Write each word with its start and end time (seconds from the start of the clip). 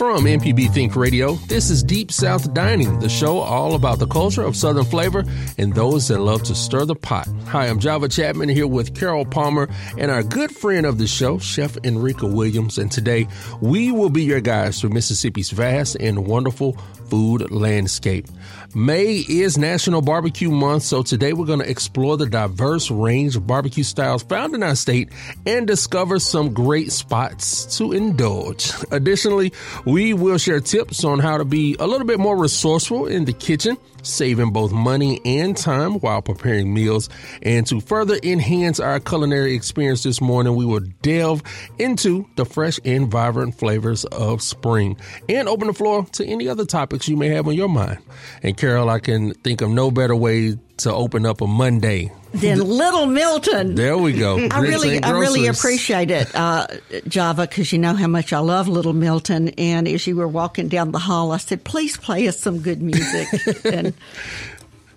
From 0.00 0.24
MPB 0.24 0.72
Think 0.72 0.96
Radio, 0.96 1.34
this 1.46 1.68
is 1.68 1.82
Deep 1.82 2.10
South 2.10 2.54
Dining, 2.54 3.00
the 3.00 3.08
show 3.10 3.36
all 3.36 3.74
about 3.74 3.98
the 3.98 4.06
culture 4.06 4.42
of 4.42 4.56
Southern 4.56 4.86
flavor 4.86 5.26
and 5.58 5.74
those 5.74 6.08
that 6.08 6.20
love 6.20 6.42
to 6.44 6.54
stir 6.54 6.86
the 6.86 6.94
pot. 6.94 7.28
Hi, 7.48 7.66
I'm 7.66 7.78
Java 7.78 8.08
Chatman 8.08 8.50
here 8.50 8.66
with 8.66 8.98
Carol 8.98 9.26
Palmer 9.26 9.68
and 9.98 10.10
our 10.10 10.22
good 10.22 10.56
friend 10.56 10.86
of 10.86 10.96
the 10.96 11.06
show, 11.06 11.36
Chef 11.36 11.74
Enrika 11.82 12.32
Williams. 12.32 12.78
And 12.78 12.90
today 12.90 13.28
we 13.60 13.92
will 13.92 14.08
be 14.08 14.22
your 14.22 14.40
guides 14.40 14.80
through 14.80 14.88
Mississippi's 14.88 15.50
vast 15.50 15.98
and 16.00 16.26
wonderful 16.26 16.78
food 17.10 17.50
landscape. 17.50 18.26
May 18.72 19.16
is 19.28 19.58
National 19.58 20.00
Barbecue 20.00 20.50
Month, 20.50 20.84
so 20.84 21.02
today 21.02 21.32
we're 21.32 21.44
going 21.44 21.58
to 21.58 21.68
explore 21.68 22.16
the 22.16 22.26
diverse 22.26 22.88
range 22.88 23.34
of 23.34 23.44
barbecue 23.44 23.82
styles 23.82 24.22
found 24.22 24.54
in 24.54 24.62
our 24.62 24.76
state 24.76 25.10
and 25.44 25.66
discover 25.66 26.20
some 26.20 26.54
great 26.54 26.92
spots 26.92 27.76
to 27.78 27.92
indulge. 27.92 28.70
Additionally, 28.92 29.52
we 29.90 30.14
will 30.14 30.38
share 30.38 30.60
tips 30.60 31.02
on 31.02 31.18
how 31.18 31.36
to 31.36 31.44
be 31.44 31.74
a 31.80 31.86
little 31.86 32.06
bit 32.06 32.20
more 32.20 32.36
resourceful 32.36 33.06
in 33.06 33.24
the 33.24 33.32
kitchen 33.32 33.76
saving 34.02 34.52
both 34.52 34.72
money 34.72 35.20
and 35.24 35.56
time 35.56 35.94
while 35.94 36.22
preparing 36.22 36.72
meals. 36.72 37.08
And 37.42 37.66
to 37.66 37.80
further 37.80 38.18
enhance 38.22 38.78
our 38.78 39.00
culinary 39.00 39.54
experience 39.54 40.02
this 40.02 40.20
morning, 40.20 40.54
we 40.54 40.64
will 40.64 40.86
delve 41.02 41.42
into 41.78 42.26
the 42.36 42.44
fresh 42.44 42.78
and 42.84 43.10
vibrant 43.10 43.58
flavors 43.58 44.04
of 44.06 44.42
spring 44.42 44.96
and 45.28 45.48
open 45.48 45.66
the 45.66 45.74
floor 45.74 46.06
to 46.12 46.24
any 46.24 46.48
other 46.48 46.64
topics 46.64 47.08
you 47.08 47.16
may 47.16 47.28
have 47.28 47.48
on 47.48 47.54
your 47.54 47.68
mind. 47.68 47.98
And 48.42 48.56
Carol, 48.56 48.88
I 48.88 49.00
can 49.00 49.34
think 49.34 49.60
of 49.60 49.70
no 49.70 49.90
better 49.90 50.16
way 50.16 50.56
to 50.78 50.94
open 50.94 51.26
up 51.26 51.40
a 51.40 51.46
Monday 51.46 52.12
than 52.32 52.60
Little 52.60 53.06
Milton. 53.06 53.74
There 53.74 53.98
we 53.98 54.12
go. 54.12 54.38
I 54.50 54.60
really, 54.60 55.02
I 55.02 55.10
really 55.10 55.46
appreciate 55.46 56.10
it, 56.10 56.34
uh, 56.34 56.66
Java, 57.08 57.46
because 57.46 57.72
you 57.72 57.78
know 57.78 57.94
how 57.94 58.06
much 58.06 58.32
I 58.32 58.38
love 58.38 58.68
Little 58.68 58.92
Milton. 58.92 59.50
And 59.50 59.88
as 59.88 60.06
you 60.06 60.16
were 60.16 60.28
walking 60.28 60.68
down 60.68 60.92
the 60.92 60.98
hall, 60.98 61.32
I 61.32 61.38
said, 61.38 61.64
"Please 61.64 61.96
play 61.96 62.28
us 62.28 62.38
some 62.38 62.60
good 62.60 62.80
music." 62.82 63.28
and 63.64 63.94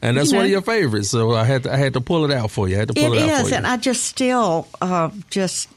and 0.01 0.17
that's 0.17 0.27
you 0.27 0.33
know, 0.33 0.39
one 0.39 0.45
of 0.45 0.51
your 0.51 0.61
favorites. 0.61 1.09
So 1.09 1.31
I 1.31 1.45
had 1.45 1.63
to, 1.63 1.73
I 1.73 1.77
had 1.77 1.93
to 1.93 2.01
pull 2.01 2.25
it 2.25 2.31
out 2.31 2.51
for 2.51 2.67
you. 2.67 2.75
I 2.75 2.79
had 2.79 2.89
to 2.89 2.93
pull 2.93 3.13
it, 3.13 3.23
it 3.23 3.29
out 3.29 3.41
is, 3.41 3.41
for 3.43 3.49
you. 3.49 3.55
and 3.55 3.67
I 3.67 3.77
just 3.77 4.03
still 4.03 4.67
uh, 4.81 5.09
just 5.29 5.69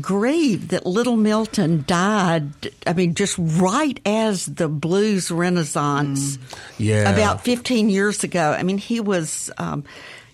grieve 0.00 0.68
that 0.68 0.86
Little 0.86 1.16
Milton 1.16 1.84
died. 1.86 2.50
I 2.86 2.92
mean, 2.92 3.14
just 3.14 3.36
right 3.38 4.00
as 4.04 4.46
the 4.46 4.68
blues 4.68 5.30
renaissance, 5.30 6.36
mm. 6.36 6.58
yeah, 6.78 7.10
about 7.10 7.44
fifteen 7.44 7.90
years 7.90 8.24
ago. 8.24 8.52
I 8.52 8.62
mean, 8.62 8.78
he 8.78 9.00
was. 9.00 9.50
Um, 9.58 9.84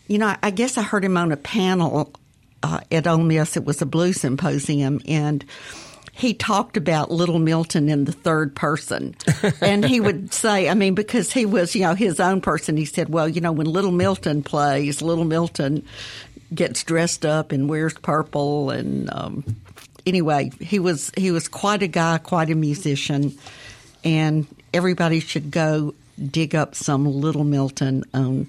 you 0.06 0.18
know, 0.18 0.34
I 0.42 0.50
guess 0.50 0.76
I 0.76 0.82
heard 0.82 1.04
him 1.04 1.16
on 1.16 1.32
a 1.32 1.36
panel 1.36 2.12
uh, 2.62 2.80
at 2.90 3.06
Ole 3.06 3.18
Miss. 3.18 3.56
It 3.56 3.64
was 3.64 3.80
a 3.82 3.86
blues 3.86 4.20
symposium, 4.20 5.00
and 5.06 5.44
he 6.12 6.32
talked 6.32 6.76
about 6.76 7.10
Little 7.10 7.40
Milton 7.40 7.88
in 7.88 8.04
the 8.04 8.12
third 8.12 8.54
person. 8.54 9.16
and 9.60 9.84
he 9.84 10.00
would 10.00 10.32
say, 10.32 10.68
I 10.68 10.74
mean, 10.74 10.94
because 10.94 11.32
he 11.32 11.44
was, 11.44 11.74
you 11.74 11.82
know, 11.82 11.94
his 11.94 12.20
own 12.20 12.40
person, 12.40 12.76
he 12.76 12.84
said, 12.84 13.08
well, 13.08 13.28
you 13.28 13.40
know, 13.40 13.52
when 13.52 13.66
Little 13.66 13.90
Milton 13.90 14.42
plays, 14.42 15.02
Little 15.02 15.24
Milton 15.24 15.84
gets 16.54 16.84
dressed 16.84 17.26
up 17.26 17.50
and 17.50 17.68
wears 17.68 17.94
purple. 17.94 18.70
And 18.70 19.10
um, 19.12 19.44
anyway, 20.06 20.52
he 20.60 20.78
was, 20.78 21.10
he 21.16 21.32
was 21.32 21.48
quite 21.48 21.82
a 21.82 21.88
guy, 21.88 22.18
quite 22.18 22.48
a 22.48 22.54
musician. 22.54 23.36
And 24.04 24.46
everybody 24.72 25.18
should 25.18 25.50
go 25.50 25.94
dig 26.30 26.54
up 26.54 26.76
some 26.76 27.06
Little 27.06 27.44
Milton 27.44 28.04
on 28.14 28.48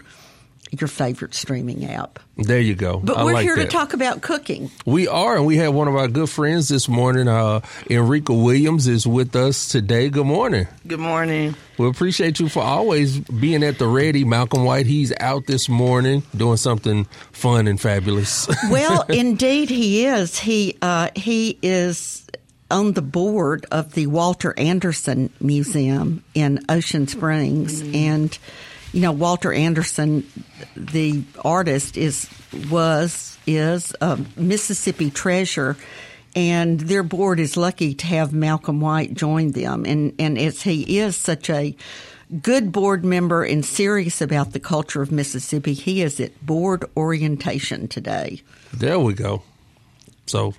your 0.71 0.87
favorite 0.87 1.33
streaming 1.33 1.85
app. 1.85 2.19
There 2.37 2.59
you 2.59 2.75
go. 2.75 2.99
But 2.99 3.17
I 3.17 3.23
we're 3.23 3.33
like 3.33 3.43
here 3.43 3.55
that. 3.55 3.63
to 3.63 3.67
talk 3.67 3.93
about 3.93 4.21
cooking. 4.21 4.69
We 4.85 5.07
are, 5.07 5.37
and 5.37 5.45
we 5.45 5.57
have 5.57 5.73
one 5.73 5.87
of 5.87 5.95
our 5.95 6.07
good 6.07 6.29
friends 6.29 6.67
this 6.67 6.89
morning. 6.89 7.27
Uh, 7.27 7.61
Enrika 7.89 8.43
Williams 8.43 8.87
is 8.87 9.07
with 9.07 9.35
us 9.35 9.67
today. 9.67 10.09
Good 10.09 10.25
morning. 10.25 10.67
Good 10.85 10.99
morning. 10.99 11.55
We 11.77 11.87
appreciate 11.87 12.39
you 12.39 12.49
for 12.49 12.61
always 12.61 13.19
being 13.19 13.63
at 13.63 13.79
the 13.79 13.87
ready. 13.87 14.23
Malcolm 14.23 14.63
White, 14.63 14.85
he's 14.85 15.13
out 15.19 15.45
this 15.45 15.69
morning 15.69 16.23
doing 16.35 16.57
something 16.57 17.05
fun 17.31 17.67
and 17.67 17.79
fabulous. 17.79 18.47
well, 18.69 19.03
indeed, 19.03 19.69
he 19.69 20.05
is. 20.05 20.37
He 20.37 20.77
uh, 20.81 21.09
he 21.15 21.57
is 21.61 22.25
on 22.71 22.93
the 22.93 23.01
board 23.01 23.65
of 23.71 23.93
the 23.93 24.07
Walter 24.07 24.53
Anderson 24.57 25.31
Museum 25.39 26.23
in 26.33 26.65
Ocean 26.67 27.07
Springs, 27.07 27.81
mm-hmm. 27.81 27.95
and 27.95 28.39
you 28.95 29.01
know, 29.01 29.11
Walter 29.11 29.51
Anderson, 29.51 30.25
the 30.77 31.21
artist, 31.43 31.97
is 31.97 32.29
was 32.71 33.37
is 33.45 33.93
a 33.99 34.17
Mississippi 34.37 35.11
treasure, 35.11 35.75
and 36.33 36.79
their 36.79 37.03
board 37.03 37.41
is 37.41 37.57
lucky 37.57 37.93
to 37.93 38.05
have 38.05 38.31
Malcolm 38.31 38.79
White 38.79 39.13
join 39.13 39.51
them, 39.51 39.83
and 39.83 40.15
and 40.17 40.37
as 40.37 40.61
he 40.61 40.99
is 40.99 41.17
such 41.17 41.49
a 41.49 41.75
good 42.41 42.71
board 42.71 43.03
member 43.03 43.43
and 43.43 43.65
serious 43.65 44.21
about 44.21 44.53
the 44.53 44.61
culture 44.61 45.01
of 45.01 45.11
Mississippi, 45.11 45.73
he 45.73 46.01
is 46.01 46.21
at 46.21 46.45
board 46.45 46.85
orientation 46.95 47.89
today. 47.89 48.41
There 48.73 48.97
we 48.97 49.13
go. 49.13 49.43
So 50.25 50.53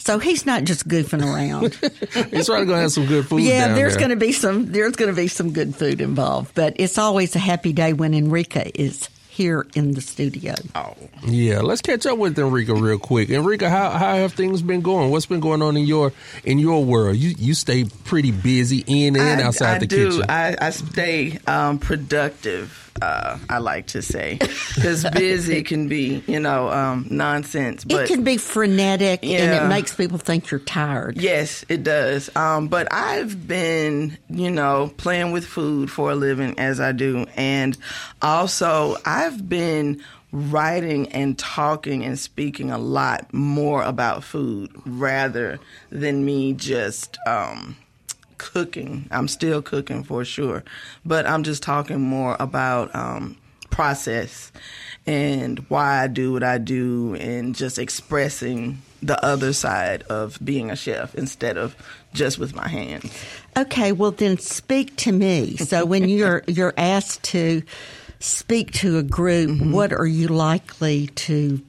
so 0.00 0.18
he's 0.18 0.46
not 0.46 0.64
just 0.64 0.88
goofing 0.88 1.22
around. 1.22 1.74
he's 2.30 2.46
probably 2.46 2.66
going 2.66 2.78
to 2.78 2.82
have 2.82 2.92
some 2.92 3.06
good 3.06 3.26
food. 3.26 3.42
Yeah, 3.42 3.74
there's 3.74 3.92
there. 3.92 4.00
going 4.00 4.10
to 4.10 4.16
be 4.16 4.32
some. 4.32 4.72
There's 4.72 4.96
going 4.96 5.10
to 5.10 5.16
be 5.16 5.28
some 5.28 5.52
good 5.52 5.76
food 5.76 6.00
involved. 6.00 6.54
But 6.54 6.74
it's 6.76 6.98
always 6.98 7.36
a 7.36 7.38
happy 7.38 7.72
day 7.72 7.92
when 7.92 8.12
Enrika 8.12 8.70
is 8.74 9.08
here 9.28 9.66
in 9.74 9.92
the 9.92 10.00
studio. 10.00 10.54
Oh, 10.74 10.94
yeah. 11.26 11.60
Let's 11.60 11.82
catch 11.82 12.06
up 12.06 12.18
with 12.18 12.36
Enrika 12.36 12.80
real 12.80 12.98
quick. 12.98 13.28
Enrika, 13.28 13.68
how 13.68 13.90
how 13.90 14.16
have 14.16 14.32
things 14.32 14.62
been 14.62 14.80
going? 14.80 15.10
What's 15.10 15.26
been 15.26 15.40
going 15.40 15.60
on 15.62 15.76
in 15.76 15.84
your 15.84 16.12
in 16.44 16.58
your 16.58 16.82
world? 16.84 17.16
You 17.16 17.34
you 17.38 17.54
stay 17.54 17.84
pretty 17.84 18.30
busy 18.30 18.82
in 18.86 19.16
and 19.16 19.40
I, 19.40 19.44
outside 19.44 19.76
I 19.76 19.78
the 19.80 19.86
do. 19.86 20.10
kitchen. 20.10 20.30
I, 20.30 20.56
I 20.60 20.70
stay 20.70 21.38
um, 21.46 21.78
productive 21.78 22.89
uh, 23.02 23.38
I 23.48 23.58
like 23.58 23.88
to 23.88 24.02
say, 24.02 24.38
because 24.74 25.04
busy 25.10 25.62
can 25.62 25.88
be, 25.88 26.22
you 26.26 26.40
know, 26.40 26.70
um, 26.70 27.06
nonsense. 27.10 27.84
But, 27.84 28.04
it 28.04 28.08
can 28.08 28.24
be 28.24 28.36
frenetic, 28.36 29.20
yeah, 29.22 29.38
and 29.38 29.64
it 29.64 29.68
makes 29.68 29.94
people 29.94 30.18
think 30.18 30.50
you're 30.50 30.60
tired. 30.60 31.16
Yes, 31.16 31.64
it 31.68 31.82
does. 31.82 32.34
Um, 32.36 32.68
but 32.68 32.92
I've 32.92 33.46
been, 33.46 34.18
you 34.28 34.50
know, 34.50 34.92
playing 34.96 35.32
with 35.32 35.46
food 35.46 35.90
for 35.90 36.10
a 36.10 36.14
living 36.14 36.58
as 36.58 36.80
I 36.80 36.92
do, 36.92 37.26
and 37.36 37.76
also 38.22 38.96
I've 39.04 39.48
been 39.48 40.02
writing 40.32 41.08
and 41.12 41.38
talking 41.38 42.04
and 42.04 42.18
speaking 42.18 42.70
a 42.70 42.78
lot 42.78 43.32
more 43.32 43.82
about 43.82 44.22
food 44.22 44.70
rather 44.86 45.58
than 45.90 46.24
me 46.24 46.52
just. 46.52 47.18
Um, 47.26 47.76
cooking. 48.40 49.06
I'm 49.10 49.28
still 49.28 49.60
cooking 49.60 50.02
for 50.02 50.24
sure, 50.24 50.64
but 51.04 51.26
I'm 51.26 51.42
just 51.42 51.62
talking 51.62 52.00
more 52.00 52.36
about 52.40 52.92
um, 52.94 53.36
process 53.68 54.50
and 55.06 55.58
why 55.68 56.02
I 56.02 56.06
do 56.06 56.32
what 56.32 56.42
I 56.42 56.58
do 56.58 57.14
and 57.14 57.54
just 57.54 57.78
expressing 57.78 58.80
the 59.02 59.22
other 59.24 59.52
side 59.52 60.02
of 60.04 60.38
being 60.42 60.70
a 60.70 60.76
chef 60.76 61.14
instead 61.14 61.56
of 61.56 61.76
just 62.12 62.38
with 62.38 62.54
my 62.54 62.66
hands. 62.66 63.12
Okay, 63.56 63.92
well 63.92 64.10
then 64.10 64.38
speak 64.38 64.96
to 64.96 65.12
me. 65.12 65.56
So 65.56 65.84
when 65.84 66.08
you're 66.08 66.42
you're 66.46 66.74
asked 66.76 67.22
to 67.24 67.62
speak 68.20 68.72
to 68.72 68.98
a 68.98 69.02
group, 69.02 69.50
mm-hmm. 69.50 69.72
what 69.72 69.92
are 69.92 70.06
you 70.06 70.28
likely 70.28 71.08
to 71.08 71.60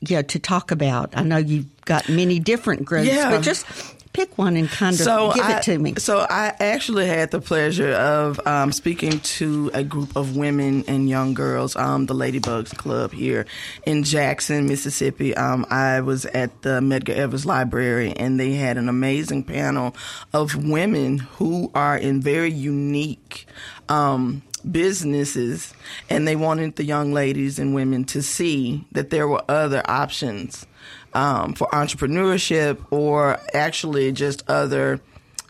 yeah, 0.00 0.22
to 0.22 0.38
talk 0.38 0.70
about? 0.70 1.16
I 1.16 1.22
know 1.22 1.36
you've 1.36 1.84
got 1.84 2.08
many 2.08 2.38
different 2.38 2.84
groups, 2.84 3.08
yeah. 3.08 3.30
but 3.30 3.42
just 3.42 3.66
pick 4.12 4.36
one 4.36 4.56
and 4.56 4.68
kind 4.68 4.94
of 4.94 5.00
so 5.00 5.32
give 5.32 5.44
I, 5.44 5.58
it 5.58 5.62
to 5.64 5.78
me. 5.78 5.94
So 5.98 6.26
I 6.28 6.54
actually 6.60 7.06
had 7.06 7.30
the 7.30 7.40
pleasure 7.40 7.92
of 7.92 8.44
um, 8.46 8.72
speaking 8.72 9.20
to 9.20 9.70
a 9.72 9.84
group 9.84 10.16
of 10.16 10.36
women 10.36 10.84
and 10.88 11.08
young 11.08 11.34
girls, 11.34 11.76
um, 11.76 12.06
the 12.06 12.14
Ladybugs 12.14 12.76
Club 12.76 13.12
here 13.12 13.46
in 13.86 14.02
Jackson, 14.02 14.66
Mississippi. 14.66 15.36
Um, 15.36 15.66
I 15.70 16.00
was 16.00 16.26
at 16.26 16.62
the 16.62 16.80
Medgar 16.80 17.14
Evers 17.14 17.46
Library, 17.46 18.12
and 18.12 18.38
they 18.38 18.54
had 18.54 18.76
an 18.76 18.88
amazing 18.88 19.44
panel 19.44 19.94
of 20.32 20.56
women 20.56 21.18
who 21.18 21.70
are 21.74 21.96
in 21.96 22.20
very 22.20 22.50
unique 22.50 23.46
um, 23.88 24.42
businesses 24.70 25.72
and 26.08 26.26
they 26.26 26.36
wanted 26.36 26.76
the 26.76 26.84
young 26.84 27.12
ladies 27.12 27.58
and 27.58 27.74
women 27.74 28.04
to 28.04 28.22
see 28.22 28.84
that 28.92 29.10
there 29.10 29.26
were 29.26 29.42
other 29.48 29.82
options 29.86 30.66
um, 31.14 31.54
for 31.54 31.66
entrepreneurship 31.68 32.78
or 32.90 33.38
actually 33.54 34.12
just 34.12 34.48
other 34.48 35.00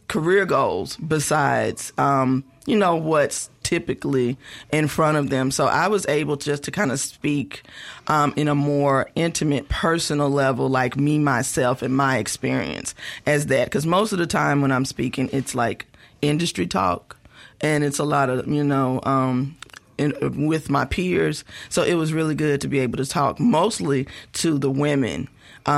career 0.09 0.45
goals 0.45 0.97
besides, 0.97 1.93
um, 1.97 2.45
you 2.67 2.77
know, 2.77 2.97
what's 2.97 3.49
typically 3.63 4.37
in 4.73 4.89
front 4.89 5.17
of 5.17 5.31
them. 5.31 5.53
So 5.53 5.67
I 5.67 5.87
was 5.87 6.05
able 6.07 6.35
just 6.35 6.65
to 6.65 6.73
kind 6.73 6.91
of 6.91 6.99
speak 6.99 7.63
um, 8.09 8.35
in 8.37 8.49
a 8.49 8.55
more 8.55 9.09
intimate, 9.15 9.69
personal 9.69 10.29
level, 10.29 10.69
like 10.69 10.97
me, 10.97 11.19
myself, 11.21 11.81
and 11.83 11.97
my 11.97 12.19
experience 12.19 12.95
as 13.25 13.47
that. 13.47 13.67
Because 13.67 13.87
most 13.87 14.13
of 14.13 14.19
the 14.19 14.27
time 14.27 14.63
when 14.63 14.73
I'm 14.73 14.85
speaking, 14.85 15.31
it's 15.33 15.55
like 15.55 15.87
industry 16.21 16.67
talk, 16.67 17.17
and 17.61 17.85
it's 17.85 18.01
a 18.01 18.05
lot 18.05 18.29
of 18.29 18.49
you 18.49 18.65
know. 18.65 19.01
Um, 19.05 19.57
in, 19.99 20.47
with 20.49 20.71
my 20.71 20.87
peers, 20.87 21.45
so 21.69 21.83
it 21.83 21.93
was 21.93 22.15
really 22.15 22.35
good 22.35 22.63
to 22.63 22.69
be 22.69 22.79
able 22.79 22.97
to 22.97 23.05
talk 23.05 23.39
mostly 23.39 24.09
to 24.33 24.57
the 24.57 24.71
women 24.71 25.29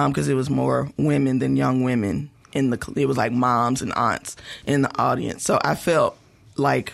because 0.08 0.28
um, 0.28 0.32
it 0.32 0.34
was 0.34 0.48
more 0.48 0.90
women 0.96 1.38
than 1.38 1.56
young 1.56 1.82
women 1.82 2.30
in 2.52 2.70
the. 2.70 2.92
It 2.96 3.06
was 3.06 3.16
like 3.16 3.32
moms 3.32 3.82
and 3.82 3.92
aunts 3.94 4.36
in 4.66 4.82
the 4.82 4.98
audience, 4.98 5.44
so 5.44 5.58
I 5.62 5.74
felt 5.74 6.16
like 6.56 6.92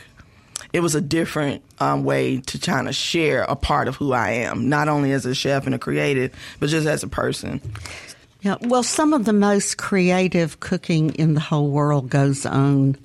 it 0.72 0.80
was 0.80 0.94
a 0.94 1.00
different 1.00 1.62
um, 1.78 2.04
way 2.04 2.38
to 2.38 2.58
kind 2.58 2.88
of 2.88 2.94
share 2.94 3.42
a 3.42 3.56
part 3.56 3.88
of 3.88 3.96
who 3.96 4.12
I 4.12 4.30
am, 4.30 4.68
not 4.68 4.88
only 4.88 5.12
as 5.12 5.24
a 5.26 5.34
chef 5.34 5.66
and 5.66 5.74
a 5.74 5.78
creative, 5.78 6.34
but 6.60 6.68
just 6.68 6.86
as 6.86 7.02
a 7.02 7.08
person. 7.08 7.60
Yeah, 8.42 8.56
well, 8.60 8.82
some 8.82 9.12
of 9.12 9.24
the 9.24 9.32
most 9.32 9.78
creative 9.78 10.60
cooking 10.60 11.10
in 11.14 11.34
the 11.34 11.40
whole 11.40 11.68
world 11.70 12.08
goes 12.08 12.46
on 12.46 12.96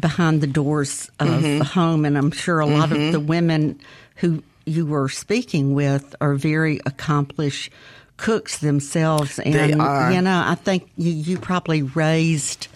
behind 0.00 0.40
the 0.40 0.46
doors 0.46 1.10
of 1.20 1.28
mm-hmm. 1.28 1.58
the 1.58 1.64
home, 1.64 2.04
and 2.04 2.16
I'm 2.16 2.30
sure 2.30 2.60
a 2.60 2.66
mm-hmm. 2.66 2.78
lot 2.78 2.92
of 2.92 2.98
mm-hmm. 2.98 3.12
the 3.12 3.20
women 3.20 3.80
who 4.16 4.42
you 4.64 4.86
were 4.86 5.08
speaking 5.08 5.74
with 5.74 6.14
are 6.20 6.34
very 6.34 6.80
accomplished 6.86 7.72
cooks 8.18 8.58
themselves, 8.58 9.38
and 9.38 9.54
they 9.54 9.72
are. 9.72 10.12
you 10.12 10.20
know, 10.20 10.42
I 10.44 10.54
think 10.54 10.90
you, 10.98 11.10
you 11.10 11.38
probably 11.38 11.82
raised 11.82 12.68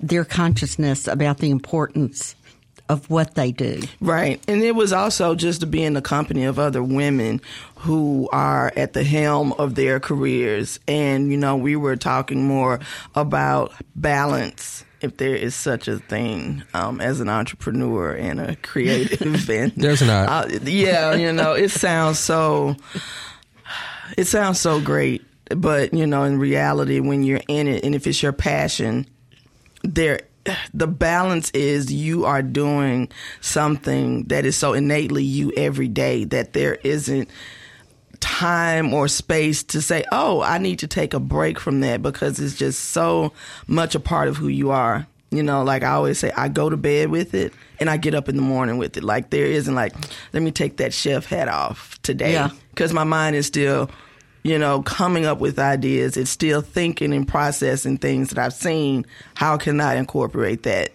their 0.00 0.24
consciousness 0.24 1.06
about 1.06 1.38
the 1.38 1.50
importance 1.50 2.34
of 2.88 3.08
what 3.10 3.34
they 3.34 3.52
do. 3.52 3.82
Right. 4.00 4.42
And 4.48 4.62
it 4.62 4.74
was 4.74 4.92
also 4.92 5.34
just 5.34 5.60
to 5.60 5.66
be 5.66 5.84
in 5.84 5.92
the 5.92 6.02
company 6.02 6.44
of 6.44 6.58
other 6.58 6.82
women 6.82 7.40
who 7.76 8.28
are 8.32 8.72
at 8.76 8.94
the 8.94 9.04
helm 9.04 9.52
of 9.52 9.74
their 9.74 10.00
careers. 10.00 10.80
And, 10.88 11.30
you 11.30 11.36
know, 11.36 11.56
we 11.56 11.76
were 11.76 11.96
talking 11.96 12.46
more 12.46 12.80
about 13.14 13.72
balance. 13.94 14.84
If 15.00 15.16
there 15.18 15.36
is 15.36 15.54
such 15.54 15.86
a 15.86 15.98
thing 15.98 16.64
um, 16.74 17.00
as 17.00 17.20
an 17.20 17.28
entrepreneur 17.28 18.12
and 18.14 18.40
a 18.40 18.56
creative, 18.56 19.20
and 19.50 19.72
there's 19.76 20.02
not. 20.02 20.28
Uh, 20.28 20.58
yeah, 20.64 21.14
you 21.14 21.32
know, 21.32 21.52
it 21.52 21.70
sounds 21.70 22.18
so. 22.18 22.74
It 24.18 24.26
sounds 24.26 24.58
so 24.58 24.80
great, 24.80 25.24
but 25.56 25.94
you 25.94 26.04
know, 26.04 26.24
in 26.24 26.40
reality, 26.40 26.98
when 26.98 27.22
you're 27.22 27.40
in 27.46 27.68
it, 27.68 27.84
and 27.84 27.94
if 27.94 28.04
it's 28.04 28.20
your 28.20 28.32
passion, 28.32 29.06
there 29.84 30.22
the 30.74 30.88
balance 30.88 31.52
is 31.52 31.92
you 31.92 32.24
are 32.24 32.42
doing 32.42 33.12
something 33.40 34.24
that 34.24 34.44
is 34.44 34.56
so 34.56 34.72
innately 34.72 35.22
you 35.22 35.52
every 35.56 35.86
day 35.86 36.24
that 36.24 36.52
there 36.52 36.74
isn't 36.82 37.30
time 38.18 38.92
or 38.92 39.06
space 39.06 39.62
to 39.62 39.80
say, 39.80 40.02
oh, 40.10 40.42
I 40.42 40.58
need 40.58 40.80
to 40.80 40.88
take 40.88 41.14
a 41.14 41.20
break 41.20 41.60
from 41.60 41.78
that 41.82 42.02
because 42.02 42.40
it's 42.40 42.56
just 42.56 42.86
so 42.86 43.32
much 43.68 43.94
a 43.94 44.00
part 44.00 44.26
of 44.26 44.36
who 44.36 44.48
you 44.48 44.72
are. 44.72 45.06
You 45.30 45.44
know, 45.44 45.62
like 45.62 45.84
I 45.84 45.90
always 45.90 46.18
say, 46.18 46.32
I 46.36 46.48
go 46.48 46.68
to 46.68 46.76
bed 46.76 47.10
with 47.10 47.34
it 47.34 47.52
and 47.78 47.88
I 47.88 47.98
get 47.98 48.16
up 48.16 48.28
in 48.28 48.34
the 48.34 48.42
morning 48.42 48.78
with 48.78 48.96
it. 48.96 49.04
Like 49.04 49.30
there 49.30 49.46
isn't 49.46 49.76
like, 49.76 49.94
let 50.32 50.42
me 50.42 50.50
take 50.50 50.78
that 50.78 50.92
chef 50.92 51.26
hat 51.26 51.46
off 51.46 52.02
today 52.02 52.48
because 52.70 52.90
yeah. 52.90 52.96
my 52.96 53.04
mind 53.04 53.36
is 53.36 53.46
still 53.46 53.88
you 54.48 54.58
know, 54.58 54.82
coming 54.82 55.26
up 55.26 55.40
with 55.40 55.58
ideas. 55.58 56.16
It's 56.16 56.30
still 56.30 56.62
thinking 56.62 57.12
and 57.12 57.28
processing 57.28 57.98
things 57.98 58.30
that 58.30 58.38
I've 58.38 58.54
seen. 58.54 59.04
How 59.34 59.58
can 59.58 59.80
I 59.80 59.96
incorporate 59.96 60.62
that 60.62 60.92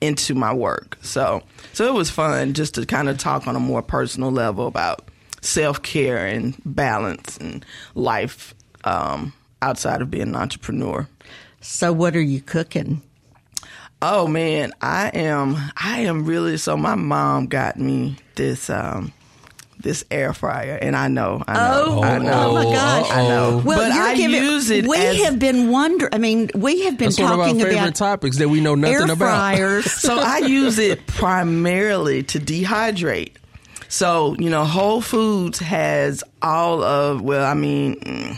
into 0.00 0.34
my 0.34 0.54
work? 0.54 0.96
So, 1.02 1.42
so 1.74 1.86
it 1.86 1.92
was 1.92 2.08
fun 2.10 2.54
just 2.54 2.74
to 2.76 2.86
kind 2.86 3.10
of 3.10 3.18
talk 3.18 3.46
on 3.46 3.56
a 3.56 3.60
more 3.60 3.82
personal 3.82 4.30
level 4.32 4.66
about 4.66 5.08
self 5.42 5.82
care 5.82 6.26
and 6.26 6.56
balance 6.64 7.36
and 7.36 7.64
life 7.94 8.54
um, 8.84 9.34
outside 9.60 10.00
of 10.00 10.10
being 10.10 10.28
an 10.28 10.36
entrepreneur. 10.36 11.06
So, 11.60 11.92
what 11.92 12.16
are 12.16 12.22
you 12.22 12.40
cooking? 12.40 13.02
Oh 14.00 14.26
man, 14.26 14.72
I 14.80 15.08
am. 15.08 15.56
I 15.76 16.00
am 16.00 16.24
really. 16.24 16.56
So 16.56 16.76
my 16.76 16.94
mom 16.94 17.46
got 17.46 17.78
me 17.78 18.16
this. 18.34 18.68
Um, 18.68 19.12
this 19.84 20.04
air 20.10 20.32
fryer, 20.32 20.76
and 20.80 20.96
I 20.96 21.06
know, 21.06 21.44
I 21.46 21.52
know, 21.54 21.84
oh, 21.86 22.02
I 22.02 22.18
know, 22.18 22.50
oh 22.50 22.54
my 22.54 22.64
gosh, 22.64 23.10
I 23.10 23.28
know. 23.28 23.62
Well, 23.64 23.78
but 23.78 23.92
I 23.92 24.16
giving, 24.16 24.42
use 24.42 24.70
it. 24.70 24.86
We 24.88 24.96
as, 24.96 25.22
have 25.22 25.38
been 25.38 25.70
wondering. 25.70 26.12
I 26.12 26.18
mean, 26.18 26.50
we 26.54 26.82
have 26.84 26.98
been 26.98 27.06
that's 27.06 27.16
talking 27.16 27.36
talking 27.36 27.58
one 27.58 27.66
of 27.68 27.72
our 27.76 27.82
about 27.84 27.94
topics 27.94 28.38
that 28.38 28.48
we 28.48 28.60
know 28.60 28.74
nothing 28.74 28.94
air 28.96 29.04
about. 29.04 29.18
Fryers. 29.18 29.92
so 29.92 30.18
I 30.18 30.38
use 30.38 30.80
it 30.80 31.06
primarily 31.06 32.24
to 32.24 32.40
dehydrate. 32.40 33.36
So, 33.88 34.34
you 34.40 34.50
know, 34.50 34.64
Whole 34.64 35.00
Foods 35.00 35.60
has 35.60 36.24
all 36.42 36.82
of, 36.82 37.22
well, 37.22 37.48
I 37.48 37.54
mean, 37.54 38.00
mm, 38.00 38.36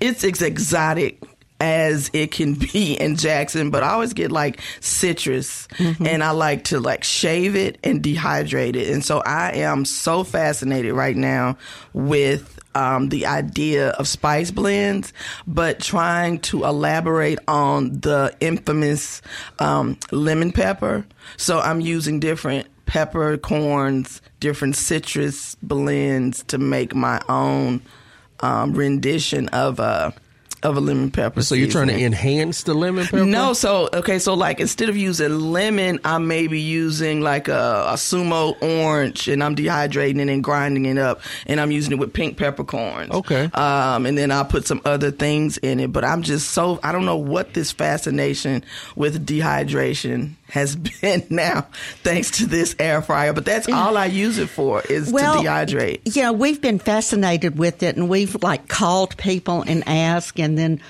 it's 0.00 0.24
exotic 0.24 1.20
as 1.60 2.10
it 2.12 2.30
can 2.30 2.54
be 2.72 2.94
in 2.94 3.16
Jackson, 3.16 3.70
but 3.70 3.82
I 3.82 3.90
always 3.90 4.12
get 4.12 4.32
like 4.32 4.60
citrus 4.80 5.66
mm-hmm. 5.72 6.06
and 6.06 6.22
I 6.22 6.30
like 6.32 6.64
to 6.64 6.80
like 6.80 7.04
shave 7.04 7.56
it 7.56 7.78
and 7.84 8.02
dehydrate 8.02 8.76
it. 8.76 8.88
And 8.88 9.04
so 9.04 9.20
I 9.20 9.52
am 9.52 9.84
so 9.84 10.24
fascinated 10.24 10.92
right 10.92 11.16
now 11.16 11.56
with 11.92 12.58
um, 12.74 13.08
the 13.08 13.26
idea 13.26 13.90
of 13.90 14.08
spice 14.08 14.50
blends, 14.50 15.12
but 15.46 15.80
trying 15.80 16.40
to 16.40 16.64
elaborate 16.64 17.38
on 17.46 18.00
the 18.00 18.34
infamous 18.40 19.22
um, 19.58 19.98
lemon 20.10 20.52
pepper. 20.52 21.06
So 21.36 21.60
I'm 21.60 21.80
using 21.80 22.20
different 22.20 22.66
peppercorns, 22.86 24.20
different 24.40 24.76
citrus 24.76 25.56
blends 25.62 26.42
to 26.44 26.58
make 26.58 26.94
my 26.94 27.20
own 27.28 27.80
um, 28.40 28.74
rendition 28.74 29.48
of 29.50 29.78
a 29.78 30.12
of 30.64 30.76
a 30.76 30.80
lemon 30.80 31.10
pepper. 31.10 31.42
So 31.42 31.54
you're 31.54 31.68
trying 31.68 31.88
to 31.88 32.00
enhance 32.00 32.62
the 32.62 32.74
lemon 32.74 33.04
pepper? 33.04 33.24
No, 33.24 33.52
so 33.52 33.88
okay, 33.92 34.18
so 34.18 34.34
like 34.34 34.60
instead 34.60 34.88
of 34.88 34.96
using 34.96 35.38
lemon, 35.38 36.00
I 36.04 36.18
may 36.18 36.46
be 36.46 36.60
using 36.60 37.20
like 37.20 37.48
a, 37.48 37.84
a 37.88 37.94
sumo 37.94 38.60
orange, 38.62 39.28
and 39.28 39.44
I'm 39.44 39.54
dehydrating 39.54 40.20
it 40.20 40.28
and 40.28 40.42
grinding 40.42 40.86
it 40.86 40.98
up, 40.98 41.20
and 41.46 41.60
I'm 41.60 41.70
using 41.70 41.92
it 41.92 41.98
with 41.98 42.12
pink 42.12 42.38
peppercorns. 42.38 43.10
Okay, 43.10 43.44
um, 43.52 44.06
and 44.06 44.16
then 44.16 44.30
I'll 44.30 44.44
put 44.44 44.66
some 44.66 44.80
other 44.84 45.10
things 45.10 45.58
in 45.58 45.80
it. 45.80 45.92
But 45.92 46.04
I'm 46.04 46.22
just 46.22 46.50
so 46.50 46.80
I 46.82 46.92
don't 46.92 47.04
know 47.04 47.16
what 47.16 47.54
this 47.54 47.70
fascination 47.70 48.64
with 48.96 49.26
dehydration 49.26 50.34
has 50.48 50.76
been 51.00 51.26
now, 51.30 51.66
thanks 52.02 52.32
to 52.32 52.46
this 52.46 52.74
air 52.78 53.02
fryer. 53.02 53.32
But 53.32 53.44
that's 53.44 53.68
all 53.68 53.96
I 53.96 54.06
use 54.06 54.38
it 54.38 54.48
for 54.48 54.82
is 54.82 55.12
well, 55.12 55.42
to 55.42 55.48
dehydrate. 55.48 56.02
Yeah, 56.04 56.30
we've 56.30 56.60
been 56.60 56.78
fascinated 56.78 57.58
with 57.58 57.82
it, 57.82 57.96
and 57.96 58.08
we've 58.08 58.42
like 58.42 58.68
called 58.68 59.16
people 59.16 59.62
and 59.62 59.86
asked, 59.86 60.38
and 60.38 60.58
then 60.58 60.80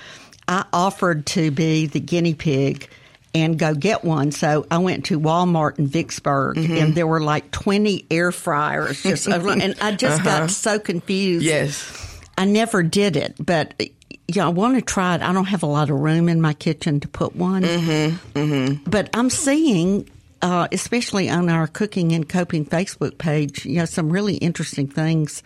I 0.47 0.65
offered 0.71 1.25
to 1.27 1.51
be 1.51 1.87
the 1.87 1.99
guinea 1.99 2.33
pig 2.33 2.89
and 3.33 3.59
go 3.59 3.75
get 3.75 4.03
one. 4.03 4.31
So 4.31 4.65
I 4.71 4.77
went 4.77 5.05
to 5.05 5.19
Walmart 5.19 5.79
in 5.79 5.87
Vicksburg, 5.87 6.57
mm-hmm. 6.57 6.77
and 6.77 6.95
there 6.95 7.07
were 7.07 7.21
like 7.21 7.51
twenty 7.51 8.05
air 8.09 8.31
fryers 8.31 9.03
just, 9.03 9.27
and 9.27 9.75
I 9.81 9.91
just 9.91 10.21
uh-huh. 10.21 10.39
got 10.39 10.51
so 10.51 10.79
confused. 10.79 11.45
Yes. 11.45 12.01
I 12.37 12.43
never 12.43 12.83
did 12.83 13.15
it, 13.15 13.35
but 13.39 13.81
yeah, 14.27 14.45
I 14.45 14.49
want 14.49 14.75
to 14.75 14.81
try 14.81 15.15
it. 15.15 15.21
I 15.21 15.33
don't 15.33 15.45
have 15.45 15.63
a 15.63 15.67
lot 15.67 15.89
of 15.89 15.99
room 15.99 16.29
in 16.29 16.41
my 16.41 16.53
kitchen 16.53 16.99
to 17.01 17.07
put 17.07 17.35
one. 17.35 17.63
Mm-hmm, 17.63 18.39
mm-hmm. 18.39 18.89
But 18.89 19.09
I'm 19.13 19.29
seeing, 19.29 20.09
uh, 20.41 20.67
especially 20.71 21.29
on 21.29 21.49
our 21.49 21.67
Cooking 21.67 22.11
and 22.11 22.27
Coping 22.27 22.65
Facebook 22.65 23.17
page, 23.17 23.65
you 23.65 23.77
know, 23.77 23.85
some 23.85 24.09
really 24.09 24.35
interesting 24.35 24.87
things 24.87 25.43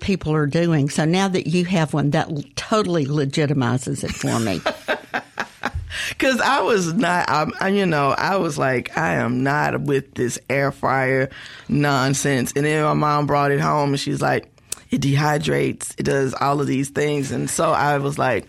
people 0.00 0.32
are 0.32 0.46
doing. 0.46 0.90
So 0.90 1.04
now 1.04 1.28
that 1.28 1.46
you 1.48 1.64
have 1.64 1.92
one, 1.92 2.10
that 2.10 2.28
totally 2.56 3.06
legitimizes 3.06 4.04
it 4.04 4.12
for 4.12 4.38
me. 4.38 4.60
Because 6.10 6.40
I 6.40 6.60
was 6.60 6.92
not, 6.92 7.28
I, 7.28 7.68
you 7.68 7.86
know, 7.86 8.10
I 8.10 8.36
was 8.36 8.58
like, 8.58 8.96
I 8.96 9.14
am 9.14 9.42
not 9.42 9.80
with 9.80 10.14
this 10.14 10.38
air 10.48 10.70
fryer 10.70 11.30
nonsense. 11.68 12.52
And 12.54 12.64
then 12.64 12.84
my 12.84 12.94
mom 12.94 13.26
brought 13.26 13.50
it 13.50 13.60
home 13.60 13.90
and 13.90 14.00
she's 14.00 14.20
like, 14.20 14.50
it 14.90 15.00
dehydrates, 15.00 15.98
it 15.98 16.04
does 16.04 16.34
all 16.34 16.60
of 16.60 16.66
these 16.66 16.90
things. 16.90 17.30
And 17.30 17.48
so 17.48 17.72
I 17.72 17.98
was 17.98 18.18
like, 18.18 18.46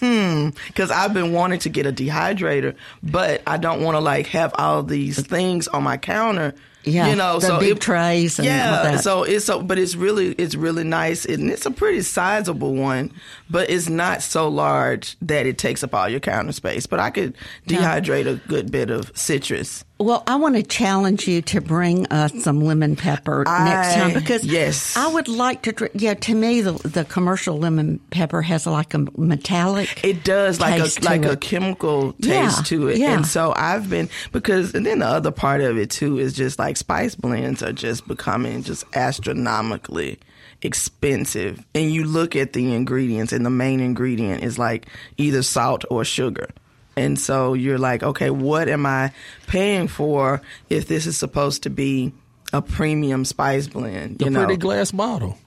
hmm, 0.00 0.50
because 0.66 0.90
I've 0.90 1.14
been 1.14 1.32
wanting 1.32 1.60
to 1.60 1.68
get 1.68 1.86
a 1.86 1.92
dehydrator, 1.92 2.76
but 3.02 3.42
I 3.46 3.56
don't 3.56 3.82
want 3.82 3.96
to 3.96 4.00
like 4.00 4.26
have 4.28 4.54
all 4.56 4.82
these 4.82 5.20
things 5.20 5.68
on 5.68 5.82
my 5.82 5.96
counter. 5.96 6.54
Yeah, 6.84 7.08
you 7.08 7.16
know, 7.16 7.38
so 7.38 7.58
big 7.58 7.76
it, 7.76 7.80
trays. 7.80 8.38
yeah, 8.38 8.96
so 8.96 9.22
it's 9.24 9.44
so, 9.44 9.62
but 9.62 9.78
it's 9.78 9.94
really 9.94 10.32
it's 10.32 10.54
really 10.54 10.84
nice, 10.84 11.24
and 11.24 11.50
it's 11.50 11.66
a 11.66 11.70
pretty 11.70 12.02
sizable 12.02 12.74
one, 12.74 13.12
but 13.50 13.68
it's 13.68 13.88
not 13.88 14.22
so 14.22 14.48
large 14.48 15.16
that 15.20 15.46
it 15.46 15.58
takes 15.58 15.82
up 15.82 15.94
all 15.94 16.08
your 16.08 16.20
counter 16.20 16.52
space. 16.52 16.86
But 16.86 17.00
I 17.00 17.10
could 17.10 17.36
dehydrate 17.66 18.24
yeah. 18.24 18.32
a 18.32 18.34
good 18.36 18.70
bit 18.70 18.90
of 18.90 19.10
citrus. 19.16 19.84
Well, 20.00 20.22
I 20.28 20.36
want 20.36 20.54
to 20.54 20.62
challenge 20.62 21.26
you 21.26 21.42
to 21.42 21.60
bring 21.60 22.06
us 22.06 22.32
some 22.44 22.60
lemon 22.60 22.94
pepper 22.94 23.42
I, 23.48 23.64
next 23.64 23.94
time 23.94 24.14
because 24.14 24.44
yes. 24.44 24.96
I 24.96 25.08
would 25.08 25.26
like 25.26 25.62
to. 25.62 25.90
Yeah, 25.92 26.14
to 26.14 26.34
me, 26.36 26.60
the, 26.60 26.72
the 26.72 27.04
commercial 27.04 27.58
lemon 27.58 27.98
pepper 28.10 28.40
has 28.40 28.64
like 28.64 28.94
a 28.94 29.06
metallic. 29.16 30.04
It 30.04 30.22
does 30.22 30.60
like 30.60 30.80
a 30.80 31.04
like 31.04 31.22
it. 31.22 31.32
a 31.32 31.36
chemical 31.36 32.12
taste 32.12 32.58
yeah, 32.58 32.62
to 32.66 32.88
it, 32.88 32.98
yeah. 32.98 33.14
and 33.14 33.26
so 33.26 33.52
I've 33.56 33.90
been 33.90 34.08
because 34.30 34.72
and 34.74 34.86
then 34.86 35.00
the 35.00 35.06
other 35.06 35.32
part 35.32 35.62
of 35.62 35.76
it 35.76 35.90
too 35.90 36.18
is 36.18 36.32
just 36.32 36.60
like 36.60 36.67
like 36.68 36.76
spice 36.76 37.14
blends 37.14 37.62
are 37.62 37.72
just 37.72 38.06
becoming 38.06 38.62
just 38.62 38.84
astronomically 38.94 40.18
expensive. 40.60 41.64
And 41.74 41.90
you 41.90 42.04
look 42.04 42.36
at 42.36 42.52
the 42.52 42.74
ingredients, 42.74 43.32
and 43.32 43.46
the 43.46 43.50
main 43.50 43.80
ingredient 43.80 44.44
is 44.44 44.58
like 44.58 44.86
either 45.16 45.42
salt 45.42 45.86
or 45.90 46.04
sugar. 46.04 46.50
And 46.94 47.18
so 47.18 47.54
you're 47.54 47.78
like, 47.78 48.02
okay, 48.02 48.28
what 48.28 48.68
am 48.68 48.84
I 48.84 49.12
paying 49.46 49.88
for 49.88 50.42
if 50.68 50.88
this 50.88 51.06
is 51.06 51.16
supposed 51.16 51.62
to 51.62 51.70
be 51.70 52.12
a 52.52 52.60
premium 52.60 53.24
spice 53.24 53.66
blend? 53.66 54.18
The 54.18 54.26
you 54.26 54.30
know? 54.30 54.44
pretty 54.44 54.58
glass 54.58 54.92
bottle. 54.92 55.38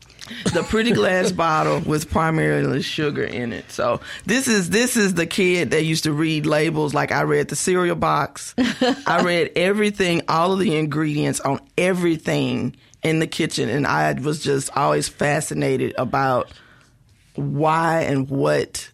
The 0.54 0.64
pretty 0.64 0.92
glass 0.92 1.32
bottle 1.32 1.80
with 1.80 2.10
primarily 2.10 2.82
sugar 2.82 3.24
in 3.24 3.54
it. 3.54 3.72
So 3.72 4.02
this 4.26 4.48
is 4.48 4.70
this 4.70 4.98
is 4.98 5.14
the 5.14 5.26
kid 5.26 5.72
that 5.72 5.84
used 5.84 6.04
to 6.06 6.14
read 6.14 6.46
labels. 6.46 6.94
Like 6.94 7.12
I 7.12 7.22
read 7.22 7.50
the 7.50 7.56
cereal 7.56 7.96
box. 7.96 8.56
I 8.58 9.22
read 9.26 9.52
everything, 9.56 10.24
all 10.28 10.54
of 10.54 10.60
the 10.60 10.78
ingredients 10.78 11.40
on 11.40 11.60
everything 11.78 12.76
in 13.04 13.20
the 13.20 13.28
kitchen, 13.28 13.70
and 13.70 13.88
I 13.88 14.14
was 14.14 14.44
just 14.44 14.76
always 14.76 15.08
fascinated 15.08 15.94
about 15.98 16.52
why 17.36 18.02
and 18.02 18.30
what 18.30 18.90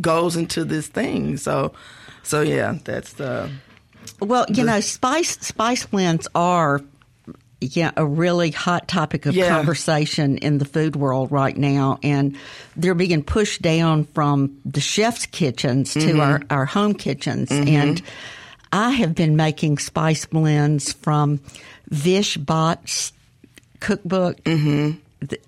goes 0.00 0.36
into 0.36 0.64
this 0.64 0.86
thing. 0.86 1.36
So, 1.36 1.72
so 2.22 2.42
yeah, 2.42 2.78
that's 2.84 3.14
the 3.14 3.50
Well, 4.20 4.46
you 4.48 4.64
know, 4.64 4.80
spice 4.80 5.38
spice 5.40 5.86
blends 5.86 6.28
are 6.34 6.80
yeah 7.60 7.90
a 7.96 8.04
really 8.06 8.50
hot 8.50 8.88
topic 8.88 9.26
of 9.26 9.34
Yeah. 9.34 9.48
conversation 9.48 10.38
in 10.38 10.58
the 10.58 10.64
food 10.64 10.96
world 10.96 11.30
right 11.30 11.56
now, 11.56 11.98
and 12.02 12.36
they're 12.76 12.94
being 12.94 13.22
pushed 13.22 13.62
down 13.62 14.04
from 14.14 14.58
the 14.64 14.80
chef's 14.80 15.26
kitchens 15.26 15.92
to 15.94 16.00
Mm-hmm. 16.00 16.20
our 16.20 16.42
our 16.50 16.64
home 16.64 16.94
kitchens. 16.94 17.50
And 17.50 18.00
I 18.72 18.90
have 18.92 19.14
been 19.14 19.36
making 19.36 19.78
spice 19.78 20.26
blends 20.26 20.92
from 20.92 21.40
Vish 21.90 22.36
Bhatt's 22.38 23.12
cookbook. 23.80 24.42
Mm-hmm. 24.44 24.98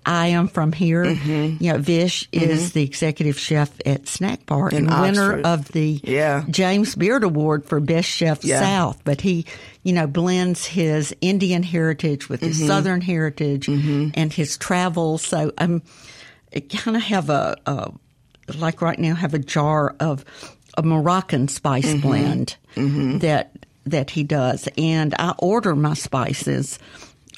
I 0.05 0.27
am 0.27 0.47
from 0.47 0.71
here. 0.71 1.03
Mm-hmm. 1.03 1.63
You 1.63 1.73
know, 1.73 1.77
Vish 1.79 2.27
is 2.31 2.73
the 2.73 2.83
executive 2.83 3.39
chef 3.39 3.71
at 3.85 4.07
Snack 4.07 4.45
Bar 4.45 4.69
In 4.69 4.87
and 4.89 5.01
winner 5.01 5.41
of 5.41 5.67
the 5.71 5.99
Yeah. 6.03 6.43
James 6.49 6.95
Beard 6.95 7.23
Award 7.23 7.65
for 7.65 7.79
Best 7.79 8.07
Chef 8.09 8.43
Yeah. 8.43 8.59
South, 8.59 9.01
but 9.03 9.21
he, 9.21 9.45
you 9.83 9.93
know, 9.93 10.05
blends 10.07 10.65
his 10.65 11.15
Indian 11.21 11.63
heritage 11.63 12.29
with 12.29 12.41
Mm-hmm. 12.41 12.47
his 12.59 12.67
Southern 12.67 13.01
heritage 13.01 13.67
and 13.67 14.31
his 14.31 14.57
travel. 14.57 15.17
So 15.17 15.51
I'm 15.57 15.81
kind 16.69 16.95
of 16.95 17.03
have 17.03 17.29
a, 17.29 17.57
a, 17.65 17.91
like 18.57 18.81
right 18.81 18.99
now, 18.99 19.15
have 19.15 19.33
a 19.33 19.39
jar 19.39 19.95
of 19.99 20.23
a 20.77 20.83
Moroccan 20.83 21.47
spice 21.47 21.85
Mm-hmm. 21.93 22.01
blend 22.07 22.57
that 23.21 23.51
that 23.85 24.09
he 24.11 24.23
does, 24.23 24.69
and 24.77 25.13
I 25.19 25.33
order 25.39 25.75
my 25.75 25.93
spices 25.93 26.79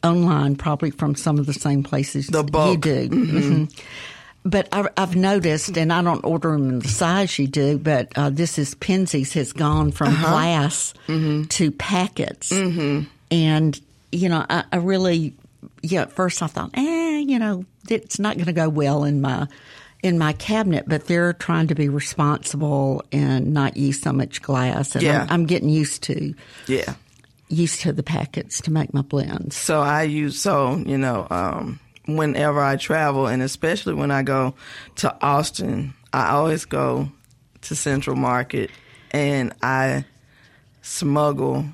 online, 0.06 0.56
probably 0.56 0.92
from 0.92 1.16
some 1.16 1.38
of 1.40 1.46
the 1.48 1.54
same 1.54 1.84
places 1.84 2.28
The 2.28 2.40
you 2.40 2.44
bulk. 2.44 2.82
do. 2.82 3.10
Mhm. 3.10 3.84
But 4.48 4.68
I, 4.72 4.88
I've 4.96 5.16
noticed, 5.16 5.76
and 5.76 5.92
I 5.92 6.04
don't 6.04 6.24
order 6.24 6.52
them 6.52 6.70
in 6.70 6.80
the 6.80 6.88
size 6.88 7.40
you 7.40 7.48
do, 7.48 7.80
but 7.80 8.12
uh, 8.16 8.30
this 8.30 8.60
is 8.60 8.76
Penzeys 8.76 9.34
has 9.34 9.52
gone 9.52 9.92
from 9.92 10.10
Uh-huh. 10.10 10.30
glass 10.30 10.94
to 11.08 11.72
packets. 11.72 12.52
Mm-hmm. 12.52 13.06
And, 13.32 13.82
you 14.12 14.30
know, 14.30 14.46
I, 14.48 14.64
I 14.72 14.76
really, 14.78 15.34
yeah, 15.82 16.04
at 16.04 16.12
first 16.12 16.44
I 16.44 16.48
thought, 16.48 16.70
eh, 16.76 17.18
you 17.26 17.40
know, 17.40 17.66
it's 17.90 18.20
not 18.20 18.36
going 18.36 18.46
to 18.46 18.54
go 18.54 18.70
well 18.70 19.04
in 19.04 19.20
my 19.20 19.48
in 20.04 20.20
my 20.20 20.34
cabinet, 20.34 20.84
but 20.88 21.08
they're 21.08 21.34
trying 21.34 21.66
to 21.68 21.74
be 21.74 21.90
responsible 21.90 23.04
and 23.12 23.52
not 23.56 23.76
use 23.76 24.00
so 24.00 24.14
much 24.14 24.40
glass. 24.44 24.94
And 24.94 25.04
Yeah. 25.04 25.24
I'm, 25.24 25.42
I'm 25.42 25.46
getting 25.48 25.70
used 25.70 26.04
to 26.04 26.36
yeah. 26.68 26.94
Used 27.50 27.82
to 27.82 27.94
the 27.94 28.04
packets 28.04 28.62
to 28.62 28.72
make 28.72 28.94
my 28.94 29.02
blends. 29.02 29.56
So 29.56 29.82
I 29.82 30.04
use 30.04 30.40
so 30.42 30.76
you 30.78 30.98
know 30.98 31.28
um, 31.30 31.80
whenever 32.06 32.62
I 32.62 32.76
travel, 32.78 33.28
and 33.28 33.42
especially 33.42 33.94
when 33.94 34.12
I 34.12 34.24
go 34.24 34.56
to 34.98 35.16
Austin, 35.26 35.94
I 36.14 36.30
always 36.32 36.66
go 36.66 37.12
to 37.62 37.76
Central 37.76 38.16
Market 38.16 38.70
and 39.12 39.54
I 39.62 40.06
smuggle. 40.82 41.66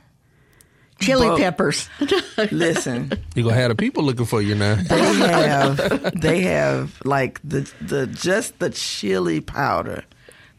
Chili 0.99 1.27
Bulk. 1.29 1.39
peppers. 1.39 1.89
Listen, 2.51 3.11
You're 3.33 3.45
gonna 3.45 3.55
have 3.59 3.69
the 3.69 3.75
people 3.75 4.03
looking 4.03 4.25
for 4.27 4.39
you 4.39 4.53
now. 4.53 4.75
they 4.75 4.99
have 5.47 6.11
they 6.21 6.41
have 6.41 7.01
like 7.03 7.39
the 7.43 7.71
the 7.81 8.05
just 8.05 8.59
the 8.59 8.69
chili 8.69 9.41
powder. 9.41 10.03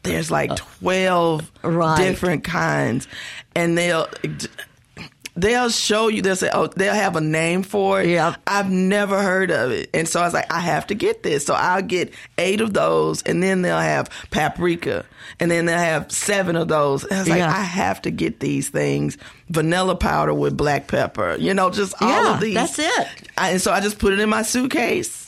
There's 0.03 0.33
like 0.33 0.57
twelve 0.57 1.49
Right. 1.63 1.97
different 1.97 2.43
kinds, 2.43 3.07
and 3.55 3.79
they'll 3.79 4.09
they'll 5.37 5.71
show 5.71 6.09
you. 6.09 6.23
They'll 6.23 6.37
say, 6.37 6.51
"Oh, 6.53 6.67
they'll 6.67 6.95
have 6.95 7.17
a 7.17 7.21
name 7.21 7.63
for 7.63 8.01
it." 8.01 8.09
Yeah, 8.09 8.35
I've 8.47 8.71
never 8.71 9.23
heard 9.23 9.51
of 9.51 9.71
it, 9.71 9.91
and 9.95 10.09
so 10.09 10.21
I 10.21 10.25
was 10.25 10.35
like, 10.35 10.53
"I 10.53 10.61
have 10.61 10.87
to 10.89 10.95
get 10.95 11.23
this." 11.23 11.47
So 11.47 11.55
I'll 11.55 11.83
get 11.83 12.13
eight 12.39 12.61
of 12.61 12.75
those, 12.75 13.23
and 13.23 13.43
then 13.43 13.63
they'll 13.63 13.79
have 13.79 14.09
paprika, 14.31 15.05
and 15.41 15.51
then 15.51 15.67
they'll 15.67 15.79
have 15.79 16.11
seven 16.13 16.57
of 16.57 16.69
those. 16.69 17.05
And 17.05 17.15
I 17.15 17.19
was 17.21 17.29
like, 17.29 17.41
"I 17.43 17.63
have 17.63 18.03
to 18.03 18.11
get 18.11 18.41
these 18.41 18.69
things." 18.69 19.17
Vanilla 19.51 19.95
powder 19.95 20.33
with 20.33 20.57
black 20.57 20.87
pepper, 20.89 21.37
you 21.39 21.53
know, 21.53 21.69
just 21.69 21.93
all 22.01 22.09
Yeah, 22.09 22.35
of 22.35 22.41
these. 22.41 22.55
that's 22.55 22.79
it. 22.79 23.09
I, 23.37 23.51
and 23.51 23.61
so 23.61 23.71
I 23.71 23.81
just 23.81 23.99
put 23.99 24.15
it 24.15 24.19
in 24.21 24.31
my 24.31 24.41
suitcase, 24.41 25.22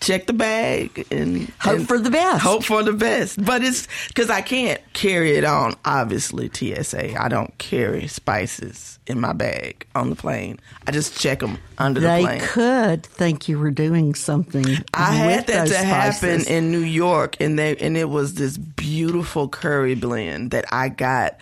check 0.00 0.26
the 0.26 0.32
bag, 0.32 1.06
and 1.10 1.48
Hope 1.58 1.76
and 1.76 1.88
for 1.88 1.98
the 1.98 2.10
best. 2.10 2.42
Hope 2.42 2.64
for 2.64 2.82
the 2.82 2.92
best. 2.92 3.44
But 3.44 3.62
it's 3.62 3.88
because 4.08 4.30
I 4.30 4.40
can't 4.40 4.80
carry 4.92 5.36
it 5.36 5.44
on. 5.44 5.74
Obviously, 5.84 6.50
TSA. 6.52 7.20
I 7.20 7.28
don't 7.28 7.56
carry 7.58 8.06
spices 8.06 8.98
in 9.06 9.20
my 9.20 9.32
bag 9.32 9.86
on 9.94 10.10
the 10.10 10.16
plane. 10.16 10.60
I 10.86 10.92
just 10.92 11.18
check 11.18 11.40
them 11.40 11.58
under 11.78 12.00
the 12.00 12.06
plane. 12.06 12.38
They 12.38 12.46
could 12.46 13.04
think 13.04 13.48
you 13.48 13.58
were 13.58 13.70
doing 13.70 14.14
something. 14.14 14.64
I 14.94 15.12
had 15.12 15.46
that 15.46 15.68
to 15.68 15.78
happen 15.78 16.46
in 16.46 16.70
New 16.70 16.78
York, 16.78 17.36
and 17.40 17.58
they 17.58 17.76
and 17.76 17.96
it 17.96 18.08
was 18.08 18.34
this 18.34 18.56
beautiful 18.56 19.48
curry 19.48 19.94
blend 19.94 20.52
that 20.52 20.66
I 20.72 20.88
got. 20.88 21.38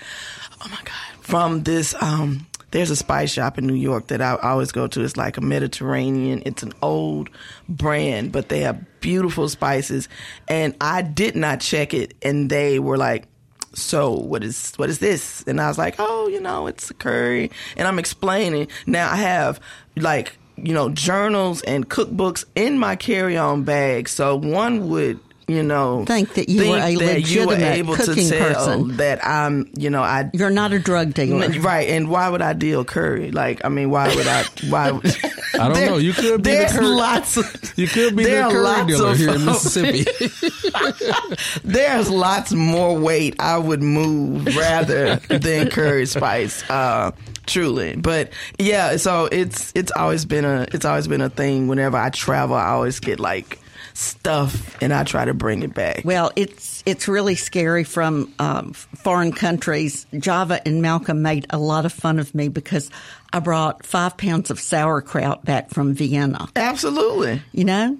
Oh 0.62 0.68
my 0.70 0.80
god! 0.84 1.20
From 1.20 1.64
this, 1.64 1.94
um, 2.00 2.46
there's 2.70 2.90
a 2.90 2.96
spice 2.96 3.32
shop 3.32 3.58
in 3.58 3.66
New 3.66 3.74
York 3.74 4.08
that 4.08 4.20
I 4.20 4.36
always 4.36 4.72
go 4.72 4.86
to. 4.88 5.02
It's 5.02 5.16
like 5.16 5.36
a 5.36 5.40
Mediterranean. 5.40 6.42
It's 6.44 6.62
an 6.62 6.72
old 6.82 7.30
brand, 7.68 8.32
but 8.32 8.48
they 8.48 8.60
have 8.60 8.84
beautiful 9.00 9.48
spices. 9.48 10.08
And 10.48 10.74
I 10.80 11.02
did 11.02 11.36
not 11.36 11.60
check 11.60 11.94
it, 11.94 12.14
and 12.22 12.50
they 12.50 12.78
were 12.78 12.96
like. 12.96 13.26
So 13.74 14.12
what 14.12 14.42
is 14.42 14.72
what 14.76 14.88
is 14.88 15.00
this? 15.00 15.44
And 15.46 15.60
I 15.60 15.68
was 15.68 15.76
like, 15.76 15.96
oh, 15.98 16.28
you 16.28 16.40
know, 16.40 16.66
it's 16.66 16.90
a 16.90 16.94
curry, 16.94 17.50
and 17.76 17.86
I'm 17.86 17.98
explaining. 17.98 18.68
Now 18.86 19.12
I 19.12 19.16
have 19.16 19.60
like 19.96 20.38
you 20.56 20.72
know 20.72 20.88
journals 20.88 21.60
and 21.60 21.86
cookbooks 21.86 22.46
in 22.54 22.78
my 22.78 22.96
carry-on 22.96 23.64
bag, 23.64 24.08
so 24.08 24.34
one 24.34 24.88
would 24.88 25.20
you 25.48 25.62
know 25.62 26.04
Think 26.04 26.34
that 26.34 26.48
you 26.48 26.70
were 26.70 26.76
a 26.78 26.94
that 26.96 27.20
you 27.28 27.40
were 27.46 27.46
legitimate 27.52 27.74
able 27.76 27.96
to 27.96 28.04
cooking 28.04 28.28
tell 28.28 28.52
person. 28.54 28.96
that 28.96 29.24
I'm 29.24 29.70
you 29.76 29.90
know 29.90 30.02
I 30.02 30.28
You're 30.32 30.50
not 30.50 30.72
a 30.72 30.78
drug 30.80 31.14
dealer. 31.14 31.48
right. 31.60 31.88
And 31.88 32.08
why 32.08 32.28
would 32.28 32.42
I 32.42 32.52
deal 32.52 32.84
curry? 32.84 33.30
Like 33.30 33.64
I 33.64 33.68
mean, 33.68 33.90
why 33.90 34.12
would 34.14 34.26
I? 34.26 34.44
Why? 34.68 34.90
Would, 34.96 35.16
I 35.58 35.68
don't 35.68 35.86
know. 35.86 35.96
You 35.98 36.12
could 36.12 36.42
be 36.42 36.50
the 36.50 36.66
curry- 36.70 36.84
lots. 36.86 37.36
Of, 37.36 37.72
You 37.78 37.86
could 37.86 38.14
be 38.16 38.24
there 38.24 38.44
the 38.44 38.50
curry 38.50 38.62
lots 38.62 38.86
dealer 38.88 39.10
of- 39.12 39.16
here 39.18 39.30
in 39.34 39.44
Mississippi. 39.46 40.04
there's 41.64 42.10
lots 42.10 42.52
more 42.52 42.98
weight 42.98 43.36
I 43.38 43.58
would 43.58 43.82
move 43.82 44.46
rather 44.56 45.16
than 45.28 45.70
curry 45.70 46.06
spice. 46.06 46.68
Uh, 46.68 47.12
truly, 47.46 47.96
but 47.96 48.30
yeah. 48.58 48.96
So 48.96 49.26
it's 49.30 49.72
it's 49.74 49.92
always 49.92 50.24
been 50.24 50.44
a 50.44 50.66
it's 50.72 50.84
always 50.84 51.06
been 51.08 51.20
a 51.20 51.30
thing. 51.30 51.68
Whenever 51.68 51.96
I 51.96 52.10
travel, 52.10 52.56
I 52.56 52.66
always 52.68 53.00
get 53.00 53.20
like 53.20 53.58
stuff, 53.96 54.76
and 54.82 54.92
I 54.92 55.04
try 55.04 55.24
to 55.24 55.34
bring 55.34 55.62
it 55.62 55.74
back. 55.74 56.02
Well, 56.04 56.30
it's 56.36 56.82
it's 56.86 57.08
really 57.08 57.34
scary 57.34 57.84
from 57.84 58.32
um, 58.38 58.72
foreign 58.72 59.32
countries. 59.32 60.06
Java 60.18 60.60
and 60.66 60.82
Malcolm 60.82 61.22
made 61.22 61.46
a 61.50 61.58
lot 61.58 61.86
of 61.86 61.92
fun 61.92 62.18
of 62.18 62.34
me 62.34 62.48
because 62.48 62.90
I 63.32 63.40
brought 63.40 63.84
five 63.84 64.16
pounds 64.16 64.50
of 64.50 64.60
sauerkraut 64.60 65.44
back 65.44 65.70
from 65.70 65.94
Vienna. 65.94 66.48
Absolutely. 66.54 67.42
You 67.52 67.64
know. 67.64 67.98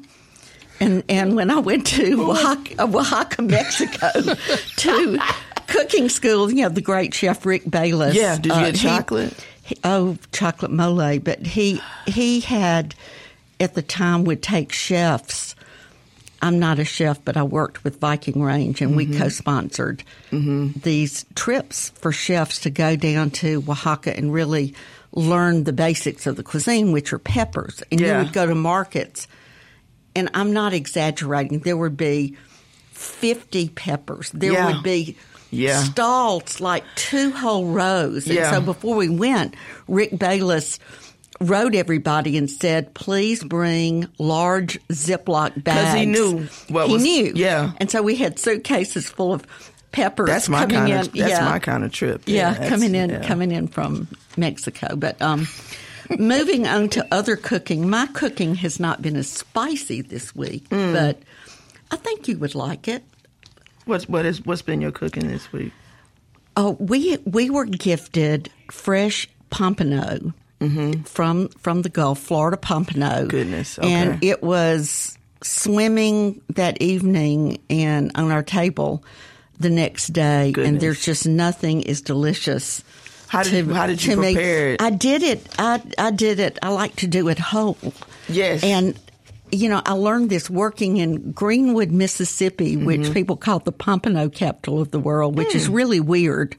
And 0.79 1.03
and 1.09 1.35
when 1.37 1.51
I 1.51 1.59
went 1.59 1.87
to 1.89 2.31
Oaxaca, 2.31 2.83
Oaxaca 2.83 3.43
Mexico, 3.43 4.11
to 4.77 5.19
cooking 5.67 6.11
school, 6.11 6.51
you 6.53 6.63
know, 6.63 6.69
the 6.69 6.83
great 6.83 7.15
chef 7.15 7.47
Rick 7.47 7.69
Bayless. 7.71 8.15
Yeah, 8.15 8.37
did 8.37 8.47
you 8.47 8.53
uh, 8.53 8.65
get 8.67 8.77
he- 8.77 8.87
chocolate? 8.89 9.47
he- 9.63 9.79
oh, 9.85 10.19
chocolate 10.33 10.71
mole! 10.71 11.19
But 11.19 11.47
he 11.47 11.81
he 12.07 12.41
had 12.41 12.95
at 13.59 13.73
the 13.75 13.81
time 13.81 14.25
would 14.25 14.43
take 14.43 14.71
chefs. 14.71 15.55
I'm 16.43 16.59
not 16.59 16.79
a 16.79 16.85
chef, 16.85 17.25
but 17.25 17.37
I 17.37 17.43
worked 17.43 17.83
with 17.85 17.99
Viking 18.01 18.43
Range, 18.43 18.81
and 18.83 18.91
Mm-hmm. 18.91 18.97
we 19.13 19.19
co-sponsored 19.19 20.03
these 20.31 21.25
trips 21.35 21.91
for 21.97 22.13
chefs 22.13 22.61
to 22.61 22.71
go 22.71 22.95
down 22.97 23.31
to 23.31 23.63
Oaxaca 23.69 24.17
and 24.17 24.33
really 24.33 24.75
learn 25.13 25.65
the 25.65 25.73
basics 25.73 26.27
of 26.27 26.37
the 26.37 26.43
cuisine, 26.43 26.93
which 26.93 27.13
are 27.13 27.19
peppers. 27.19 27.83
And 27.91 28.01
Yeah. 28.01 28.19
you 28.19 28.25
would 28.25 28.33
go 28.35 28.47
to 28.47 28.55
markets, 28.55 29.27
and 30.15 30.29
I'm 30.35 30.53
not 30.53 30.73
exaggerating. 30.75 31.61
There 31.61 31.77
would 31.77 31.97
be 31.97 32.37
50 32.93 33.71
peppers. 33.71 34.31
There 34.35 34.53
Yeah. 34.53 34.67
would 34.67 34.83
be 34.83 35.17
Yeah. 35.51 35.83
stalls 35.85 36.61
like 36.61 36.85
two 36.97 37.31
whole 37.31 37.67
rows. 37.67 38.27
And 38.29 38.45
so 38.51 38.61
before 38.61 38.97
we 38.97 39.09
went, 39.09 39.55
Rick 39.89 40.19
Bayless 40.19 40.79
wrote 41.41 41.75
everybody 41.75 42.37
and 42.37 42.51
said, 42.51 42.95
"Please 42.95 43.43
bring 43.45 44.09
large 44.19 44.79
Ziploc 44.89 45.63
bags." 45.63 45.93
Because 45.93 45.95
he 45.95 46.07
knew 46.07 46.47
what 46.69 46.87
he 46.89 46.93
was- 46.95 47.03
knew. 47.03 47.33
yeah. 47.35 47.73
and 47.79 47.91
so 47.91 48.03
we 48.03 48.17
had 48.17 48.39
suitcases 48.39 49.09
full 49.09 49.33
of 49.33 49.45
peppers. 49.93 50.27
That's 50.29 50.49
my 50.49 50.67
kind 50.67 50.91
in. 50.93 50.99
of. 50.99 51.13
That's 51.13 51.31
yeah. 51.31 51.45
my 51.45 51.59
kind 51.59 51.85
of 51.85 51.93
trip. 51.93 52.23
Yeah, 52.27 52.53
that's- 52.53 52.69
coming 52.71 52.95
in, 52.95 53.11
yeah. 53.11 53.27
coming 53.27 53.51
in 53.53 53.69
from 53.69 54.09
Mexico. 54.37 54.97
But 54.97 55.21
um, 55.23 55.47
moving 56.19 56.67
on 56.67 56.89
to 56.91 57.07
other 57.13 57.37
cooking, 57.37 57.89
my 57.89 58.07
cooking 58.09 58.55
has 58.57 58.79
not 58.81 59.03
been 59.03 59.17
as 59.17 59.29
spicy 59.31 60.03
this 60.03 60.35
week, 60.35 60.69
Mm. 60.71 60.93
but 60.93 61.19
I 61.91 61.97
think 61.97 62.29
you 62.29 62.39
would 62.39 62.55
like 62.55 62.89
it. 62.89 63.05
What's 63.85 64.09
what 64.09 64.25
is 64.27 64.45
what's 64.45 64.63
been 64.63 64.81
your 64.81 64.91
cooking 64.93 65.29
this 65.29 65.53
week? 65.53 65.73
Oh, 66.57 66.77
we 66.81 67.19
we 67.25 67.51
were 67.51 67.67
gifted 67.67 68.51
fresh 68.71 69.29
pompano 69.51 70.33
from 71.05 71.49
from 71.49 71.83
the 71.83 71.89
Gulf, 71.89 72.19
Florida 72.21 72.57
pompano. 72.57 73.07
Mm-hmm. 73.07 73.29
Goodness, 73.29 73.79
and 73.79 74.23
it 74.25 74.43
was 74.43 75.17
swimming 75.43 76.41
that 76.55 76.81
evening 76.83 77.59
and 77.71 78.11
on 78.15 78.31
our 78.31 78.43
table 78.43 79.05
the 79.59 79.71
next 79.71 80.09
day. 80.09 80.53
Goodness. 80.53 80.69
And 80.71 80.81
there's 80.81 81.05
just 81.05 81.27
nothing 81.27 81.87
as 81.89 82.01
delicious. 82.01 82.83
How 83.29 83.43
did 83.43 83.67
to- 83.67 83.75
how 83.75 83.87
did 83.87 84.05
you 84.05 84.17
me. 84.17 84.37
it? 84.37 84.81
I 84.83 84.91
did 84.91 85.23
it. 85.23 85.47
I 85.59 85.83
I 85.99 86.11
did 86.11 86.39
it. 86.41 86.59
I 86.63 86.69
like 86.71 86.97
to 86.97 87.07
do 87.07 87.29
it 87.29 87.39
whole. 87.39 87.77
Yes. 88.29 88.63
and. 88.63 88.99
You 89.53 89.69
know, 89.69 89.81
I 89.87 89.93
learned 89.93 90.29
this 90.29 90.51
working 90.51 90.97
in 90.97 91.31
Greenwood, 91.31 91.93
Mississippi, 91.93 92.75
Mm-hmm. 92.75 92.85
which 92.85 93.15
people 93.15 93.37
call 93.37 93.61
the 93.61 93.71
pompano 93.71 94.29
capital 94.29 94.81
of 94.81 94.91
the 94.91 94.99
world, 94.99 95.37
which 95.37 95.53
Hmm. 95.53 95.57
is 95.59 95.69
really 95.69 96.01
weird. 96.01 96.57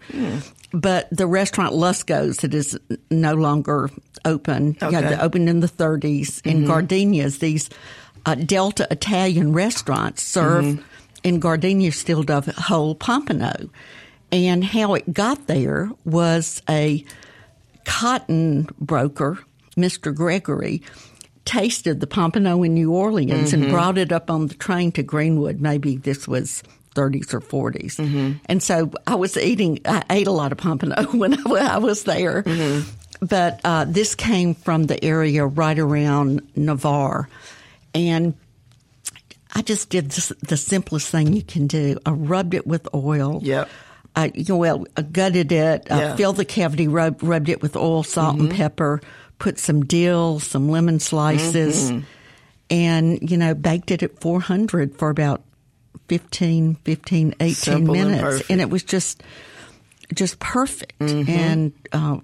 But 0.79 1.07
the 1.11 1.25
restaurant 1.25 1.73
Lusco's 1.73 2.37
that 2.37 2.53
is 2.53 2.77
no 3.09 3.33
longer 3.33 3.89
open, 4.25 4.77
Okay. 4.81 4.95
Mm-hmm. 4.97 5.09
they 5.09 5.17
opened 5.17 5.49
in 5.49 5.59
the 5.61 5.67
30s 5.67 6.45
in 6.45 6.65
Gardenias. 6.65 7.39
These 7.39 7.69
uh, 8.25 8.35
Delta 8.35 8.87
Italian 8.91 9.53
restaurants 9.53 10.21
serve 10.21 10.65
Mm-hmm. 10.65 10.81
in 11.23 11.39
Gardenia 11.39 11.91
still 11.91 12.21
do 12.23 12.41
whole 12.57 12.93
pompano. 12.95 13.69
And 14.31 14.63
how 14.63 14.93
it 14.93 15.11
got 15.13 15.47
there 15.47 15.89
was 16.05 16.61
a 16.69 17.03
cotton 17.85 18.67
broker, 18.79 19.39
Mr. 19.77 20.13
Gregory, 20.13 20.81
tasted 21.45 22.01
the 22.01 22.07
pompano 22.07 22.61
in 22.63 22.73
New 22.73 22.91
Orleans 22.91 23.53
and 23.53 23.69
brought 23.69 23.97
it 23.97 24.11
up 24.11 24.29
on 24.29 24.47
the 24.47 24.53
train 24.55 24.91
to 24.93 25.01
Greenwood. 25.03 25.61
Maybe 25.61 25.95
this 25.95 26.27
was 26.27 26.61
30s 26.97 27.33
or 27.33 27.41
40s. 27.41 28.39
And 28.47 28.63
so 28.63 28.91
I 29.05 29.15
was 29.15 29.37
eating, 29.37 29.79
I 29.85 30.03
ate 30.09 30.27
a 30.27 30.31
lot 30.31 30.51
of 30.51 30.57
pompano 30.57 31.03
when 31.11 31.33
I, 31.33 31.41
wa- 31.45 31.57
I 31.57 31.77
was 31.77 32.03
there. 32.03 32.43
But 33.21 33.61
uh, 33.63 33.85
this 33.85 34.15
came 34.15 34.53
from 34.55 34.83
the 34.85 35.03
area 35.03 35.45
right 35.45 35.77
around 35.77 36.41
Navarre. 36.55 37.29
And 37.95 38.33
I 39.55 39.61
just 39.61 39.89
did 39.89 40.11
this, 40.11 40.31
the 40.47 40.57
simplest 40.57 41.09
thing 41.09 41.33
you 41.33 41.41
can 41.41 41.67
do. 41.67 41.97
I 42.05 42.11
rubbed 42.11 42.53
it 42.53 42.67
with 42.67 42.87
oil. 42.93 43.39
Yep. 43.43 43.69
I, 44.15 44.31
you 44.33 44.45
know, 44.49 44.57
well, 44.57 44.85
I 44.95 45.01
gutted 45.03 45.51
it, 45.51 45.87
I 45.91 45.95
Yeah. 45.99 46.07
Mm-hmm. 46.09 46.17
filled 46.17 46.37
the 46.37 46.45
cavity, 46.45 46.87
rubbed, 46.87 47.23
rubbed 47.23 47.49
it 47.49 47.61
with 47.61 47.75
oil, 47.75 48.03
salt, 48.03 48.39
and 48.39 48.49
pepper, 48.51 48.99
put 49.39 49.59
some 49.59 49.85
dill, 49.85 50.39
some 50.39 50.69
lemon 50.69 50.99
slices, 50.99 51.91
Mm-hmm. 51.91 51.99
and, 52.71 53.29
you 53.31 53.37
know, 53.37 53.53
baked 53.53 53.91
it 53.91 54.01
at 54.03 54.19
400 54.19 54.95
for 54.97 55.09
about 55.09 55.43
15, 56.07 56.75
15, 56.83 57.35
18 57.39 57.53
Simple 57.55 57.93
minutes. 57.93 58.21
perfect. 58.21 58.49
And 58.51 58.61
it 58.61 58.69
was 58.69 58.83
just, 58.83 59.23
just 60.13 60.39
perfect. 60.39 60.97
Mm-hmm. 60.99 61.29
And, 61.29 61.73
uh, 61.91 62.19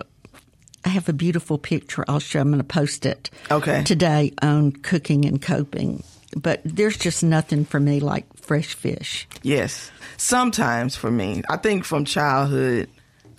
I 0.86 0.90
have 0.90 1.08
a 1.08 1.14
beautiful 1.14 1.58
picture. 1.58 2.04
I'll 2.10 2.20
show. 2.20 2.42
I'm 2.42 2.50
going 2.50 2.58
to 2.60 2.64
post 2.66 3.06
it 3.06 3.30
Okay. 3.50 3.84
today 3.84 4.34
on 4.42 4.74
cooking 4.74 5.24
and 5.24 5.42
coping. 5.42 6.04
But 6.36 6.60
there's 6.66 6.98
just 6.98 7.24
nothing 7.24 7.64
for 7.64 7.80
me 7.80 8.02
like 8.02 8.26
fresh 8.36 8.74
fish. 8.74 9.26
Yes. 9.44 9.92
Sometimes 10.18 10.98
for 10.98 11.10
me, 11.10 11.42
I 11.50 11.56
think 11.56 11.86
from 11.86 12.04
childhood, 12.04 12.90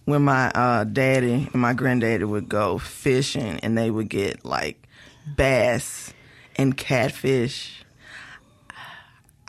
when 0.07 0.23
my 0.23 0.51
uh, 0.55 0.85
daddy 0.85 1.49
and 1.53 1.55
my 1.61 1.75
granddaddy 1.75 2.25
would 2.25 2.49
go 2.49 2.79
fishing 2.79 3.61
and 3.61 3.77
they 3.77 3.91
would 3.91 4.09
get 4.09 4.45
like 4.45 4.89
bass 5.37 6.15
and 6.57 6.75
catfish, 6.77 7.84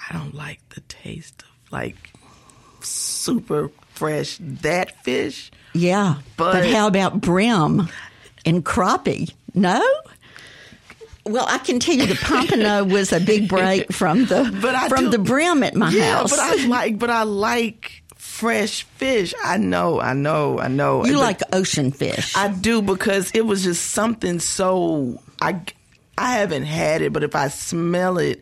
I 0.10 0.14
don't 0.14 0.36
like 0.36 0.60
the 0.70 0.82
taste 0.82 1.44
of 1.44 1.72
like 1.72 2.12
super 2.82 3.70
fresh 3.94 4.38
that 4.40 5.04
fish. 5.04 5.52
Yeah, 5.74 6.16
but, 6.38 6.54
But- 6.54 6.70
how 6.72 6.88
about 6.88 7.22
brim 7.22 7.90
and 8.46 8.64
crappie? 8.64 9.34
No. 9.54 9.84
Well, 11.26 11.46
I 11.48 11.58
can 11.58 11.80
tell 11.80 11.96
you 11.96 12.06
the 12.06 12.16
pompano 12.16 12.84
was 12.94 13.12
a 13.12 13.20
big 13.20 13.48
break 13.50 13.92
from 13.92 14.26
the 14.26 14.56
But 14.62 14.76
I 14.76 14.90
from 14.90 15.06
do- 15.06 15.10
the 15.12 15.18
brim 15.20 15.64
at 15.64 15.74
my 15.76 15.90
yeah, 15.90 16.18
house. 16.18 16.30
but 16.30 16.40
I 16.40 16.66
like, 16.68 17.00
but 17.00 17.10
I 17.10 17.24
like 17.24 18.04
fresh 18.16 18.84
fish. 18.84 19.34
I 19.44 19.58
know, 19.58 20.00
I 20.00 20.14
know, 20.14 20.60
I 20.60 20.68
know. 20.68 21.04
you 21.04 21.14
But- 21.14 21.20
like 21.22 21.42
ocean 21.52 21.92
fish? 21.92 22.36
I 22.38 22.50
do 22.50 22.82
because 22.84 23.32
it 23.34 23.46
was 23.46 23.64
just 23.64 23.88
something 23.92 24.40
so 24.40 25.20
I 25.42 25.62
I 26.18 26.34
haven't 26.34 26.64
had 26.66 27.02
it, 27.02 27.12
but 27.12 27.24
if 27.24 27.34
I 27.36 27.48
smell 27.48 28.20
it, 28.20 28.42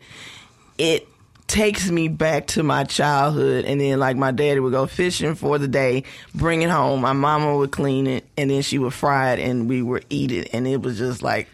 it 0.76 1.08
takes 1.46 1.90
me 1.90 2.08
back 2.08 2.46
to 2.48 2.62
my 2.62 2.84
childhood. 2.84 3.64
And 3.64 3.80
then 3.80 3.98
like 3.98 4.16
my 4.16 4.30
daddy 4.30 4.60
would 4.60 4.72
go 4.72 4.86
fishing 4.86 5.34
for 5.34 5.58
the 5.58 5.68
day, 5.68 6.04
bring 6.34 6.62
it 6.62 6.70
home. 6.70 7.00
My 7.00 7.12
mama 7.12 7.56
would 7.56 7.70
clean 7.72 8.06
it, 8.06 8.24
and 8.36 8.50
then 8.50 8.62
she 8.62 8.78
would 8.78 8.94
fry 8.94 9.32
it, 9.32 9.40
and 9.40 9.68
we 9.68 9.82
would 9.82 10.04
eat 10.10 10.32
it. 10.32 10.50
And 10.52 10.66
it 10.66 10.82
was 10.82 10.98
just 10.98 11.22
like 11.22 11.48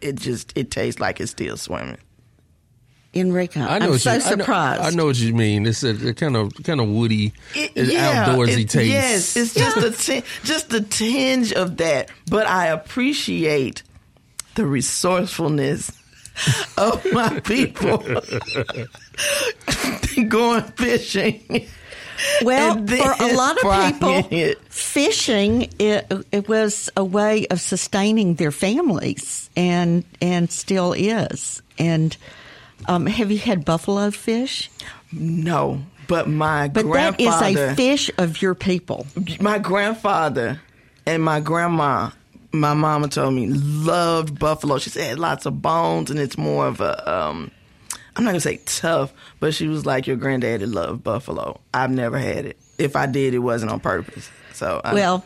it 0.00 0.16
just 0.16 0.52
it 0.56 0.70
tastes 0.70 1.00
like 1.00 1.20
it's 1.20 1.30
still 1.30 1.56
swimming. 1.56 1.98
Enrika, 3.14 3.58
I 3.58 3.78
know 3.78 3.92
I'm 3.92 3.98
so 3.98 4.10
you, 4.10 4.16
I 4.16 4.18
know- 4.18 4.24
surprised. 4.24 4.82
I 4.82 4.90
know, 4.90 5.06
what 5.06 5.16
you 5.16 5.32
mean. 5.34 5.66
It's 5.66 5.84
a, 5.84 6.08
a 6.08 6.14
kind 6.14 6.36
of 6.36 6.52
kind 6.64 6.80
of 6.80 6.88
woody, 6.88 7.32
It- 7.54 7.70
yeah, 7.76 8.26
outdoorsy 8.26 8.62
it- 8.64 8.70
taste. 8.70 8.90
Yes, 8.90 9.36
it's 9.36 9.54
just 9.54 9.76
a 9.76 9.90
tin- 9.92 10.24
just 10.42 10.72
a 10.72 10.80
tinge 10.80 11.52
of 11.52 11.76
that, 11.76 12.10
but 12.28 12.48
I 12.48 12.66
appreciate 12.66 13.84
the 14.56 14.66
resourcefulness 14.66 15.92
of 16.76 17.04
my 17.12 17.40
people 17.40 17.98
going 20.28 20.62
fishing. 20.62 21.68
Well, 22.42 22.74
for 22.86 23.14
a 23.24 23.34
lot 23.34 23.56
of 23.62 23.92
people, 23.92 24.28
it. 24.30 24.60
fishing 24.68 25.68
it, 25.78 26.10
it 26.30 26.48
was 26.48 26.88
a 26.96 27.04
way 27.04 27.46
of 27.48 27.60
sustaining 27.60 28.36
their 28.36 28.52
families, 28.52 29.50
and 29.56 30.04
and 30.22 30.50
still 30.50 30.92
is. 30.92 31.60
And 31.76 32.16
um, 32.86 33.06
have 33.06 33.30
you 33.32 33.38
had 33.38 33.64
buffalo 33.64 34.10
fish? 34.10 34.70
No, 35.12 35.82
but 36.06 36.28
my 36.28 36.68
But 36.68 36.90
that 36.92 37.20
is 37.20 37.34
a 37.34 37.74
fish 37.74 38.10
of 38.16 38.40
your 38.40 38.54
people. 38.54 39.06
my 39.40 39.58
grandfather 39.58 40.60
and 41.06 41.22
my 41.22 41.40
grandma, 41.40 42.10
my 42.54 42.74
mama 42.74 43.08
told 43.08 43.34
me 43.34 43.46
loved 43.48 44.38
buffalo. 44.38 44.78
She 44.78 44.90
said 44.90 45.18
lots 45.18 45.46
of 45.46 45.60
bones, 45.60 46.10
and 46.10 46.18
it's 46.18 46.38
more 46.38 46.66
of 46.66 46.80
a. 46.80 47.10
Um, 47.12 47.50
I'm 48.16 48.22
not 48.24 48.30
gonna 48.30 48.40
say 48.40 48.60
tough, 48.64 49.12
but 49.40 49.54
she 49.54 49.66
was 49.66 49.84
like, 49.84 50.06
"Your 50.06 50.16
granddaddy 50.16 50.66
loved 50.66 51.02
buffalo." 51.02 51.60
I've 51.72 51.90
never 51.90 52.18
had 52.18 52.46
it. 52.46 52.56
If 52.78 52.94
I 52.96 53.06
did, 53.06 53.34
it 53.34 53.38
wasn't 53.40 53.72
on 53.72 53.80
purpose. 53.80 54.30
So 54.52 54.80
I, 54.84 54.94
Well, 54.94 55.24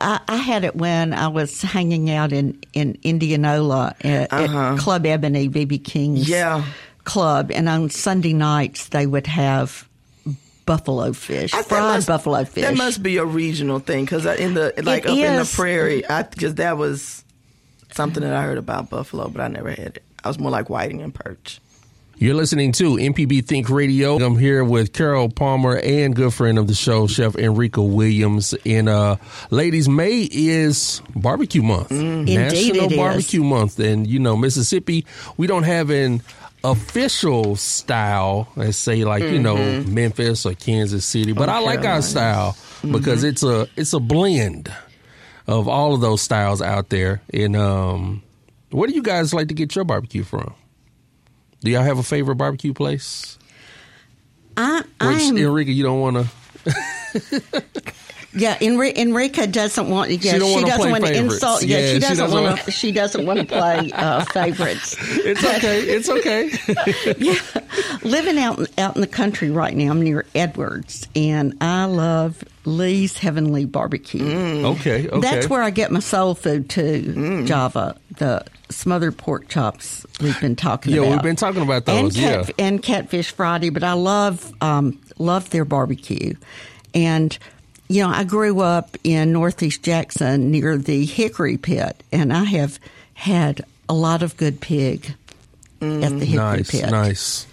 I, 0.00 0.20
I 0.28 0.36
had 0.36 0.62
it 0.64 0.76
when 0.76 1.12
I 1.14 1.28
was 1.28 1.60
hanging 1.62 2.10
out 2.10 2.32
in 2.32 2.60
in 2.74 2.96
Indianola 3.02 3.94
at, 4.02 4.32
at 4.32 4.78
Club 4.78 5.04
Ebony, 5.06 5.48
BB 5.48 5.82
King's 5.84 6.30
Uh-huh. 6.30 6.36
Yeah. 6.62 6.64
club, 7.04 7.50
and 7.50 7.68
on 7.68 7.90
Sunday 7.90 8.34
nights 8.34 8.88
they 8.90 9.06
would 9.06 9.26
have 9.26 9.87
buffalo 10.68 11.12
fish, 11.12 11.52
I- 11.52 11.58
that 11.62 11.66
fried 11.68 11.82
must- 11.82 12.06
buffalo 12.06 12.44
fish. 12.44 12.62
That 12.62 12.76
must 12.76 13.02
be 13.02 13.16
a 13.16 13.24
regional 13.24 13.80
thing 13.80 14.04
because 14.04 14.24
in 14.26 14.54
the 14.54 14.72
like 14.82 15.04
It 15.04 15.10
up 15.10 15.16
in 15.16 15.34
the 15.34 15.40
is. 15.40 15.54
prairie, 15.54 16.04
because 16.30 16.54
that 16.56 16.76
was 16.78 17.24
something 17.94 18.22
that 18.22 18.34
I 18.34 18.42
heard 18.42 18.58
about 18.58 18.90
buffalo, 18.90 19.28
but 19.28 19.40
I 19.40 19.48
never 19.48 19.70
had 19.70 19.96
it. 19.96 20.02
I 20.22 20.28
was 20.28 20.38
more 20.38 20.50
like 20.52 20.68
whiting 20.70 21.00
and 21.02 21.12
perch. 21.14 21.60
You're 22.20 22.34
listening 22.34 22.72
to 22.72 22.96
MPB 22.98 23.42
Think 23.46 23.70
Radio. 23.70 24.16
I'm 24.16 24.36
here 24.36 24.64
with 24.64 24.92
Carol 24.92 25.28
Palmer 25.28 25.76
and 25.78 26.16
good 26.16 26.34
friend 26.34 26.58
of 26.58 26.66
the 26.66 26.74
show, 26.74 27.06
Chef 27.06 27.34
Enrika 27.34 27.78
Williams. 27.88 28.54
And 28.66 28.88
uh, 28.88 29.16
ladies, 29.50 29.88
May 29.88 30.28
is 30.30 31.00
barbecue 31.14 31.62
month, 31.62 31.92
Indeed 31.92 32.34
National 32.36 32.84
it 32.86 32.90
is. 32.92 32.96
Barbecue 32.98 33.44
Month, 33.44 33.78
and 33.78 34.04
you 34.04 34.18
know 34.18 34.36
Mississippi, 34.36 35.06
we 35.36 35.46
don't 35.46 35.62
have 35.62 35.90
an 35.90 36.22
official 36.64 37.56
style, 37.56 38.48
let's 38.56 38.76
say 38.76 39.04
like 39.04 39.22
you 39.22 39.38
know 39.38 39.56
Mm-hmm. 39.56 39.94
Memphis 39.94 40.44
or 40.46 40.54
Kansas 40.54 41.04
City, 41.04 41.32
but 41.32 41.48
I 41.48 41.60
like 41.60 41.84
our 41.84 42.02
style 42.02 42.56
because 42.82 43.20
Mm-hmm. 43.20 43.28
it's 43.28 43.42
a 43.42 43.68
it's 43.76 43.92
a 43.92 44.00
blend 44.00 44.72
of 45.46 45.66
all 45.68 45.94
of 45.94 46.00
those 46.00 46.20
styles 46.20 46.60
out 46.60 46.88
there. 46.90 47.22
And 47.32 47.56
um, 47.56 48.22
where 48.70 48.86
do 48.88 48.94
you 48.94 49.02
guys 49.02 49.32
like 49.32 49.48
to 49.48 49.54
get 49.54 49.74
your 49.74 49.84
barbecue 49.84 50.22
from? 50.24 50.54
Do 51.60 51.70
y'all 51.70 51.82
have 51.82 51.98
a 51.98 52.02
favorite 52.02 52.36
barbecue 52.36 52.72
place? 52.74 53.38
I, 54.56 54.78
Which 54.80 54.88
I'm 55.00 55.36
Enrique, 55.38 55.72
you 55.72 55.82
don't 55.84 56.00
want 56.00 56.16
to. 56.16 57.42
Yeah, 58.34 58.58
Enri- 58.58 58.94
Enrika 58.94 59.50
doesn't 59.50 59.88
want. 59.88 60.10
Yeah, 60.10 60.34
She 60.34 60.42
wanna 60.42 60.66
doesn't 60.66 60.90
want 60.90 61.06
to 61.06 61.14
insult. 61.16 61.62
Yeah, 61.64 61.78
Yeah, 61.78 61.86
she 61.86 61.94
she 61.94 62.00
doesn't 62.00 62.30
want 62.30 62.44
wanna- 62.44 62.70
She 62.70 62.92
doesn't 62.92 63.24
want 63.26 63.38
to 63.40 63.46
play 63.46 63.90
uh, 63.92 64.24
favorites. 64.26 64.96
It's 65.00 65.42
okay. 65.42 65.80
It's 65.80 66.08
okay. 66.10 66.50
yeah, 67.18 67.34
living 68.02 68.38
out 68.38 68.60
out 68.78 68.94
in 68.96 69.00
the 69.00 69.06
country 69.06 69.50
right 69.50 69.74
now, 69.74 69.90
I'm 69.90 70.02
near 70.02 70.26
Edwards, 70.34 71.08
and 71.16 71.54
I 71.62 71.86
love 71.86 72.44
Lee's 72.66 73.16
Heavenly 73.16 73.64
Barbecue. 73.64 74.22
okay. 74.22 75.08
Okay. 75.08 75.20
That's 75.20 75.48
where 75.48 75.62
I 75.62 75.70
get 75.70 75.90
my 75.90 76.00
soul 76.00 76.34
food 76.34 76.68
too, 76.68 77.44
Java. 77.46 77.96
The 78.18 78.44
smothered 78.68 79.16
pork 79.16 79.48
chops 79.48 80.04
we've 80.20 80.38
been 80.40 80.54
talking 80.56 80.92
Yeah, 80.92 80.98
about. 81.00 81.06
Yeah, 81.08 81.14
we've 81.14 81.22
been 81.22 81.36
talking 81.36 81.62
about 81.62 81.88
and 81.88 82.08
those, 82.08 82.18
yeah. 82.18 82.44
and 82.58 82.82
Catfish 82.82 83.30
Friday. 83.32 83.70
But 83.70 83.84
I 83.84 83.94
love 83.94 84.52
um, 84.60 85.00
love 85.18 85.48
their 85.48 85.64
barbecue, 85.64 86.34
and 86.94 87.36
you 87.88 88.02
know 88.02 88.10
I 88.10 88.24
grew 88.24 88.60
up 88.60 88.96
in 89.04 89.32
Northeast 89.32 89.82
Jackson 89.82 90.50
near 90.50 90.76
the 90.76 91.04
Hickory 91.04 91.56
Pit, 91.56 92.02
and 92.12 92.32
I 92.32 92.44
have 92.44 92.78
had 93.14 93.64
a 93.88 93.94
lot 93.94 94.22
of 94.22 94.36
good 94.36 94.60
pig 94.60 95.14
at 95.80 96.18
the 96.18 96.24
Hickory 96.24 96.36
nice. 96.36 96.70
Pit. 96.70 96.90
Nice. 96.90 97.46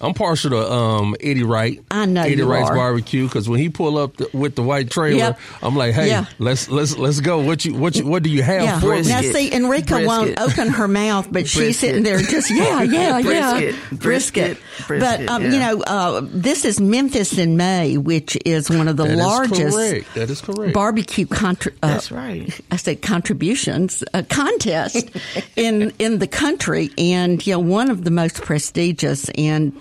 I'm 0.00 0.14
partial 0.14 0.50
to 0.50 0.72
um, 0.72 1.16
Eddie 1.20 1.42
Wright. 1.42 1.82
I 1.90 2.06
know 2.06 2.22
Eddie 2.22 2.36
you 2.36 2.46
Wright's 2.50 2.70
are. 2.70 2.76
barbecue 2.76 3.24
because 3.26 3.48
when 3.48 3.58
he 3.60 3.68
pull 3.68 3.96
up 3.98 4.16
the, 4.16 4.28
with 4.32 4.54
the 4.54 4.62
white 4.62 4.90
trailer, 4.90 5.16
Yep. 5.18 5.38
I'm 5.62 5.76
like, 5.76 5.94
hey, 5.94 6.08
Yeah. 6.08 6.26
let's 6.38 6.68
let's 6.68 6.96
let's 6.96 7.20
go. 7.20 7.40
What 7.40 7.64
you 7.64 7.74
what 7.74 7.96
you 7.96 8.06
what 8.06 8.22
do 8.22 8.30
you 8.30 8.42
have 8.42 8.62
Yeah. 8.62 8.80
for 8.80 8.88
Brisket. 8.88 9.24
Now 9.24 9.32
see, 9.32 9.50
Enrika 9.50 10.06
won't 10.06 10.38
open 10.40 10.68
her 10.68 10.88
mouth, 10.88 11.28
but 11.30 11.48
she's 11.48 11.58
Brisket. 11.58 11.76
sitting 11.80 12.02
there 12.02 12.18
just 12.18 12.50
yeah, 12.50 12.82
yeah, 12.82 13.18
yeah, 13.18 13.72
Brisket. 13.92 14.56
Brisket. 14.56 14.58
But 14.88 15.28
um, 15.28 15.42
yeah. 15.44 15.50
you 15.52 15.58
know, 15.60 15.82
uh, 15.82 16.20
this 16.24 16.64
is 16.64 16.80
Memphis 16.80 17.38
in 17.38 17.56
May, 17.56 17.96
which 17.96 18.36
is 18.44 18.68
one 18.70 18.88
of 18.88 18.96
the 18.96 19.04
That 19.04 19.12
is 19.12 19.18
largest 19.18 19.76
correct. 19.76 20.14
That 20.14 20.30
is 20.30 20.40
correct. 20.40 20.74
barbecue 20.74 21.26
contra- 21.26 21.72
uh, 21.82 21.88
That's 21.88 22.10
right. 22.12 22.58
I 22.70 22.76
said 22.76 23.02
contributions 23.02 24.04
uh, 24.14 24.22
contest 24.28 25.08
in 25.56 25.92
in 25.98 26.18
the 26.18 26.26
country, 26.26 26.90
and 26.98 27.44
you 27.46 27.54
know 27.54 27.58
one 27.60 27.90
of 27.90 28.04
the 28.04 28.10
most 28.10 28.42
prestigious. 28.42 29.28
And 29.30 29.72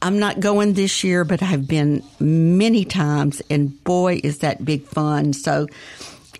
I'm 0.00 0.18
not 0.18 0.40
going 0.40 0.74
this 0.74 1.02
year, 1.02 1.24
but 1.24 1.42
I've 1.42 1.66
been 1.66 2.02
many 2.20 2.84
times, 2.84 3.42
and 3.50 3.82
boy, 3.84 4.20
is 4.22 4.38
that 4.38 4.64
big 4.64 4.84
fun! 4.84 5.32
So. 5.32 5.66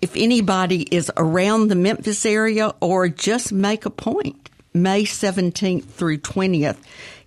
If 0.01 0.15
anybody 0.15 0.83
is 0.83 1.11
around 1.17 1.67
the 1.67 1.75
Memphis 1.75 2.25
area 2.25 2.73
or 2.79 3.09
just 3.09 3.51
make 3.51 3.85
a 3.85 3.89
point, 3.89 4.49
May 4.73 5.03
17th 5.03 5.83
through 5.83 6.19
20th 6.19 6.77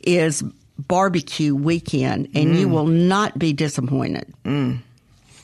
is 0.01 0.43
barbecue 0.79 1.55
weekend 1.55 2.29
and 2.35 2.57
you 2.57 2.69
mm. 2.69 2.71
will 2.71 2.87
not 2.87 3.39
be 3.39 3.53
disappointed. 3.53 4.33
Mm. 4.45 4.79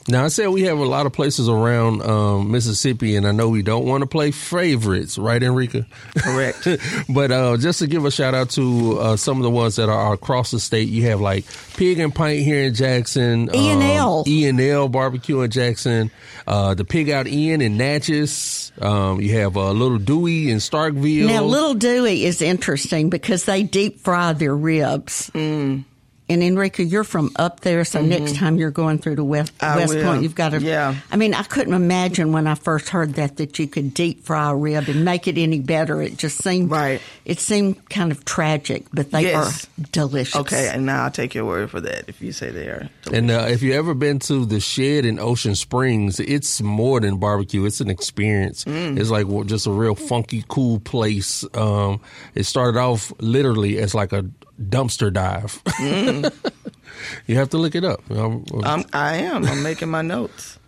Now 0.09 0.25
I 0.25 0.29
said 0.29 0.49
we 0.49 0.63
have 0.63 0.79
a 0.79 0.87
lot 0.87 1.05
of 1.05 1.13
places 1.13 1.51
around 1.51 2.01
um, 2.01 2.51
Mississippi, 2.51 3.15
and 3.15 3.29
I 3.29 3.33
know 3.33 3.51
we 3.51 3.63
don't 3.63 3.85
want 3.85 4.01
to 4.01 4.07
play 4.07 4.31
favorites, 4.31 5.19
right, 5.19 5.41
Enrika? 5.41 5.85
Correct. 6.17 6.67
but 7.15 7.31
uh, 7.31 7.59
just 7.59 7.81
to 7.81 7.87
give 7.87 8.07
a 8.07 8.11
shout 8.11 8.35
out 8.35 8.49
to 8.51 8.99
uh, 8.99 9.17
some 9.17 9.37
of 9.37 9.43
the 9.43 9.51
ones 9.51 9.77
that 9.77 9.91
are 9.91 10.15
across 10.15 10.51
the 10.51 10.61
state, 10.61 10.89
you 10.89 11.05
have 11.09 11.21
like 11.21 11.45
Pig 11.77 11.99
and 11.99 12.15
Pint 12.15 12.41
here 12.41 12.65
in 12.65 12.75
Jackson, 12.75 13.55
E&L. 13.55 14.21
um, 14.21 14.25
E&L 14.27 14.89
Barbecue 14.89 15.43
in 15.43 15.51
Jackson, 15.51 16.11
uh, 16.47 16.73
the 16.73 16.87
Pig 16.87 17.11
Out 17.11 17.27
Inn 17.27 17.61
in 17.61 17.77
Natchez. 17.77 18.73
Um, 18.81 19.21
you 19.21 19.37
have 19.39 19.59
uh, 19.59 19.73
Little 19.73 19.99
Dooey 19.99 20.47
in 20.49 20.57
Starkville. 20.57 21.27
Now, 21.27 21.45
Little 21.45 21.75
Dooey 21.75 22.23
is 22.23 22.41
interesting 22.41 23.11
because 23.11 23.45
they 23.45 23.63
deep 23.63 24.01
fry 24.01 24.33
their 24.33 24.57
ribs. 24.57 25.31
Mm. 25.35 25.85
And 26.31 26.43
Enrika, 26.43 26.89
you're 26.89 27.05
from 27.05 27.31
up 27.37 27.61
there, 27.61 27.85
so 27.85 28.03
next 28.03 28.37
time 28.37 28.57
you're 28.59 28.71
going 28.71 28.99
through 28.99 29.17
the 29.17 29.25
West, 29.25 29.53
Mm-hmm. 29.59 29.65
I 29.65 29.77
West 29.77 29.95
will. 29.95 30.03
Point, 30.05 30.23
you've 30.23 30.35
got 30.35 30.51
to. 30.51 30.61
Yeah. 30.61 30.95
I 31.11 31.17
mean, 31.17 31.33
I 31.35 31.43
couldn't 31.43 31.73
imagine 31.75 32.33
when 32.33 32.47
I 32.47 32.55
first 32.55 32.91
heard 32.91 33.15
that 33.15 33.39
that 33.39 33.59
you 33.59 33.67
could 33.67 33.95
deep 33.95 34.25
fry 34.25 34.51
a 34.51 34.55
rib 34.55 34.89
and 34.89 35.05
make 35.05 35.27
it 35.27 35.39
any 35.39 35.61
better. 35.61 36.03
It 36.03 36.17
just 36.19 36.43
seemed 36.43 36.71
Right. 36.71 37.01
It 37.25 37.41
seemed 37.41 37.89
kind 37.89 38.13
of 38.13 38.25
tragic, 38.25 38.87
but 38.93 39.11
they 39.11 39.23
Yes. 39.23 39.65
are 39.65 39.85
delicious. 39.93 40.37
Okay, 40.37 40.69
and 40.69 40.85
now 40.87 41.05
I'll 41.05 41.11
take 41.11 41.35
your 41.35 41.45
word 41.45 41.71
for 41.71 41.81
that 41.81 42.05
if 42.09 42.21
you 42.21 42.33
say 42.33 42.51
they 42.51 42.67
are. 42.67 42.89
And 43.13 43.31
uh, 43.31 43.47
if 43.49 43.63
you 43.63 43.73
ever 43.75 43.95
been 43.95 44.19
to 44.21 44.45
the 44.45 44.61
Shed 44.61 45.05
in 45.05 45.19
Ocean 45.19 45.55
Springs, 45.55 46.21
it's 46.21 46.61
more 46.61 47.01
than 47.01 47.17
barbecue. 47.19 47.65
It's 47.65 47.81
an 47.81 47.91
experience. 47.91 48.65
It's 48.67 49.11
like 49.11 49.27
well, 49.27 49.45
just 49.45 49.67
a 49.67 49.71
real 49.71 49.95
funky, 49.95 50.45
cool 50.49 50.81
place. 50.81 51.45
Um, 51.55 52.01
it 52.35 52.45
started 52.45 52.79
off 52.79 53.13
literally 53.21 53.79
as 53.79 53.95
like 53.95 54.13
a 54.13 54.25
dumpster 54.61 55.13
dive. 55.13 55.63
you 57.27 57.37
have 57.37 57.51
to 57.51 57.59
look 57.59 57.75
it 57.75 57.85
up. 57.85 58.09
Um, 58.11 58.45
I'm, 58.65 58.85
I 58.93 59.17
am. 59.19 59.45
I'm 59.45 59.63
making 59.63 59.89
my 59.89 60.03
notes. 60.03 60.59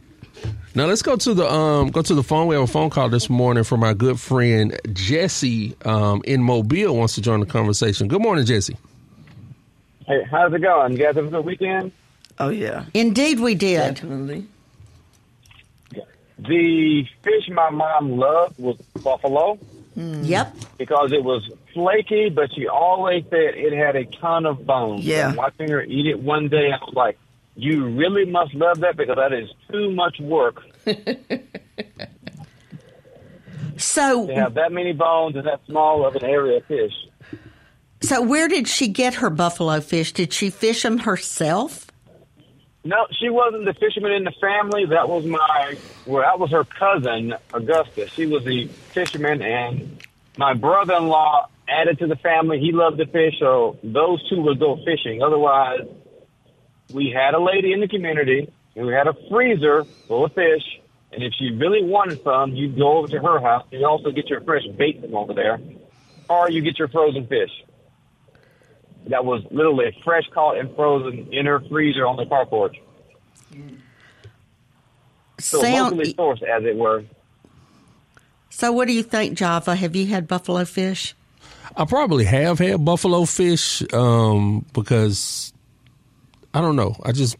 now 0.74 0.86
let's 0.86 1.02
go 1.02 1.16
to 1.16 1.34
the 1.34 1.50
um, 1.50 1.90
go 1.90 2.02
to 2.02 2.14
the 2.14 2.22
phone. 2.22 2.46
We 2.46 2.54
have 2.54 2.64
a 2.64 2.66
phone 2.66 2.90
call 2.90 3.08
this 3.08 3.28
morning 3.28 3.64
from 3.64 3.82
our 3.82 3.94
good 3.94 4.18
friend 4.20 4.78
Jesse 4.92 5.76
um, 5.84 6.22
in 6.24 6.42
Mobile. 6.42 6.96
Wants 6.96 7.14
to 7.16 7.20
join 7.20 7.40
the 7.40 7.46
conversation. 7.46 8.08
Good 8.08 8.22
morning, 8.22 8.44
Jesse. 8.44 8.76
Hey, 10.06 10.22
how's 10.30 10.52
it 10.52 10.60
going? 10.60 10.92
You 10.92 10.98
guys 10.98 11.14
have 11.16 11.26
a 11.26 11.30
good 11.30 11.44
weekend? 11.44 11.92
Oh 12.38 12.48
yeah, 12.48 12.86
Indeed, 12.94 13.40
we 13.40 13.54
did. 13.54 13.94
definitely. 13.96 14.46
The 16.38 17.04
fish 17.22 17.48
my 17.50 17.68
mom 17.68 18.16
loved 18.16 18.58
was 18.58 18.78
buffalo 19.02 19.58
Mm. 20.00 20.26
Yep. 20.26 20.56
because 20.78 21.12
it 21.12 21.22
was 21.22 21.46
flaky, 21.74 22.30
but 22.30 22.50
she 22.54 22.66
always 22.66 23.22
said 23.28 23.54
it 23.54 23.72
had 23.76 23.96
a 23.96 24.04
ton 24.06 24.46
of 24.46 24.64
bones. 24.64 25.04
Yeah. 25.04 25.34
Watching 25.34 25.68
her 25.70 25.82
eat 25.82 26.06
it 26.06 26.18
one 26.20 26.48
day, 26.48 26.70
I 26.72 26.78
was 26.82 26.94
like, 26.94 27.18
you 27.54 27.86
really 27.88 28.24
must 28.24 28.54
love 28.54 28.80
that 28.80 28.96
because 28.96 29.16
that 29.16 29.32
is 29.34 29.50
too 29.70 29.90
much 29.90 30.18
work 30.20 30.62
So, 33.76 34.26
to 34.26 34.34
have 34.34 34.54
that 34.54 34.72
many 34.72 34.92
bones 34.92 35.36
in 35.36 35.44
that 35.44 35.60
small 35.66 36.06
of 36.06 36.14
an 36.16 36.24
area 36.24 36.58
of 36.58 36.64
fish. 36.66 36.92
so 38.02 38.20
where 38.22 38.46
did 38.48 38.68
she 38.68 38.88
get 38.88 39.14
her 39.14 39.30
buffalo 39.30 39.80
fish? 39.80 40.12
Did 40.12 40.32
she 40.32 40.50
fish 40.50 40.82
them 40.82 40.98
herself? 40.98 41.89
No, 42.82 43.06
she 43.10 43.28
wasn't 43.28 43.66
the 43.66 43.74
fisherman 43.74 44.12
in 44.12 44.24
the 44.24 44.32
family. 44.40 44.86
That 44.86 45.08
was 45.08 45.26
my, 45.26 45.76
well, 46.06 46.22
that 46.22 46.38
was 46.38 46.50
her 46.50 46.64
cousin, 46.64 47.34
Augusta. 47.52 48.08
She 48.08 48.26
was 48.26 48.42
the 48.44 48.68
fisherman, 48.68 49.42
and 49.42 50.02
my 50.38 50.54
brother-in-law 50.54 51.48
added 51.68 51.98
to 51.98 52.06
the 52.06 52.16
family. 52.16 52.58
He 52.58 52.72
loved 52.72 52.98
to 52.98 53.06
fish, 53.06 53.34
so 53.38 53.78
those 53.82 54.26
two 54.30 54.40
would 54.42 54.58
go 54.58 54.76
fishing. 54.82 55.22
Otherwise, 55.22 55.86
we 56.92 57.10
had 57.14 57.34
a 57.34 57.40
lady 57.40 57.72
in 57.72 57.80
the 57.80 57.88
community 57.88 58.50
who 58.74 58.88
had 58.88 59.06
a 59.06 59.14
freezer 59.28 59.84
full 60.08 60.24
of 60.24 60.32
fish, 60.32 60.80
and 61.12 61.22
if 61.22 61.34
she 61.38 61.50
really 61.50 61.84
wanted 61.84 62.22
some, 62.24 62.54
you'd 62.54 62.78
go 62.78 62.98
over 62.98 63.08
to 63.08 63.20
her 63.20 63.40
house. 63.40 63.66
And 63.72 63.82
you 63.82 63.86
also 63.86 64.10
get 64.10 64.28
your 64.30 64.40
fresh 64.40 64.64
bait 64.78 65.02
from 65.02 65.14
over 65.14 65.34
there, 65.34 65.60
or 66.30 66.50
you 66.50 66.62
get 66.62 66.78
your 66.78 66.88
frozen 66.88 67.26
fish. 67.26 67.50
That 69.08 69.24
was 69.24 69.42
literally 69.50 69.96
fresh 70.04 70.24
caught 70.32 70.58
and 70.58 70.74
frozen 70.76 71.32
in 71.32 71.46
her 71.46 71.60
freezer 71.68 72.06
on 72.06 72.16
the 72.16 72.26
car 72.26 72.46
porch. 72.46 72.76
So 75.38 75.60
Sound- 75.62 75.96
locally 75.96 76.14
sourced, 76.14 76.42
as 76.42 76.64
it 76.64 76.76
were. 76.76 77.04
so, 78.50 78.72
what 78.72 78.86
do 78.86 78.92
you 78.92 79.02
think, 79.02 79.38
Java? 79.38 79.74
Have 79.74 79.96
you 79.96 80.06
had 80.06 80.28
buffalo 80.28 80.64
fish? 80.64 81.14
I 81.76 81.84
probably 81.84 82.24
have 82.24 82.58
had 82.58 82.84
buffalo 82.84 83.24
fish 83.24 83.82
um, 83.94 84.66
because 84.74 85.52
I 86.52 86.60
don't 86.60 86.76
know. 86.76 86.96
I 87.04 87.12
just 87.12 87.36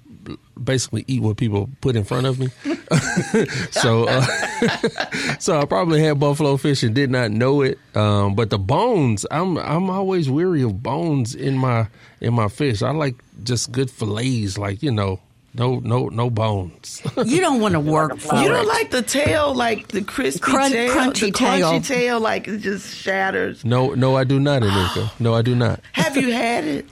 basically 0.62 1.04
eat 1.08 1.22
what 1.22 1.36
people 1.36 1.68
put 1.80 1.96
in 1.96 2.04
front 2.04 2.26
of 2.26 2.38
me. 2.38 2.48
so, 3.70 4.04
uh, 4.08 4.22
so 5.38 5.58
I 5.60 5.64
probably 5.64 6.02
had 6.02 6.18
buffalo 6.20 6.56
fish 6.56 6.82
and 6.82 6.94
did 6.94 7.10
not 7.10 7.30
know 7.30 7.62
it. 7.62 7.78
Um, 7.94 8.34
but 8.34 8.50
the 8.50 8.58
bones, 8.58 9.26
I'm 9.30 9.56
I'm 9.58 9.90
always 9.90 10.28
weary 10.30 10.62
of 10.62 10.82
bones 10.82 11.34
in 11.34 11.56
my 11.58 11.88
in 12.20 12.34
my 12.34 12.48
fish. 12.48 12.82
I 12.82 12.90
like 12.90 13.16
just 13.42 13.72
good 13.72 13.90
fillets, 13.90 14.58
like 14.58 14.82
you 14.82 14.90
know, 14.90 15.20
no 15.54 15.78
no 15.80 16.08
no 16.08 16.30
bones. 16.30 17.02
You 17.24 17.40
don't 17.40 17.60
want 17.60 17.72
to 17.72 17.80
work 17.98 18.18
for 18.18 18.36
You 18.36 18.48
don't 18.48 18.68
like 18.68 18.90
the 18.90 19.02
tail, 19.02 19.54
like 19.54 19.88
the 19.88 20.02
crispy 20.02 20.40
Crun- 20.40 20.70
tail, 20.70 20.94
crunchy 20.94 21.20
the 21.20 21.30
tail. 21.32 21.72
crunchy 21.72 21.86
tail, 21.86 22.20
like 22.20 22.48
it 22.48 22.58
just 22.58 22.94
shatters. 22.94 23.64
no 23.64 23.94
no, 23.94 24.16
I 24.16 24.24
do 24.24 24.38
not, 24.38 24.62
Enrika. 24.62 25.10
No, 25.20 25.34
I 25.34 25.42
do 25.42 25.54
not. 25.54 25.80
Have 25.92 26.16
you 26.16 26.32
had 26.32 26.64
it? 26.64 26.86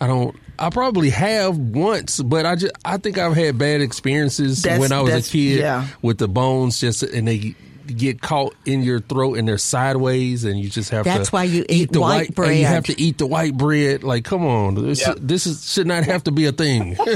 I 0.00 0.06
don't. 0.06 0.34
I 0.58 0.70
probably 0.70 1.10
have 1.10 1.56
once, 1.56 2.20
but 2.22 2.44
I 2.46 2.56
just 2.56 2.72
I 2.84 2.96
think 2.96 3.18
I've 3.18 3.34
had 3.36 3.58
bad 3.58 3.80
experiences 3.80 4.62
That's- 4.62 4.80
when 4.80 4.92
I 4.92 5.00
was 5.00 5.28
a 5.28 5.30
kid 5.32 5.60
yeah. 5.60 5.86
with 6.02 6.18
the 6.18 6.28
bones 6.28 6.80
just 6.80 7.02
and 7.02 7.28
they 7.28 7.54
get 7.86 8.20
caught 8.20 8.54
in 8.66 8.82
your 8.82 9.00
throat 9.00 9.38
and 9.38 9.48
they're 9.48 9.56
sideways 9.56 10.44
and 10.44 10.60
you 10.60 10.68
just 10.68 10.90
have 10.90 11.04
to. 11.04 11.10
That's 11.10 11.32
why 11.32 11.44
you 11.44 11.64
eat 11.70 11.90
the 11.90 12.00
white 12.00 12.36
white, 12.36 12.48
and 12.50 12.58
you 12.58 12.66
have 12.66 12.84
to 12.86 13.00
eat 13.00 13.16
the 13.18 13.26
white 13.26 13.56
bread. 13.56 14.04
Like, 14.04 14.24
come 14.24 14.44
on, 14.44 14.74
this 14.74 15.00
Yeah. 15.00 15.14
this 15.16 15.46
is 15.46 15.72
should 15.72 15.86
not 15.86 16.04
have 16.04 16.24
to 16.24 16.30
be 16.30 16.44
a 16.46 16.52
thing. 16.52 16.96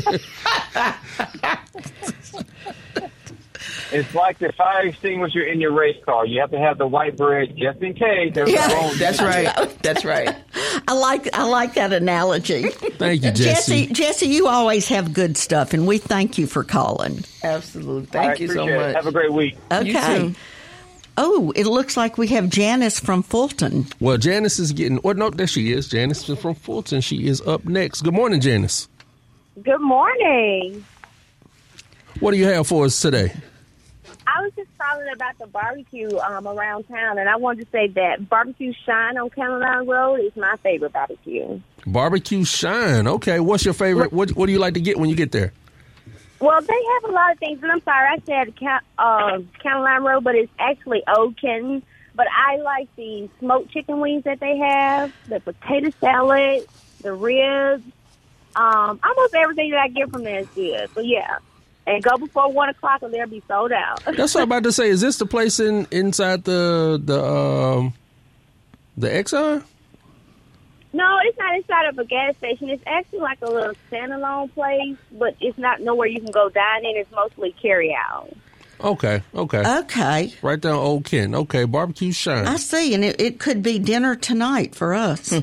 It's 3.93 4.15
like 4.15 4.39
the 4.39 4.53
fire 4.53 4.87
extinguisher 4.87 5.41
in 5.43 5.61
your 5.61 5.73
race 5.73 5.97
car. 6.05 6.25
You 6.27 6.41
have 6.41 6.51
to 6.53 6.59
have 6.59 6.79
the 6.79 6.87
white 6.87 7.17
bread 7.17 7.57
just 7.57 7.81
in 7.83 7.95
case 7.95 8.33
there's 8.35 8.51
Yeah. 8.51 8.91
a. 8.91 8.95
That's 8.99 9.21
right. 9.21 9.79
That's 9.83 10.05
right. 10.05 10.29
I 10.55 10.81
I 10.89 10.93
like 10.95 11.29
I 11.37 11.45
like 11.45 11.75
that 11.75 11.93
analogy. 11.93 12.69
Thank 12.71 13.23
you, 13.23 13.31
Jesse. 13.33 13.87
Jesse, 13.87 13.87
Jesse, 13.93 14.27
you 14.27 14.47
always 14.49 14.89
have 14.89 15.13
good 15.13 15.37
stuff, 15.37 15.73
and 15.75 15.87
we 15.87 15.99
thank 15.99 16.39
you 16.39 16.47
for 16.47 16.65
calling. 16.65 17.25
Absolutely. 17.45 18.07
Thank 18.07 18.29
right, 18.29 18.41
you 18.41 18.49
so 18.49 18.63
appreciate 18.63 18.75
it. 18.75 18.87
much. 18.87 18.95
Have 18.97 19.07
a 19.07 19.13
great 19.13 19.33
week. 19.33 19.57
You 19.71 19.77
Okay. 19.79 20.19
too. 20.19 20.35
Oh, 21.19 21.53
it 21.55 21.67
looks 21.67 21.95
like 21.97 22.17
we 22.17 22.29
have 22.29 22.49
Janice 22.49 22.99
from 22.99 23.23
Fulton. 23.23 23.87
Well, 24.01 24.17
Janice 24.17 24.59
is 24.59 24.73
getting. 24.73 24.97
or 25.01 25.13
no, 25.13 25.29
there 25.29 25.47
she 25.47 25.73
is. 25.73 25.89
Janice 25.89 26.27
is 26.29 26.39
from 26.39 26.55
Fulton. 26.55 27.03
She 27.03 27.27
is 27.27 27.43
up 27.43 27.67
next. 27.67 28.01
Good 28.01 28.15
morning, 28.15 28.41
Janice. 28.41 28.89
Good 29.63 29.81
morning. 29.81 30.85
What 32.21 32.31
do 32.31 32.39
you 32.39 32.47
have 32.47 32.67
for 32.67 32.87
us 32.87 32.99
today? 33.01 33.33
I 34.27 34.43
was 34.43 34.53
just 34.57 34.69
calling 34.79 35.07
about 35.13 35.39
the 35.39 35.47
barbecue 35.47 36.17
um, 36.19 36.47
around 36.47 36.85
town, 36.89 37.19
and 37.19 37.29
I 37.29 37.37
wanted 37.37 37.65
to 37.65 37.71
say 37.71 37.89
that 37.89 38.29
Barbecue 38.29 38.73
Shine 38.85 39.17
on 39.17 39.31
Caroline 39.31 39.87
Road 39.87 40.17
is 40.17 40.35
my 40.37 40.57
favorite 40.63 40.93
barbecue. 40.93 41.61
Barbecue 41.87 42.45
Shine. 42.45 43.07
Okay, 43.07 43.41
what's 43.41 43.65
your 43.65 43.75
favorite? 43.75 44.13
What 44.13 44.31
What 44.33 44.47
do 44.47 44.53
you 44.53 44.59
like 44.59 44.75
to 44.75 44.81
get 44.81 44.99
when 44.99 45.11
you 45.11 45.17
get 45.17 45.33
there? 45.33 45.53
Well, 46.41 46.61
they 46.61 46.85
have 46.95 47.11
a 47.11 47.13
lot 47.13 47.33
of 47.33 47.39
things, 47.39 47.63
and 47.63 47.71
I'm 47.71 47.83
sorry 47.83 48.09
I 48.09 48.19
said 48.27 48.83
uh, 48.99 50.01
Road, 50.01 50.25
but 50.25 50.35
it's 50.35 50.53
actually 50.59 51.03
Old 51.17 51.41
Kenton. 51.41 51.83
But 52.15 52.27
I 52.37 52.57
like 52.57 52.89
the 52.97 53.29
smoked 53.39 53.71
chicken 53.71 54.01
wings 54.01 54.25
that 54.25 54.41
they 54.41 54.59
have, 54.59 55.13
the 55.29 55.41
potato 55.41 55.91
salad, 56.01 56.67
the 57.01 57.13
ribs. 57.13 57.85
Um, 58.55 59.01
almost 59.03 59.35
everything 59.35 59.71
that 59.71 59.81
I 59.81 59.89
get 59.89 60.11
from 60.11 60.25
there 60.25 60.41
is 60.41 60.49
good. 60.49 60.91
So 60.95 61.01
yeah, 61.01 61.39
and 61.87 62.03
go 62.03 62.17
before 62.17 62.51
one 62.53 62.69
o'clock, 62.69 63.03
or 63.03 63.11
they'll 63.11 63.27
be 63.27 63.43
sold 63.49 63.73
out. 63.73 64.03
That's 64.05 64.35
what 64.35 64.43
I'm 64.43 64.49
about 64.49 64.65
to 64.65 64.73
say. 64.73 64.89
Is 64.89 65.01
this 65.01 65.19
the 65.19 65.27
place 65.27 65.61
in 65.61 65.87
inside 65.91 66.45
the 66.45 67.01
the 67.03 67.25
um 67.25 67.95
the 68.97 69.09
Exxon? 69.09 69.65
No, 70.95 71.19
it's 71.25 71.39
not 71.39 71.57
inside 71.57 71.87
of 71.87 71.99
a 71.99 72.05
gas 72.05 72.37
station. 72.37 72.69
It's 72.69 72.83
actually 72.87 73.21
like 73.21 73.39
a 73.41 73.51
little 73.51 73.75
standalone 73.91 74.53
place, 74.53 74.97
but 75.13 75.35
it's 75.41 75.57
not 75.57 75.81
nowhere 75.81 76.07
you 76.07 76.21
can 76.21 76.31
go 76.31 76.51
dine 76.51 76.85
in. 76.85 76.97
It's 76.97 77.11
mostly 77.13 77.55
carry 77.63 77.95
out. 77.95 78.31
Okay, 78.79 79.23
okay. 79.35 79.79
Okay, 79.79 80.35
right 80.43 80.61
down 80.61 80.75
Old 80.75 81.05
Ken. 81.05 81.35
Okay, 81.35 81.65
Barbecue 81.65 82.13
Shine. 82.13 82.47
I 82.47 82.57
see, 82.57 82.95
and 82.95 83.05
it, 83.05 83.21
it 83.21 83.39
could 83.39 83.63
be 83.63 83.79
dinner 83.79 84.17
tonight 84.17 84.75
for 84.75 84.93
us. 84.93 85.33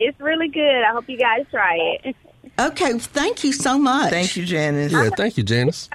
It's 0.00 0.20
really 0.20 0.48
good. 0.48 0.82
I 0.82 0.92
hope 0.92 1.08
you 1.08 1.18
guys 1.18 1.44
try 1.50 1.76
it. 2.04 2.16
Okay, 2.58 2.98
thank 2.98 3.44
you 3.44 3.52
so 3.52 3.78
much. 3.78 4.10
Thank 4.10 4.36
you, 4.36 4.44
Janice. 4.44 4.92
Yeah, 4.92 5.10
thank 5.16 5.36
you, 5.36 5.44
Janice. 5.44 5.88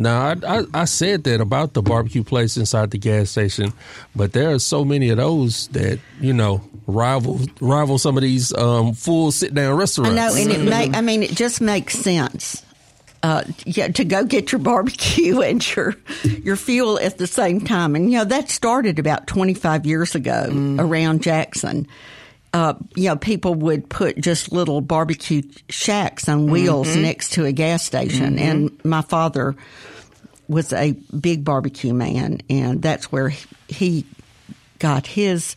Now, 0.00 0.28
I, 0.28 0.58
I 0.58 0.64
I 0.74 0.84
said 0.84 1.24
that 1.24 1.40
about 1.40 1.74
the 1.74 1.82
barbecue 1.82 2.22
place 2.22 2.56
inside 2.56 2.92
the 2.92 2.98
gas 2.98 3.30
station, 3.30 3.72
but 4.14 4.32
there 4.32 4.52
are 4.52 4.60
so 4.60 4.84
many 4.84 5.08
of 5.08 5.16
those 5.16 5.66
that 5.68 5.98
you 6.20 6.32
know 6.32 6.62
rival 6.86 7.40
rival 7.60 7.98
some 7.98 8.16
of 8.16 8.22
these 8.22 8.54
um, 8.54 8.94
full 8.94 9.32
sit 9.32 9.52
down 9.54 9.76
restaurants. 9.76 10.16
I 10.16 10.24
restaurants. 10.26 10.46
know, 10.46 10.54
and 10.54 10.68
it 10.68 10.70
may. 10.70 10.96
I 10.96 11.00
mean, 11.00 11.24
it 11.24 11.32
just 11.32 11.60
makes 11.60 11.98
sense. 11.98 12.64
Uh, 13.24 13.42
yeah, 13.66 13.88
to 13.88 14.04
go 14.04 14.24
get 14.24 14.52
your 14.52 14.60
barbecue 14.60 15.40
and 15.42 15.74
your 15.74 15.96
your 16.22 16.54
fuel 16.54 17.00
at 17.00 17.18
the 17.18 17.26
same 17.26 17.60
time, 17.60 17.96
and 17.96 18.12
you 18.12 18.18
know 18.18 18.24
that 18.24 18.50
started 18.50 19.00
about 19.00 19.26
twenty 19.26 19.54
five 19.54 19.84
years 19.84 20.14
ago 20.14 20.76
around 20.78 21.24
Jackson. 21.24 21.88
Uh, 22.52 22.74
you 22.94 23.04
know, 23.04 23.16
people 23.16 23.54
would 23.54 23.88
put 23.88 24.18
just 24.18 24.52
little 24.52 24.80
barbecue 24.80 25.42
shacks 25.68 26.28
on 26.28 26.50
wheels 26.50 26.96
next 26.96 27.34
to 27.34 27.44
a 27.44 27.52
gas 27.52 27.84
station, 27.84 28.38
and 28.38 28.84
my 28.84 29.02
father 29.02 29.54
was 30.48 30.72
a 30.72 30.92
big 30.92 31.44
barbecue 31.44 31.92
man, 31.92 32.40
and 32.48 32.80
that's 32.80 33.12
where 33.12 33.32
he 33.68 34.06
got 34.78 35.06
his 35.06 35.56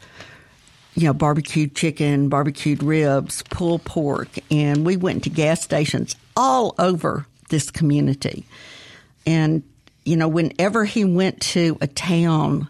you 0.96 1.06
know, 1.06 1.14
barbecued 1.14 1.76
chicken, 1.76 2.30
barbecued 2.30 2.84
ribs, 2.84 3.44
pulled 3.50 3.84
pork, 3.86 4.28
and 4.50 4.86
we 4.86 4.98
went 4.98 5.24
to 5.24 5.30
gas 5.30 5.62
stations 5.62 6.16
all 6.36 6.76
over 6.78 7.26
this 7.50 7.72
community. 7.72 8.46
And, 9.26 9.64
you 10.04 10.18
know, 10.18 10.28
whenever 10.28 10.84
he 10.84 11.06
went 11.06 11.42
to 11.42 11.78
a 11.80 11.88
town, 11.88 12.68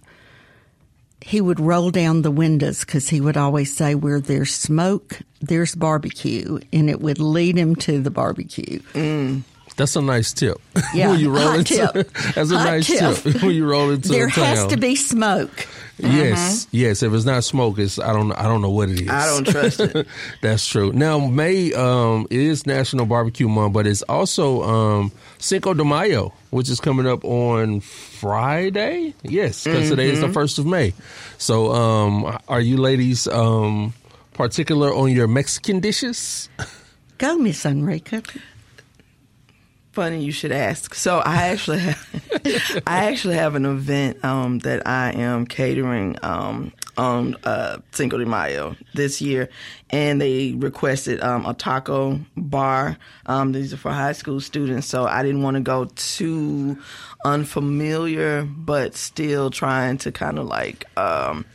he 1.22 1.40
would 1.42 1.60
roll 1.60 1.92
down 1.92 2.22
the 2.24 2.32
windows 2.32 2.82
because 2.82 3.10
he 3.10 3.22
would 3.22 3.38
always 3.38 3.76
say, 3.76 3.96
Where 3.96 4.20
there's 4.20 4.54
smoke, 4.54 5.20
there's 5.42 5.76
barbecue. 5.76 6.60
And 6.74 6.90
it 6.90 7.00
would 7.02 7.20
lead 7.20 7.58
him 7.58 7.76
to 7.78 8.02
the 8.02 8.12
barbecue. 8.12 8.80
Mm. 8.94 9.44
That's 9.78 9.96
a 9.96 10.02
nice 10.02 10.34
tip. 10.34 10.58
Yeah, 10.94 11.12
when 11.12 11.20
you 11.22 11.30
roll 11.34 11.48
hot 11.48 11.60
into, 11.60 11.76
tip. 11.94 12.12
that's 12.36 12.52
a 12.52 12.58
Hot 12.58 12.66
nice 12.66 12.88
tip. 12.88 13.16
tip. 13.18 13.42
when 13.42 13.52
you 13.56 13.66
roll 13.70 13.92
into 13.92 14.10
there 14.10 14.30
town. 14.30 14.46
has 14.46 14.68
to 14.68 14.78
be 14.78 14.96
smoke. 14.96 15.68
Yes, 16.02 16.68
yes. 16.72 17.04
If 17.04 17.14
it's 17.14 17.26
not 17.26 17.44
smoke, 17.44 17.80
it's 17.80 18.00
I 18.00 18.14
don't 18.14 18.32
I 18.34 18.44
don't 18.44 18.62
know 18.62 18.70
what 18.70 18.90
it 18.90 19.02
is. 19.02 19.10
I 19.10 19.26
don't 19.28 19.48
trust 19.48 19.80
it. 19.80 20.08
That's 20.42 20.66
true. 20.68 20.92
Now 20.94 21.20
May 21.20 21.74
um, 21.74 22.28
is 22.30 22.66
National 22.66 23.06
Barbecue 23.06 23.48
Month, 23.48 23.74
but 23.74 23.88
it's 23.88 24.02
also 24.04 24.64
um, 24.64 25.12
Cinco 25.38 25.74
de 25.74 25.84
Mayo, 25.84 26.34
which 26.50 26.70
is 26.70 26.80
coming 26.80 27.08
up 27.08 27.24
on 27.26 27.80
Friday. 27.82 29.14
Yes, 29.24 29.64
because 29.64 29.90
today 29.90 30.10
is 30.10 30.22
the 30.22 30.30
first 30.30 30.60
of 30.60 30.66
May. 30.66 30.94
So, 31.38 31.72
um, 31.72 32.38
are 32.48 32.62
you 32.62 32.78
ladies 32.78 33.28
um, 33.28 33.94
particular 34.34 34.94
on 34.94 35.12
your 35.12 35.28
Mexican 35.28 35.80
dishes? 35.80 36.50
Go, 37.18 37.38
Miss 37.38 37.64
Enrika. 37.66 38.26
Funny 39.92 40.24
you 40.24 40.32
should 40.32 40.54
ask. 40.54 40.96
So 40.96 41.20
I 41.20 41.48
actually 41.50 41.80
have, 41.80 42.08
I 42.88 43.06
actually 43.06 43.36
have 43.36 43.56
an 43.56 43.66
event 43.66 44.24
um, 44.24 44.60
that 44.60 44.88
I 44.88 45.12
am 45.12 45.46
catering 45.46 46.18
um, 46.24 46.72
on 46.98 47.36
uh, 47.44 47.80
Cinco 47.92 48.18
de 48.18 48.26
Mayo 48.26 48.78
this 48.94 49.20
year, 49.20 49.50
and 49.90 50.22
they 50.22 50.54
requested 50.54 51.22
um, 51.22 51.46
a 51.46 51.54
taco 51.54 52.22
bar. 52.38 52.98
Um, 53.26 53.52
these 53.52 53.74
are 53.74 53.78
for 53.78 53.92
high 53.92 54.14
school 54.14 54.40
students, 54.40 54.88
so 54.88 55.06
I 55.06 55.24
didn't 55.24 55.42
want 55.42 55.56
to 55.56 55.62
go 55.62 55.86
too 55.96 56.78
unfamiliar, 57.26 58.44
but 58.44 58.96
still 58.96 59.50
trying 59.50 59.98
to 60.00 60.12
kind 60.12 60.40
of 60.40 60.48
like. 60.48 60.86
Um, 60.98 61.46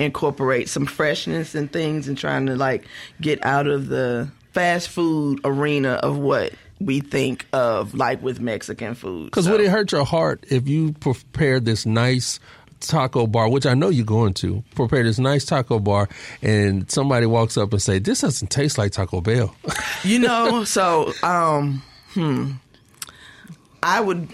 incorporate 0.00 0.68
some 0.68 0.86
freshness 0.86 1.54
and 1.54 1.72
things 1.72 2.08
and 2.08 2.18
trying 2.18 2.46
to 2.46 2.56
like 2.56 2.84
get 3.20 3.38
out 3.46 3.68
of 3.68 3.86
the 3.86 4.28
fast 4.52 4.88
food 4.88 5.40
arena 5.44 5.92
of 6.02 6.18
what 6.18 6.52
we 6.80 7.00
think 7.00 7.46
of 7.52 7.94
like 7.94 8.22
with 8.22 8.40
Mexican 8.40 8.94
food. 8.94 9.26
Because 9.26 9.44
So- 9.46 9.52
would 9.52 9.60
it 9.60 9.68
hurt 9.70 9.92
your 9.92 10.04
heart 10.04 10.44
if 10.50 10.68
you 10.68 10.92
prepare 11.00 11.60
this 11.60 11.86
nice 11.86 12.40
taco 12.80 13.26
bar, 13.26 13.48
which 13.48 13.64
I 13.64 13.72
know 13.74 13.88
you're 13.88 14.04
going 14.04 14.34
to 14.34 14.62
prepare 14.74 15.02
this 15.04 15.18
nice 15.18 15.44
taco 15.46 15.78
bar, 15.78 16.08
and 16.42 16.90
somebody 16.90 17.24
walks 17.26 17.56
up 17.56 17.72
and 17.72 17.80
say, 17.80 17.98
"This 17.98 18.20
doesn't 18.20 18.48
taste 18.50 18.76
like 18.76 18.92
Taco 18.92 19.20
Bell." 19.22 19.54
You 20.02 20.18
know, 20.18 20.64
so 20.64 21.12
um, 21.22 21.82
hmm, 22.12 22.52
I 23.82 24.00
would. 24.00 24.28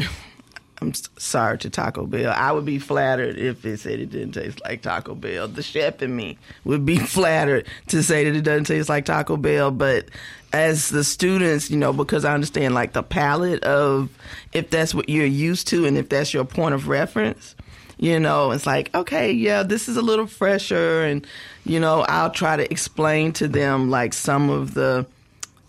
I'm 0.81 0.95
sorry 1.19 1.59
to 1.59 1.71
Taco 1.71 2.07
Bell. 2.07 2.33
I 2.35 2.53
would 2.53 2.65
be 2.65 2.79
flattered 2.79 3.37
if 3.37 3.65
it 3.67 3.79
said 3.79 4.01
it 4.01 4.11
didn't 4.11 4.33
taste 4.33 4.61
like 4.65 4.81
Taco 4.81 5.15
Bell. 5.15 5.47
The 5.47 5.63
chef 5.63 6.03
in 6.03 6.17
me 6.17 6.39
would 6.65 6.87
be 6.87 6.97
flattered 6.99 7.67
to 7.89 8.03
say 8.03 8.25
that 8.25 8.35
it 8.35 8.43
doesn't 8.43 8.65
taste 8.65 8.89
like 8.89 9.05
Taco 9.05 9.37
Bell. 9.37 9.71
But 9.71 10.07
as 10.53 10.89
the 10.89 11.05
students, 11.05 11.71
you 11.71 11.77
know, 11.77 11.93
because 11.93 12.25
I 12.25 12.33
understand 12.33 12.75
like 12.75 12.95
the 12.95 13.03
palate 13.03 13.63
of 13.63 14.09
if 14.53 14.71
that's 14.71 14.95
what 14.95 15.09
you're 15.09 15.27
used 15.27 15.69
to 15.69 15.85
and 15.85 15.99
if 15.99 16.09
that's 16.09 16.33
your 16.33 16.45
point 16.45 16.75
of 16.75 16.89
reference, 16.89 17.55
you 17.99 18.19
know, 18.19 18.51
it's 18.51 18.67
like, 18.67 18.95
okay, 18.95 19.31
yeah, 19.31 19.63
this 19.63 19.87
is 19.87 19.99
a 19.99 20.03
little 20.03 20.27
fresher. 20.27 21.03
And, 21.03 21.27
you 21.65 21.79
know, 21.79 22.07
I'll 22.09 22.31
try 22.31 22.57
to 22.57 22.71
explain 22.73 23.33
to 23.35 23.49
them 23.49 23.91
like 23.91 24.15
some 24.15 24.49
of 24.49 24.73
the, 24.73 25.05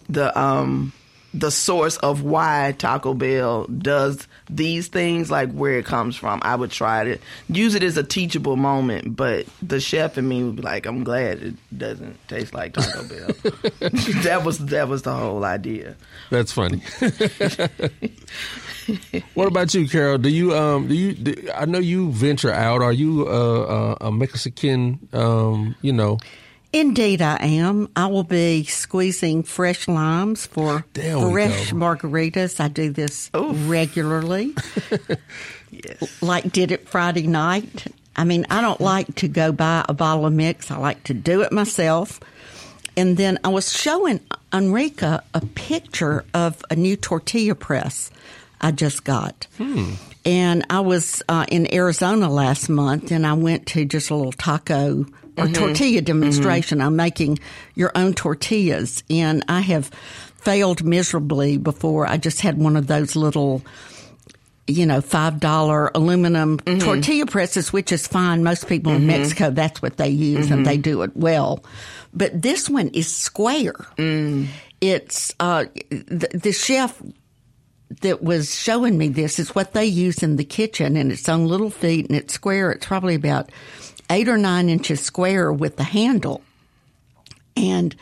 the, 0.07 0.37
um, 0.39 0.93
the 1.33 1.51
source 1.51 1.97
of 1.97 2.23
why 2.23 2.75
Taco 2.77 3.13
Bell 3.13 3.65
does 3.65 4.27
these 4.49 4.87
things, 4.87 5.31
like 5.31 5.51
where 5.51 5.77
it 5.77 5.85
comes 5.85 6.15
from. 6.15 6.39
I 6.43 6.55
would 6.55 6.71
try 6.71 7.03
to 7.05 7.17
use 7.47 7.75
it 7.75 7.83
as 7.83 7.97
a 7.97 8.03
teachable 8.03 8.57
moment, 8.57 9.15
but 9.15 9.45
the 9.61 9.79
chef 9.79 10.17
in 10.17 10.27
me 10.27 10.43
would 10.43 10.57
be 10.57 10.61
like, 10.61 10.85
"I'm 10.85 11.03
glad 11.03 11.41
it 11.41 11.77
doesn't 11.77 12.17
taste 12.27 12.53
like 12.53 12.73
Taco 12.73 13.03
Bell." 13.07 13.27
that 14.23 14.41
was 14.43 14.57
that 14.59 14.89
was 14.89 15.03
the 15.03 15.13
whole 15.13 15.45
idea. 15.45 15.95
That's 16.29 16.51
funny. 16.51 16.81
what 19.33 19.47
about 19.47 19.73
you, 19.73 19.87
Carol? 19.87 20.17
Do 20.17 20.29
you 20.29 20.55
um 20.55 20.87
do 20.87 20.95
you 20.95 21.13
do, 21.13 21.49
I 21.55 21.65
know 21.65 21.79
you 21.79 22.11
venture 22.11 22.51
out? 22.51 22.81
Are 22.81 22.93
you 22.93 23.27
uh, 23.27 23.61
uh, 23.61 23.95
a 24.01 24.11
Mexican? 24.11 25.07
Um, 25.13 25.75
you 25.81 25.93
know, 25.93 26.17
Indeed, 26.73 27.21
I 27.21 27.35
am. 27.37 27.89
I 27.95 28.07
will 28.07 28.23
be 28.23 28.63
squeezing 28.63 29.43
fresh 29.43 29.87
limes 29.87 30.45
for 30.45 30.85
There 30.93 31.19
fresh 31.29 31.73
margaritas. 31.73 32.59
I 32.59 32.67
do 32.69 32.91
this 32.91 33.29
regularly. 33.33 34.55
Yes. 35.73 36.21
like 36.21 36.51
did 36.51 36.73
it 36.73 36.89
Friday 36.89 37.27
night. 37.27 37.87
I 38.17 38.25
mean, 38.25 38.45
I 38.49 38.59
don't 38.59 38.81
like 38.81 39.15
to 39.15 39.29
go 39.29 39.53
buy 39.53 39.85
a 39.87 39.93
bottle 39.93 40.25
of 40.25 40.33
mix. 40.33 40.69
I 40.69 40.77
like 40.77 41.01
to 41.05 41.13
do 41.13 41.43
it 41.43 41.53
myself. 41.53 42.19
And 42.97 43.15
then 43.15 43.39
I 43.45 43.47
was 43.47 43.71
showing 43.71 44.19
Enrika 44.51 45.21
a 45.33 45.39
picture 45.39 46.25
of 46.33 46.61
a 46.69 46.75
new 46.75 46.97
tortilla 46.97 47.55
press 47.55 48.11
I 48.59 48.71
just 48.71 49.05
got. 49.05 49.47
And 50.25 50.65
I 50.69 50.81
was 50.81 51.23
uh, 51.29 51.45
in 51.47 51.73
Arizona 51.73 52.29
last 52.29 52.67
month 52.67 53.11
and 53.11 53.25
I 53.25 53.33
went 53.33 53.65
to 53.67 53.85
just 53.85 54.09
a 54.09 54.15
little 54.15 54.33
taco 54.33 55.05
or 55.41 55.45
mm-hmm. 55.45 55.53
tortilla 55.53 55.99
mm-hmm. 55.99 56.05
demonstration 56.05 56.81
I'm 56.81 56.95
making 56.95 57.39
your 57.75 57.91
own 57.95 58.13
tortillas. 58.13 59.03
And 59.09 59.43
I 59.47 59.61
have 59.61 59.87
failed 60.37 60.83
miserably 60.83 61.57
before. 61.57 62.07
I 62.07 62.17
just 62.17 62.41
had 62.41 62.57
one 62.57 62.75
of 62.75 62.87
those 62.87 63.15
little, 63.15 63.61
you 64.67 64.85
know, 64.85 65.01
five 65.01 65.39
dollar 65.39 65.91
aluminum 65.93 66.57
mm-hmm. 66.57 66.79
tortilla 66.79 67.25
presses, 67.25 67.71
which 67.71 67.91
is 67.91 68.07
fine. 68.07 68.43
Most 68.43 68.67
people 68.67 68.93
in 68.93 69.07
Mexico, 69.07 69.51
that's 69.51 69.81
what 69.81 69.97
they 69.97 70.09
use, 70.09 70.51
and 70.51 70.65
they 70.65 70.77
do 70.77 71.01
it 71.03 71.15
well. 71.15 71.63
But 72.13 72.41
this 72.41 72.69
one 72.69 72.89
is 72.89 73.13
square. 73.13 73.75
Mm. 73.97 74.47
It's 74.81 75.33
uh, 75.39 75.65
the, 75.89 76.27
the 76.33 76.51
chef 76.51 77.01
that 78.01 78.23
was 78.23 78.55
showing 78.55 78.97
me 78.97 79.09
this 79.09 79.37
is 79.37 79.53
what 79.53 79.73
they 79.73 79.85
use 79.85 80.23
in 80.23 80.37
the 80.37 80.43
kitchen, 80.43 80.95
and 80.95 81.11
it's 81.11 81.27
on 81.29 81.47
little 81.47 81.69
feet 81.69 82.07
and 82.07 82.15
it's 82.15 82.33
square. 82.33 82.71
It's 82.71 82.85
probably 82.85 83.15
about 83.15 83.51
eight 84.11 84.27
or 84.29 84.37
nine 84.37 84.69
inches 84.69 84.99
square 85.01 85.51
with 85.51 85.77
the 85.77 85.83
handle, 85.83 86.41
and 87.57 87.95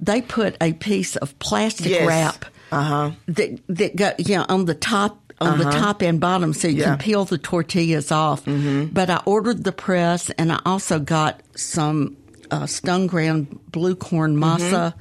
they 0.00 0.20
put 0.22 0.56
a 0.60 0.72
piece 0.72 1.16
of 1.16 1.38
plastic 1.38 1.86
Yes. 1.92 2.06
wrap 2.06 2.44
Uh-huh. 2.72 3.10
that 3.28 3.60
that 3.68 3.96
go 3.96 4.12
you 4.18 4.36
know 4.36 4.46
on 4.48 4.64
the 4.64 4.74
top 4.74 5.18
on 5.40 5.56
the 5.58 5.64
top 5.64 6.02
and 6.02 6.20
bottom 6.20 6.52
so 6.52 6.68
you 6.68 6.76
Yeah. 6.80 6.84
can 6.90 6.98
peel 6.98 7.24
the 7.24 7.38
tortillas 7.38 8.12
off. 8.12 8.42
But 8.44 9.08
I 9.08 9.22
ordered 9.24 9.64
the 9.64 9.72
press 9.72 10.28
and 10.38 10.52
I 10.52 10.60
also 10.66 10.98
got 10.98 11.40
some 11.56 12.16
uh, 12.50 12.66
stone 12.66 13.06
ground 13.06 13.58
blue 13.72 13.94
corn 13.94 14.36
masa, 14.36 14.92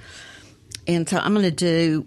and 0.88 1.10
so 1.10 1.18
I'm 1.18 1.34
going 1.34 1.44
to 1.44 1.52
do 1.52 2.06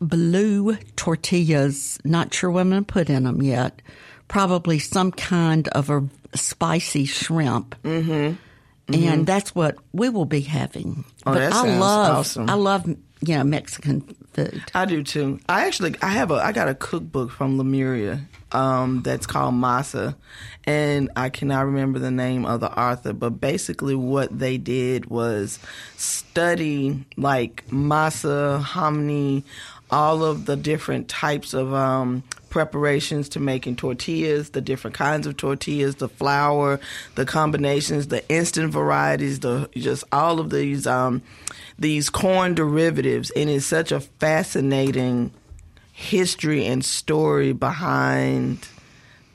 blue 0.00 0.76
tortillas. 0.96 1.98
Not 2.04 2.32
sure 2.32 2.50
what 2.50 2.60
I'm 2.62 2.70
going 2.70 2.84
to 2.84 2.92
put 2.92 3.10
in 3.10 3.24
them 3.24 3.42
yet. 3.42 3.82
Probably 4.28 4.78
some 4.78 5.12
kind 5.12 5.68
of 5.68 5.90
a 5.90 6.00
spicy 6.34 7.04
shrimp. 7.04 7.80
Mm-hmm. 7.82 8.34
And 8.94 9.26
that's 9.26 9.54
what 9.54 9.76
we 9.92 10.08
will 10.08 10.26
be 10.26 10.42
having. 10.42 11.04
Oh, 11.26 11.32
but 11.32 11.40
that 11.40 11.52
I 11.52 11.56
sounds 11.56 11.80
love, 11.80 12.16
awesome. 12.18 12.50
I 12.50 12.54
love, 12.54 12.86
you 12.86 12.96
know, 13.34 13.42
Mexican 13.42 14.02
food. 14.32 14.62
I 14.74 14.84
do 14.84 15.02
too. 15.02 15.40
I 15.48 15.66
actually 15.66 15.96
I 16.02 16.10
have 16.10 16.30
a 16.30 16.34
I 16.34 16.52
got 16.52 16.68
a 16.68 16.74
cookbook 16.74 17.32
from 17.32 17.58
Lemuria 17.58 18.20
um, 18.52 19.02
that's 19.02 19.26
called 19.26 19.54
Masa, 19.54 20.14
and 20.64 21.10
I 21.16 21.30
cannot 21.30 21.66
remember 21.66 21.98
the 21.98 22.12
name 22.12 22.46
of 22.46 22.60
the 22.60 22.70
author, 22.70 23.12
but 23.12 23.40
basically 23.40 23.96
what 23.96 24.38
they 24.38 24.56
did 24.56 25.06
was 25.06 25.58
study 25.96 27.04
like 27.16 27.66
masa, 27.68 28.62
hominy, 28.62 29.44
all 29.90 30.24
of 30.24 30.46
the 30.46 30.56
different 30.56 31.08
types 31.08 31.54
of 31.54 31.72
um, 31.72 32.22
preparations 32.50 33.28
to 33.30 33.40
making 33.40 33.76
tortillas, 33.76 34.50
the 34.50 34.60
different 34.60 34.96
kinds 34.96 35.26
of 35.26 35.36
tortillas, 35.36 35.96
the 35.96 36.08
flour, 36.08 36.80
the 37.14 37.24
combinations, 37.24 38.08
the 38.08 38.26
instant 38.28 38.72
varieties, 38.72 39.40
the 39.40 39.68
just 39.74 40.04
all 40.10 40.40
of 40.40 40.50
these 40.50 40.86
um, 40.86 41.22
these 41.78 42.10
corn 42.10 42.54
derivatives, 42.54 43.30
and 43.30 43.50
it's 43.50 43.66
such 43.66 43.92
a 43.92 44.00
fascinating 44.00 45.32
history 45.92 46.66
and 46.66 46.84
story 46.84 47.52
behind 47.52 48.68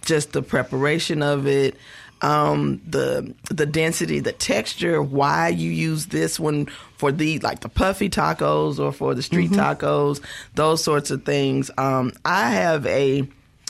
just 0.04 0.34
the 0.34 0.42
preparation 0.42 1.22
of 1.22 1.48
it, 1.48 1.76
um, 2.22 2.82
the 2.88 3.34
the 3.50 3.66
density, 3.66 4.20
the 4.20 4.32
texture, 4.32 5.02
why 5.02 5.50
you 5.50 5.70
use 5.72 6.08
this 6.08 6.40
one 6.40 6.68
for 7.02 7.12
the 7.12 7.40
like 7.40 7.62
the 7.62 7.68
puffy 7.68 8.12
tacos 8.12 8.78
or 8.78 8.92
for 8.92 9.16
the 9.16 9.24
street 9.24 9.50
tacos, 9.50 10.22
those 10.54 10.84
sorts 10.84 11.10
of 11.10 11.26
things. 11.26 11.72
Um, 11.76 12.14
I 12.24 12.52
have 12.52 12.86
a, 12.86 13.28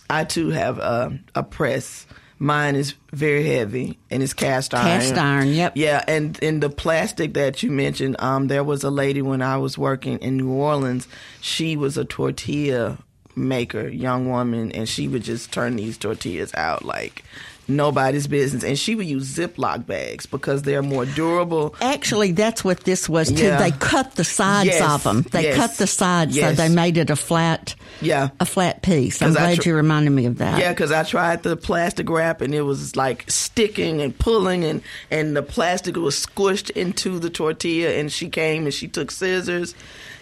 I 0.09 0.25
too 0.25 0.49
have 0.49 0.79
a, 0.79 1.17
a 1.33 1.41
press. 1.41 2.05
Mine 2.39 2.75
is 2.75 2.95
very 3.13 3.47
heavy 3.47 3.97
and 4.09 4.21
it's 4.21 4.33
cast 4.33 4.73
iron. 4.73 4.99
Cast 4.99 5.17
iron, 5.17 5.47
yep. 5.47 5.77
Yeah, 5.77 6.03
and 6.09 6.37
in 6.39 6.59
the 6.59 6.69
plastic 6.69 7.35
that 7.35 7.63
you 7.63 7.71
mentioned, 7.71 8.17
um, 8.19 8.49
there 8.49 8.65
was 8.65 8.83
a 8.83 8.89
lady 8.89 9.21
when 9.21 9.41
I 9.41 9.55
was 9.55 9.77
working 9.77 10.17
in 10.17 10.35
New 10.35 10.51
Orleans. 10.51 11.07
She 11.39 11.77
was 11.77 11.97
a 11.97 12.03
tortilla 12.03 12.97
maker, 13.33 13.87
young 13.87 14.27
woman, 14.27 14.73
and 14.73 14.89
she 14.89 15.07
would 15.07 15.23
just 15.23 15.53
turn 15.53 15.77
these 15.77 15.97
tortillas 15.97 16.51
out 16.55 16.83
like 16.83 17.23
nobody's 17.67 18.27
business. 18.27 18.63
And 18.63 18.77
she 18.77 18.95
would 18.95 19.05
use 19.05 19.35
Ziploc 19.37 19.85
bags 19.85 20.25
because 20.25 20.63
they're 20.63 20.81
more 20.81 21.05
durable. 21.05 21.75
Actually, 21.81 22.31
that's 22.33 22.63
what 22.63 22.81
this 22.81 23.07
was 23.07 23.31
too. 23.31 23.43
Yeah. 23.45 23.57
They 23.57 23.71
cut 23.71 24.15
the 24.15 24.23
sides 24.23 24.67
Yes, 24.67 24.81
of 24.81 25.03
them. 25.03 25.21
They 25.31 25.43
yes, 25.43 25.55
cut 25.55 25.77
the 25.77 25.87
sides, 25.87 26.35
yes. 26.35 26.57
so 26.57 26.63
they 26.63 26.73
made 26.73 26.97
it 26.97 27.09
a 27.09 27.15
flat, 27.15 27.75
Yeah. 28.01 28.29
a 28.39 28.45
flat 28.45 28.81
piece. 28.81 29.21
I'm 29.21 29.31
glad 29.33 29.61
tr- 29.61 29.69
you 29.69 29.75
reminded 29.75 30.09
me 30.11 30.25
of 30.25 30.39
that. 30.39 30.59
Yeah, 30.59 30.69
because 30.69 30.91
I 30.91 31.03
tried 31.03 31.43
the 31.43 31.55
plastic 31.55 32.09
wrap 32.09 32.41
and 32.41 32.53
it 32.53 32.63
was 32.63 32.95
like 32.95 33.25
sticking 33.29 34.01
and 34.01 34.17
pulling, 34.17 34.63
and 34.65 34.81
and 35.09 35.35
the 35.35 35.43
plastic 35.43 35.95
was 35.95 36.15
squished 36.25 36.71
into 36.71 37.19
the 37.19 37.29
tortilla. 37.29 37.91
And 37.91 38.11
she 38.11 38.29
came 38.29 38.65
and 38.65 38.73
she 38.73 38.87
took 38.87 39.11
scissors, 39.11 39.75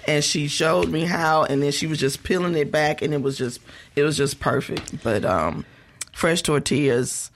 and 0.08 0.23
she 0.23 0.47
showed 0.47 0.89
me 0.89 1.06
how, 1.06 1.43
and 1.43 1.62
then 1.63 1.71
she 1.71 1.88
was 1.88 1.99
just 1.99 2.23
peeling 2.23 2.56
it 2.56 2.71
back, 2.71 3.02
and 3.02 3.13
it 3.13 3.21
was 3.21 3.38
just 3.38 3.60
it 3.95 4.04
was 4.04 4.17
just 4.17 4.39
perfect. 4.39 5.02
But 5.04 5.25
um, 5.25 5.65
fresh 6.13 6.41
tortillas 6.41 7.32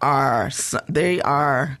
are 0.00 0.50
they 0.88 1.20
are 1.22 1.78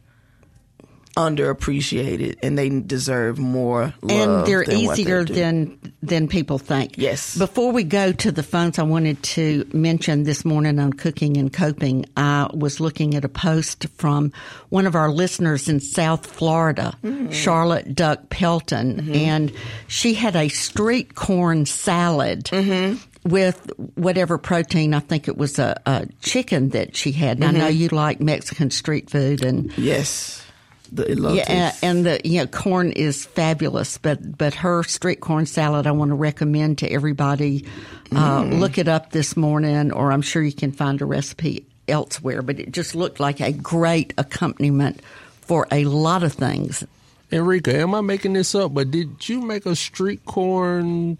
underappreciated, 1.16 2.36
and 2.42 2.58
they 2.58 2.68
deserve 2.68 3.38
more 3.38 3.94
love. 4.02 4.10
and 4.10 4.46
they're 4.46 4.64
than 4.64 4.74
they 4.74 4.80
easier 4.82 5.24
do. 5.24 5.32
than 5.34 5.78
than 6.02 6.26
people 6.28 6.58
think. 6.58 6.98
Yes. 6.98 7.36
Before 7.38 7.70
we 7.72 7.84
go 7.84 8.12
to 8.12 8.32
the 8.32 8.42
phones, 8.42 8.78
I 8.78 8.82
wanted 8.82 9.22
to 9.22 9.64
mention 9.72 10.24
this 10.24 10.44
morning 10.44 10.78
on 10.78 10.92
cooking 10.92 11.36
and 11.36 11.52
coping. 11.52 12.06
I 12.16 12.48
was 12.52 12.80
looking 12.80 13.14
at 13.14 13.24
a 13.24 13.28
post 13.28 13.86
from 13.96 14.32
one 14.70 14.86
of 14.86 14.94
our 14.94 15.10
listeners 15.10 15.68
in 15.68 15.80
South 15.80 16.26
Florida, 16.26 16.94
Mm-hmm. 17.04 17.30
Charlotte 17.30 17.94
Duck 17.94 18.28
Pelton, 18.30 19.10
and 19.14 19.52
she 19.86 20.14
had 20.14 20.34
a 20.36 20.48
street 20.48 21.14
corn 21.14 21.64
salad. 21.66 22.44
Mm-hmm. 22.46 22.96
With 23.24 23.70
whatever 23.94 24.36
protein, 24.36 24.92
I 24.92 25.00
think 25.00 25.28
it 25.28 25.36
was 25.38 25.58
a, 25.58 25.80
a 25.86 26.06
chicken 26.20 26.68
that 26.70 26.94
she 26.94 27.10
had. 27.12 27.38
And 27.38 27.44
I 27.44 27.50
know 27.52 27.68
Mm-hmm. 27.68 27.76
you 27.78 27.88
like 27.88 28.20
Mexican 28.20 28.70
street 28.70 29.08
food, 29.08 29.42
and 29.42 29.72
yes, 29.78 30.44
the 30.92 31.04
elotes. 31.04 31.36
yeah, 31.36 31.44
and, 31.48 31.74
and 31.82 32.06
the 32.06 32.20
you 32.28 32.40
know 32.40 32.46
corn 32.46 32.92
is 32.92 33.24
fabulous, 33.24 33.96
but 33.96 34.36
but 34.36 34.52
her 34.56 34.82
street 34.82 35.20
corn 35.20 35.46
salad 35.46 35.86
I 35.86 35.92
want 35.92 36.10
to 36.10 36.14
recommend 36.14 36.78
to 36.78 36.88
everybody. 36.90 37.64
Uh, 38.12 38.42
Mm. 38.44 38.60
Look 38.60 38.76
it 38.76 38.86
up 38.88 39.10
this 39.10 39.36
morning, 39.38 39.90
or 39.90 40.12
I'm 40.12 40.20
sure 40.22 40.42
you 40.42 40.52
can 40.52 40.70
find 40.70 41.00
a 41.00 41.06
recipe 41.06 41.66
elsewhere. 41.88 42.42
But 42.42 42.60
it 42.60 42.72
just 42.72 42.94
looked 42.94 43.18
like 43.20 43.40
a 43.40 43.52
great 43.52 44.12
accompaniment 44.18 45.00
for 45.40 45.66
a 45.72 45.84
lot 45.86 46.22
of 46.22 46.34
things. 46.34 46.84
Enrika, 47.32 47.72
am 47.74 47.94
I 47.94 48.02
making 48.02 48.34
this 48.34 48.54
up? 48.54 48.74
But 48.74 48.90
did 48.90 49.26
you 49.28 49.40
make 49.40 49.64
a 49.66 49.74
street 49.74 50.24
corn 50.26 51.16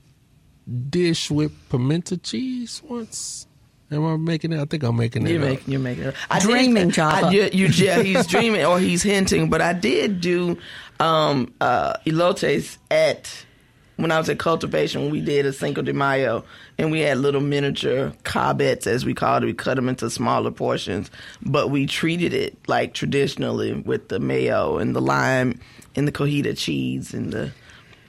dish 0.90 1.31
with 1.31 1.53
pimento 1.68 2.16
cheese 2.16 2.83
once? 2.85 3.46
Am 3.90 4.05
I 4.05 4.16
making 4.16 4.53
it? 4.53 4.61
I 4.61 4.64
think 4.64 4.83
I'm 4.83 4.96
making 4.96 5.27
it. 5.27 5.31
You're 5.31 5.42
up. 5.42 5.48
making, 5.48 5.70
you're 5.72 5.81
making 5.81 6.05
it. 6.05 6.14
I 6.31 6.38
did- 6.40 6.48
Dreaming, 6.48 6.90
Java. 6.90 7.27
I, 7.27 7.31
you, 7.31 7.48
you, 7.53 7.66
yeah, 7.66 8.03
he's 8.03 8.27
dreaming 8.27 8.64
or 8.64 8.79
he's 8.81 9.03
hinting. 9.03 9.50
But 9.50 9.61
I 9.61 9.72
did 9.72 10.20
do 10.20 10.59
um, 11.00 11.53
uh, 11.61 11.94
elotes 12.07 12.79
at 12.90 13.44
when 13.96 14.11
I 14.11 14.18
was 14.18 14.29
at 14.31 14.38
cultivation. 14.38 15.11
We 15.11 15.20
did 15.20 15.46
a 15.46 15.53
Cinco 15.53 15.83
de 15.83 15.92
Mayo, 15.92 16.44
and 16.79 16.90
we 16.90 17.00
had 17.00 17.18
little 17.18 17.42
miniature 17.42 18.12
cobbets, 18.24 18.87
as 18.87 19.05
we 19.05 19.14
called 19.14 19.42
it. 19.44 19.46
We 19.46 19.55
cut 19.55 19.74
them 19.77 19.88
into 19.88 20.09
smaller 20.11 20.50
portions, 20.50 21.11
but 21.42 21.70
we 21.70 21.87
treated 21.87 22.33
it 22.33 22.57
like 22.66 22.94
traditionally 22.94 23.74
with 23.74 24.09
the 24.09 24.18
mayo 24.18 24.79
and 24.79 24.96
the 24.96 25.03
lime 25.03 25.61
and 25.94 26.09
the 26.09 26.12
cojita 26.12 26.57
cheese 26.59 27.14
and 27.14 27.33
the 27.33 27.53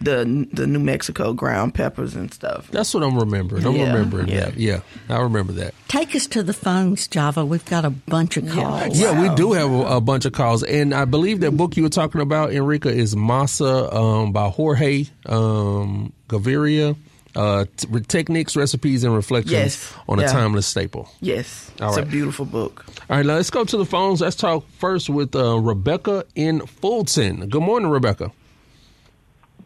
the 0.02 0.48
the 0.52 0.68
New 0.68 0.80
Mexico 0.80 1.34
ground 1.34 1.74
peppers 1.74 2.16
and 2.16 2.34
stuff. 2.34 2.70
That's 2.72 2.94
what 2.94 3.04
I'm 3.04 3.18
remembering. 3.18 3.66
I'm 3.66 3.76
Yeah, 3.76 3.94
remembering 3.94 4.28
yeah. 4.28 4.46
that. 4.46 4.58
Yeah, 4.58 4.80
I 5.10 5.20
remember 5.22 5.54
that. 5.54 5.74
Take 5.88 6.16
us 6.16 6.28
to 6.28 6.44
the 6.44 6.54
phones, 6.54 7.08
Java. 7.08 7.46
We've 7.46 7.66
got 7.66 7.86
a 7.86 7.90
bunch 7.90 8.38
of 8.38 8.50
calls. 8.50 9.00
Yeah, 9.00 9.22
we 9.22 9.34
do 9.36 9.54
have 9.54 9.72
a, 9.72 9.82
a 9.98 10.02
bunch 10.02 10.26
of 10.26 10.34
calls, 10.34 10.64
and 10.64 10.94
I 10.94 11.06
believe 11.06 11.40
that 11.42 11.52
book 11.52 11.78
you 11.78 11.84
were 11.84 11.90
talking 11.90 12.22
about, 12.22 12.50
Enrika, 12.52 12.92
is 12.92 13.16
Masa 13.16 13.94
um, 13.94 14.32
by 14.32 14.50
Jorge 14.50 15.06
um, 15.28 16.12
Gaviria. 16.28 16.96
Uh, 17.38 17.66
t- 17.76 17.88
techniques, 18.08 18.56
recipes, 18.56 19.04
and 19.04 19.14
reflections 19.14 19.52
Yes, 19.52 19.94
on 20.08 20.22
a 20.22 20.26
timeless 20.26 20.66
staple. 20.66 21.10
Yes, 21.20 21.70
All 21.82 21.90
it's 21.90 21.98
a 21.98 22.06
beautiful 22.06 22.46
book. 22.46 22.86
All 23.10 23.18
right, 23.18 23.26
now 23.26 23.36
let's 23.36 23.50
go 23.50 23.66
to 23.66 23.76
the 23.76 23.84
phones. 23.86 24.22
Let's 24.22 24.38
talk 24.38 24.66
first 24.80 25.10
with 25.10 25.36
uh, 25.36 25.58
Rebecca 25.60 26.24
in 26.36 26.66
Fulton. 26.66 27.50
Good 27.50 27.62
morning, 27.62 27.90
Rebecca. 27.90 28.32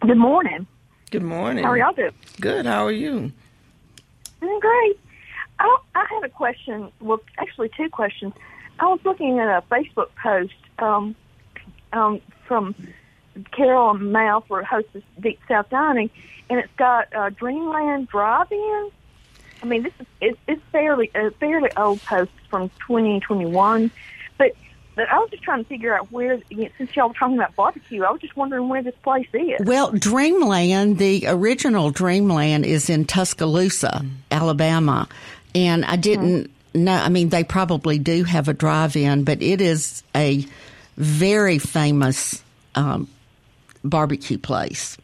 Good 0.02 0.18
morning. 0.18 0.66
Good 1.12 1.24
morning. 1.24 1.64
How 1.64 1.72
are 1.72 1.78
y'all 1.78 1.94
doing? 1.94 2.14
Good. 2.40 2.66
How 2.66 2.86
are 2.86 2.92
you? 2.92 3.32
Doing 4.40 4.60
great. 4.60 5.00
I, 5.60 5.78
I 5.96 6.06
had 6.10 6.24
a 6.24 6.30
question. 6.30 6.90
Well, 7.02 7.20
actually, 7.38 7.70
two 7.76 7.90
questions. 7.90 8.34
I 8.80 8.86
was 8.86 9.00
looking 9.04 9.40
at 9.40 9.50
a 9.50 9.62
Facebook 9.68 10.10
post 10.22 10.54
um, 10.78 11.16
um, 11.92 12.22
from 12.48 12.76
Carol 13.52 13.96
Mouth, 13.96 14.46
who 14.48 14.64
hosts 14.64 14.92
this 14.94 15.04
Deep 15.20 15.40
South 15.50 15.70
Dining, 15.70 16.10
and 16.50 16.60
it's 16.60 16.74
got 16.78 17.14
uh, 17.14 17.30
Dreamland 17.32 18.08
Drive-In. 18.08 18.92
I 19.62 19.66
mean, 19.66 19.84
this 19.84 19.94
is 20.00 20.08
it's, 20.22 20.40
it's 20.48 20.62
fairly 20.72 21.12
a 21.14 21.32
fairly 21.32 21.70
old 21.76 22.02
post 22.04 22.32
from 22.50 22.70
2021, 22.88 23.92
but 25.00 25.10
I 25.10 25.18
was 25.20 25.30
just 25.30 25.44
trying 25.44 25.64
to 25.64 25.70
figure 25.70 25.98
out 25.98 26.12
where. 26.12 26.42
Since 26.78 26.94
y'all 26.94 27.08
were 27.08 27.14
talking 27.14 27.38
about 27.38 27.56
barbecue, 27.56 28.04
I 28.04 28.12
was 28.12 28.20
just 28.20 28.36
wondering 28.36 28.68
where 28.68 28.84
this 28.84 28.96
place 29.02 29.30
is. 29.32 29.66
Well, 29.66 29.94
Dreamland, 29.94 30.98
the 30.98 31.24
original 31.28 31.90
Dreamland 31.90 32.66
is 32.66 32.90
in 32.90 33.06
Tuscaloosa, 33.06 34.06
Alabama. 34.30 35.08
And 35.56 35.86
I 35.86 35.96
didn't 35.96 36.52
know, 36.74 36.92
I 36.92 37.08
mean, 37.08 37.30
they 37.30 37.46
probably 37.46 37.98
do 37.98 38.26
have 38.26 38.50
a 38.50 38.54
drive 38.54 38.98
in, 38.98 39.24
but 39.24 39.42
it 39.42 39.62
is 39.62 40.04
a 40.14 40.46
very 40.98 41.60
famous 41.60 42.44
um, 42.76 43.08
barbecue 43.86 44.38
place. 44.38 44.98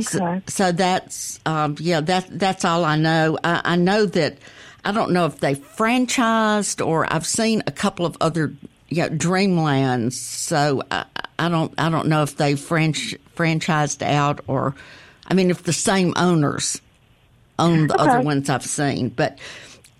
So, 0.00 0.24
Okay. 0.24 0.42
so 0.46 0.70
that's 0.70 1.40
um, 1.44 1.74
yeah 1.80 2.00
that 2.00 2.26
that's 2.30 2.64
all 2.64 2.84
I 2.84 2.96
know. 2.96 3.36
I, 3.42 3.60
I 3.64 3.76
know 3.76 4.06
that 4.06 4.38
I 4.84 4.92
don't 4.92 5.12
know 5.12 5.26
if 5.26 5.38
they 5.38 5.54
franchised 5.54 6.84
or 6.84 7.10
I've 7.12 7.26
seen 7.26 7.62
a 7.66 7.72
couple 7.72 8.04
of 8.06 8.16
other 8.20 8.52
yeah 8.88 9.08
Dreamlands. 9.08 10.14
So 10.14 10.82
I, 10.90 11.04
I 11.38 11.48
don't 11.48 11.72
I 11.78 11.88
don't 11.88 12.08
know 12.08 12.22
if 12.22 12.36
they 12.36 12.54
franch, 12.54 13.16
franchised 13.36 14.02
out 14.02 14.40
or 14.46 14.74
I 15.26 15.34
mean 15.34 15.50
if 15.50 15.62
the 15.62 15.72
same 15.72 16.12
owners 16.16 16.80
own 17.58 17.86
the 17.86 17.96
other 17.96 18.20
ones 18.20 18.50
I've 18.50 18.64
seen. 18.64 19.08
But 19.10 19.38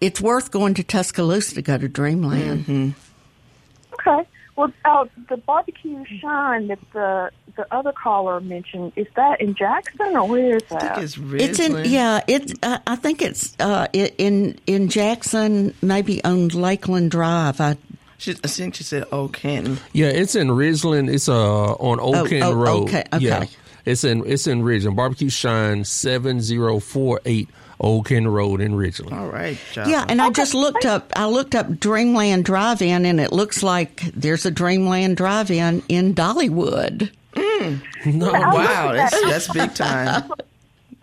it's 0.00 0.20
worth 0.20 0.50
going 0.50 0.74
to 0.74 0.82
Tuscaloosa 0.82 1.54
to 1.54 1.62
go 1.62 1.78
to 1.78 1.88
Dreamland. 1.88 2.62
Okay. 2.68 2.92
Well, 4.54 4.72
uh, 4.84 5.06
the 5.30 5.38
barbecue 5.38 6.04
shine 6.20 6.66
that 6.68 6.78
the 6.92 7.30
the 7.56 7.66
other 7.74 7.92
caller 7.92 8.40
mentioned 8.40 8.92
is 8.96 9.06
that 9.16 9.40
in 9.40 9.54
Jackson 9.54 10.16
or 10.16 10.28
where 10.28 10.56
is 10.56 10.62
I 10.70 10.74
that? 10.74 10.94
think 10.96 11.04
it's 11.04 11.58
It's 11.58 11.60
in 11.60 11.84
yeah. 11.90 12.20
It's 12.28 12.52
uh, 12.62 12.78
I 12.86 12.96
think 12.96 13.22
it's 13.22 13.56
uh, 13.60 13.86
in 13.92 14.58
in 14.66 14.88
Jackson, 14.88 15.74
maybe 15.80 16.22
on 16.24 16.48
Lakeland 16.48 17.10
Drive. 17.10 17.60
I 17.60 17.76
She, 18.18 18.32
I 18.44 18.48
think 18.48 18.74
she 18.74 18.84
said 18.84 19.04
Old 19.10 19.32
Canton. 19.32 19.78
Yeah, 19.92 20.08
it's 20.08 20.34
in 20.34 20.48
Ridgeland. 20.48 21.12
It's 21.12 21.28
uh 21.28 21.72
on 21.72 21.98
Oak 22.00 22.30
Inn 22.30 22.42
oh, 22.42 22.52
Road. 22.52 22.88
okay, 22.88 23.04
okay. 23.12 23.24
Yeah, 23.24 23.44
it's 23.86 24.04
in 24.04 24.22
it's 24.26 24.46
in 24.46 24.62
Ridgeland. 24.62 24.96
Barbecue 24.96 25.30
Shine 25.30 25.84
seven 25.84 26.40
zero 26.42 26.78
four 26.78 27.20
eight 27.24 27.48
Oak 27.82 28.10
Inn 28.12 28.28
Road 28.28 28.60
in 28.60 28.72
Ridgeland. 28.72 29.12
All 29.12 29.28
right, 29.28 29.58
Jocelyn. 29.72 29.90
Yeah, 29.90 30.04
and 30.08 30.22
I 30.22 30.30
just 30.30 30.54
looked 30.54 30.84
up. 30.84 31.12
I 31.16 31.26
looked 31.26 31.54
up 31.54 31.78
Dreamland 31.78 32.44
Drive-In, 32.44 33.04
and 33.04 33.20
it 33.20 33.32
looks 33.32 33.62
like 33.62 34.02
there's 34.14 34.46
a 34.46 34.50
Dreamland 34.50 35.16
Drive-In 35.16 35.82
in 35.88 36.14
Dollywood. 36.14 37.10
Mm. 37.34 37.82
No, 38.14 38.30
wow, 38.32 38.92
that's 38.92 39.20
that's 39.22 39.48
big 39.52 39.74
time. 39.74 40.30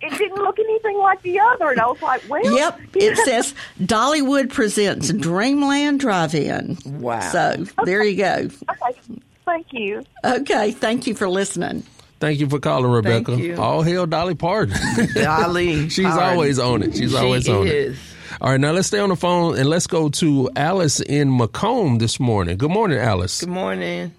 it 0.00 0.10
didn't 0.18 0.36
look 0.38 0.58
anything 0.58 0.96
like 0.98 1.20
the 1.22 1.38
other, 1.40 1.70
and 1.70 1.80
I 1.80 1.86
was 1.86 2.00
like, 2.00 2.22
well, 2.28 2.42
Yep, 2.44 2.80
it 2.94 3.16
says 3.24 3.54
Dollywood 3.80 4.50
presents 4.50 5.12
Dreamland 5.12 6.00
Drive-In. 6.00 6.78
Wow. 6.86 7.20
So 7.20 7.64
there 7.84 8.02
you 8.04 8.16
go. 8.16 8.48
Okay. 8.70 9.00
Thank 9.44 9.66
you. 9.72 10.04
Okay, 10.24 10.70
thank 10.70 11.06
you 11.08 11.14
for 11.14 11.28
listening. 11.28 11.82
Thank 12.20 12.38
you 12.38 12.48
for 12.48 12.60
calling, 12.60 12.90
Rebecca. 12.90 13.34
you. 13.36 13.56
All 13.56 13.82
hail 13.82 14.06
Dolly 14.06 14.34
Parton. 14.34 14.76
Dolly, 15.14 15.88
She's 15.88 16.04
Parton. 16.06 16.22
always 16.22 16.58
on 16.58 16.82
it. 16.82 16.94
She's 16.96 17.10
She 17.12 17.16
always 17.16 17.48
on 17.48 17.66
is. 17.66 17.96
it. 17.96 17.98
All 18.40 18.50
right, 18.50 18.60
now 18.60 18.72
let's 18.72 18.88
stay 18.88 18.98
on 19.00 19.08
the 19.08 19.16
phone 19.16 19.58
and 19.58 19.68
let's 19.68 19.86
go 19.86 20.08
to 20.10 20.50
Alice 20.54 21.00
in 21.00 21.30
McComb 21.30 21.98
this 21.98 22.20
morning. 22.20 22.58
Good 22.58 22.70
morning, 22.70 22.98
Alice. 22.98 23.40
Good 23.40 23.48
morning. 23.48 24.12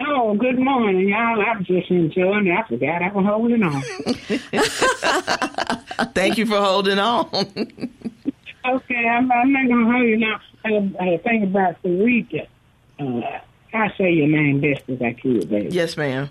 Oh, 0.00 0.34
good 0.34 0.58
morning, 0.58 1.08
y'all. 1.08 1.40
I 1.40 1.56
was 1.56 1.66
just 1.66 1.90
enjoying 1.90 2.48
it. 2.48 2.52
I 2.52 2.66
forgot 2.68 3.02
I 3.02 3.10
was 3.12 3.24
holding 3.24 3.62
on. 3.62 3.82
Thank 6.14 6.38
you 6.38 6.46
for 6.46 6.58
holding 6.60 6.98
on. 6.98 7.26
okay, 7.32 9.06
I'm, 9.08 9.30
I'm 9.32 9.52
not 9.52 9.66
going 9.68 9.86
to 9.86 9.92
hold 9.92 10.04
you 10.06 10.16
now. 10.18 10.40
I, 10.64 10.92
I 11.00 11.16
think 11.18 11.44
about 11.44 11.80
Sarita. 11.82 12.46
Uh, 12.98 13.20
I 13.72 13.92
say 13.96 14.12
your 14.12 14.26
name 14.28 14.60
best 14.60 14.82
as 14.88 15.00
I 15.00 15.12
could, 15.14 15.48
baby. 15.48 15.68
yes, 15.70 15.96
ma'am. 15.96 16.28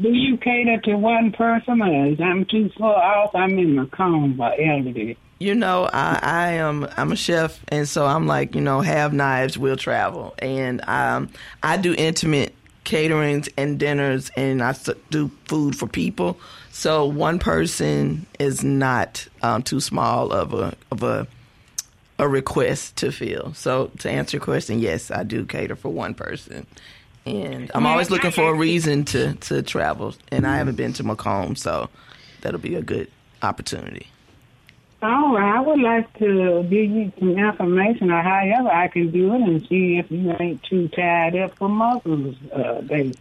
Do 0.00 0.08
you 0.12 0.36
cater 0.38 0.80
to 0.82 0.96
one 0.96 1.32
person, 1.32 1.80
or 1.80 2.08
is 2.08 2.20
I'm 2.20 2.44
too 2.46 2.70
far 2.76 2.96
off? 2.96 3.34
I'm 3.34 3.58
in 3.58 3.76
McComb 3.76 4.36
for 4.36 4.52
elderly. 4.60 5.16
You 5.38 5.54
know, 5.54 5.88
I, 5.92 6.18
I 6.22 6.50
am 6.52 6.88
I'm 6.96 7.12
a 7.12 7.16
chef, 7.16 7.60
and 7.68 7.88
so 7.88 8.04
I'm 8.04 8.26
like, 8.26 8.54
you 8.54 8.60
know, 8.60 8.80
have 8.80 9.12
knives 9.12 9.56
will 9.56 9.76
travel, 9.76 10.34
and 10.38 10.80
um, 10.88 11.30
I 11.62 11.76
do 11.76 11.94
intimate 11.96 12.54
caterings 12.84 13.48
and 13.56 13.78
dinners, 13.78 14.30
and 14.36 14.62
I 14.62 14.74
do 15.10 15.30
food 15.46 15.76
for 15.76 15.86
people. 15.86 16.38
So 16.70 17.04
one 17.04 17.38
person 17.38 18.26
is 18.40 18.64
not 18.64 19.26
um, 19.42 19.62
too 19.62 19.80
small 19.80 20.32
of 20.32 20.54
a 20.54 20.74
of 20.90 21.02
a 21.02 21.28
a 22.18 22.28
request 22.28 22.96
to 22.96 23.10
fill. 23.10 23.54
So 23.54 23.90
to 23.98 24.10
answer 24.10 24.36
your 24.36 24.44
question, 24.44 24.78
yes, 24.78 25.10
I 25.10 25.24
do 25.24 25.44
cater 25.44 25.76
for 25.76 25.88
one 25.90 26.14
person. 26.14 26.66
And 27.26 27.70
I'm 27.74 27.86
always 27.86 28.10
looking 28.10 28.30
for 28.30 28.50
a 28.50 28.54
reason 28.54 29.04
to, 29.06 29.34
to 29.34 29.62
travel. 29.62 30.14
And 30.30 30.46
I 30.46 30.58
haven't 30.58 30.76
been 30.76 30.92
to 30.94 31.04
McComb, 31.04 31.56
so 31.56 31.88
that'll 32.42 32.60
be 32.60 32.74
a 32.74 32.82
good 32.82 33.10
opportunity. 33.42 34.08
All 35.02 35.34
right. 35.34 35.56
I 35.56 35.60
would 35.60 35.80
like 35.80 36.12
to 36.18 36.62
give 36.64 36.90
you 36.90 37.12
some 37.18 37.38
information 37.38 38.10
on 38.10 38.24
however 38.24 38.68
I 38.70 38.88
can 38.88 39.10
do 39.10 39.34
it 39.34 39.42
and 39.42 39.66
see 39.68 39.98
if 39.98 40.10
you 40.10 40.34
ain't 40.40 40.62
too 40.62 40.88
tied 40.88 41.36
up 41.36 41.56
for 41.56 41.68
muscles, 41.68 42.36
uh, 42.52 42.80
baby. 42.82 43.14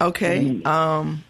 Okay. 0.00 0.62
Um, 0.64 1.22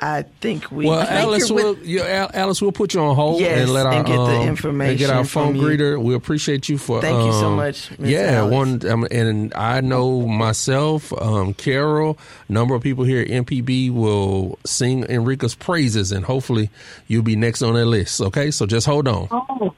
I 0.00 0.22
think 0.40 0.70
we. 0.70 0.86
Well, 0.86 1.00
think 1.00 1.10
Alice, 1.10 1.50
we'll, 1.50 1.74
with- 1.74 1.84
yeah, 1.84 2.30
Alice, 2.32 2.60
we'll 2.60 2.72
put 2.72 2.94
you 2.94 3.00
on 3.00 3.14
hold 3.14 3.40
Yes, 3.40 3.60
and 3.60 3.72
let 3.72 3.86
our 3.86 3.92
and 3.92 4.06
get 4.06 4.16
the 4.16 4.68
um, 4.68 4.80
and 4.80 4.98
get 4.98 5.10
our 5.10 5.24
phone 5.24 5.54
greeter. 5.54 6.00
We 6.02 6.14
appreciate 6.14 6.68
you 6.68 6.78
for. 6.78 7.00
Thank 7.00 7.24
you 7.24 7.32
so 7.32 7.46
um, 7.46 7.56
much, 7.56 7.90
Ms. 7.98 8.10
Yeah, 8.10 8.32
Alice. 8.38 8.52
one, 8.52 8.88
um, 8.90 9.08
and 9.10 9.54
I 9.54 9.80
know 9.80 10.26
myself, 10.26 11.12
um, 11.12 11.54
Carol, 11.54 12.18
number 12.48 12.74
of 12.74 12.82
people 12.82 13.04
here 13.04 13.22
at 13.22 13.28
MPB 13.28 13.92
will 13.92 14.58
sing 14.64 15.04
Enrika's 15.04 15.54
praises, 15.54 16.12
and 16.12 16.24
hopefully 16.24 16.70
you'll 17.06 17.22
be 17.22 17.36
next 17.36 17.62
on 17.62 17.74
that 17.74 17.86
list. 17.86 18.20
Okay, 18.20 18.50
so 18.50 18.66
just 18.66 18.86
hold 18.86 19.08
on. 19.08 19.28
Oh, 19.30 19.74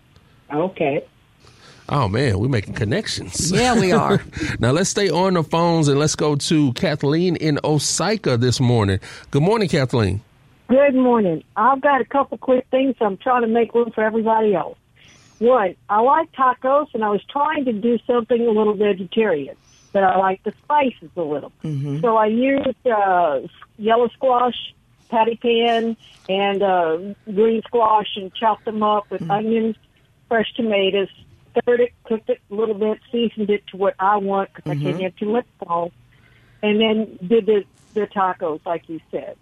okay. 0.53 1.05
Oh 1.91 2.07
man, 2.07 2.39
we're 2.39 2.49
making 2.49 2.75
connections. 2.75 3.51
Yeah, 3.51 3.79
we 3.79 3.93
are. 3.93 4.23
now 4.59 4.73
let's 4.73 4.91
stay 4.91 5.09
on 5.09 5.35
the 5.35 5.43
phones 5.43 5.89
and 5.89 5.99
let's 5.99 6.17
go 6.17 6.37
to 6.37 6.73
Kathleen 6.75 7.37
in 7.37 7.57
Osyka 7.65 8.39
this 8.39 8.61
morning. 8.61 9.01
Good 9.31 9.43
morning, 9.43 9.71
Kathleen. 9.71 10.21
Good 10.69 10.95
morning. 10.95 11.45
I've 11.57 11.81
got 11.81 12.03
a 12.03 12.05
couple 12.05 12.37
quick 12.37 12.67
things. 12.71 12.97
I'm 13.01 13.17
trying 13.17 13.41
to 13.41 13.49
make 13.49 13.73
room 13.75 13.91
for 13.95 14.05
everybody 14.05 14.55
else. 14.55 14.77
One, 15.39 15.77
I 15.89 16.01
like 16.01 16.31
tacos, 16.33 16.89
and 16.93 17.03
I 17.03 17.09
was 17.09 17.25
trying 17.31 17.65
to 17.65 17.73
do 17.73 17.99
something 18.07 18.39
a 18.39 18.51
little 18.51 18.75
vegetarian, 18.75 19.57
but 19.93 20.03
I 20.03 20.19
like 20.19 20.43
the 20.43 20.53
spices 20.65 21.11
a 21.17 21.23
little. 21.23 21.53
So 22.01 22.17
I 22.17 22.27
used 22.27 22.87
uh, 22.87 23.41
yellow 23.79 24.09
squash, 24.09 24.75
patty 25.09 25.37
pan, 25.37 25.97
and 26.29 26.63
uh, 26.63 26.99
green 27.25 27.63
squash, 27.63 28.09
and 28.17 28.35
chopped 28.35 28.67
them 28.67 28.83
up 28.83 29.11
with 29.11 29.31
onions, 29.31 29.77
fresh 30.29 30.53
tomatoes, 30.55 31.09
stirred 31.63 31.81
it, 31.81 31.93
cooked 32.05 32.31
it 32.31 32.41
a 32.51 32.55
little 32.55 32.75
bit, 32.75 32.99
seasoned 33.11 33.51
it 33.51 33.67
to 33.69 33.77
what 33.77 33.95
I 33.99 34.17
want 34.17 34.51
because 34.55 34.71
I 34.71 34.77
can't 34.77 35.01
have 35.03 35.17
too 35.17 35.33
much 35.33 35.47
salt, 35.65 35.93
and 36.63 36.81
then 36.81 37.19
did 37.27 37.47
the 37.47 37.65
the 37.95 38.07
tacos 38.07 38.61
like 38.67 38.89
you 38.89 39.01
said 39.11 39.37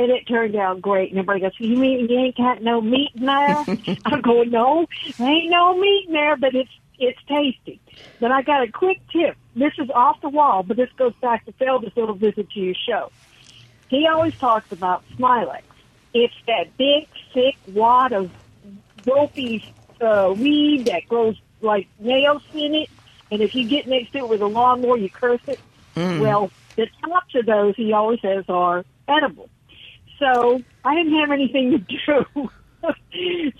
and 0.00 0.10
it 0.10 0.26
turned 0.26 0.56
out 0.56 0.80
great. 0.80 1.10
And 1.10 1.18
everybody 1.18 1.40
goes, 1.40 1.52
"You 1.58 1.76
mean 1.76 2.08
you 2.08 2.18
ain't 2.18 2.36
got 2.36 2.62
no 2.62 2.80
meat 2.80 3.10
in 3.14 3.26
there?" 3.26 3.64
I'm 4.04 4.20
going, 4.22 4.50
"No, 4.50 4.86
ain't 5.18 5.50
no 5.50 5.78
meat 5.78 6.06
in 6.08 6.14
there, 6.14 6.36
but 6.36 6.54
it's 6.54 6.70
it's 6.98 7.18
tasty." 7.28 7.80
Then 8.18 8.32
I 8.32 8.42
got 8.42 8.62
a 8.62 8.72
quick 8.72 9.00
tip. 9.12 9.36
This 9.54 9.72
is 9.78 9.90
off 9.90 10.20
the 10.20 10.28
wall, 10.28 10.62
but 10.62 10.76
this 10.76 10.90
goes 10.96 11.14
back 11.20 11.44
to 11.46 11.52
Felder's 11.52 11.96
little 11.96 12.14
visit 12.14 12.50
to 12.50 12.60
your 12.60 12.74
show. 12.74 13.10
He 13.88 14.06
always 14.06 14.36
talks 14.38 14.70
about 14.72 15.04
Smilax. 15.16 15.62
It's 16.14 16.34
that 16.46 16.76
big, 16.76 17.08
thick 17.34 17.56
wad 17.68 18.12
of 18.12 18.30
ropey 19.06 19.64
uh, 20.00 20.34
weed 20.36 20.86
that 20.86 21.06
grows 21.08 21.36
like 21.60 21.88
nails 21.98 22.42
in 22.54 22.74
it. 22.74 22.90
And 23.30 23.40
if 23.42 23.54
you 23.54 23.66
get 23.68 23.86
next 23.86 24.12
to 24.12 24.18
it 24.18 24.28
with 24.28 24.42
a 24.42 24.46
lawnmower, 24.46 24.96
you 24.96 25.08
curse 25.10 25.40
it. 25.46 25.60
Well, 26.20 26.50
the 26.76 26.86
tops 27.02 27.34
of 27.34 27.46
those 27.46 27.76
he 27.76 27.92
always 27.92 28.20
says 28.20 28.44
are 28.48 28.84
edible. 29.08 29.48
So 30.18 30.60
I 30.84 30.94
didn't 30.94 31.18
have 31.20 31.30
anything 31.30 31.70
to 31.72 31.78
do. 32.34 32.50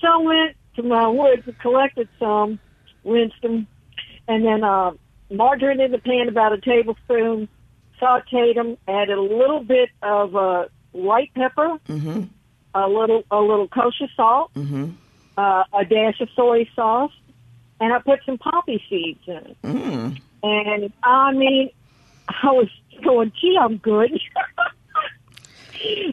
so 0.00 0.06
I 0.08 0.16
went 0.18 0.56
to 0.76 0.82
my 0.82 1.08
woods 1.08 1.42
and 1.46 1.58
collected 1.58 2.08
some, 2.18 2.58
rinsed 3.04 3.40
them, 3.42 3.66
and 4.28 4.44
then 4.44 4.64
uh, 4.64 4.92
margarine 5.30 5.80
in 5.80 5.90
the 5.92 5.98
pan, 5.98 6.28
about 6.28 6.52
a 6.52 6.58
tablespoon, 6.60 7.48
sauteed 8.00 8.54
them, 8.54 8.76
added 8.88 9.16
a 9.18 9.20
little 9.22 9.62
bit 9.62 9.90
of 10.02 10.34
uh, 10.36 10.66
white 10.92 11.32
pepper, 11.34 11.78
a 12.74 12.88
little 12.88 13.24
a 13.30 13.40
little 13.40 13.68
kosher 13.68 14.08
salt, 14.16 14.50
uh, 15.36 15.64
a 15.72 15.84
dash 15.84 16.20
of 16.20 16.28
soy 16.36 16.68
sauce, 16.76 17.12
and 17.80 17.92
I 17.92 17.98
put 17.98 18.20
some 18.26 18.38
poppy 18.38 18.82
seeds 18.88 19.20
in 19.26 19.36
it. 19.36 19.56
And 20.42 20.92
I 21.02 21.32
mean, 21.32 21.70
I 22.28 22.52
was 22.52 22.68
going, 23.02 23.32
gee, 23.40 23.56
I'm 23.60 23.78
good. 23.78 24.12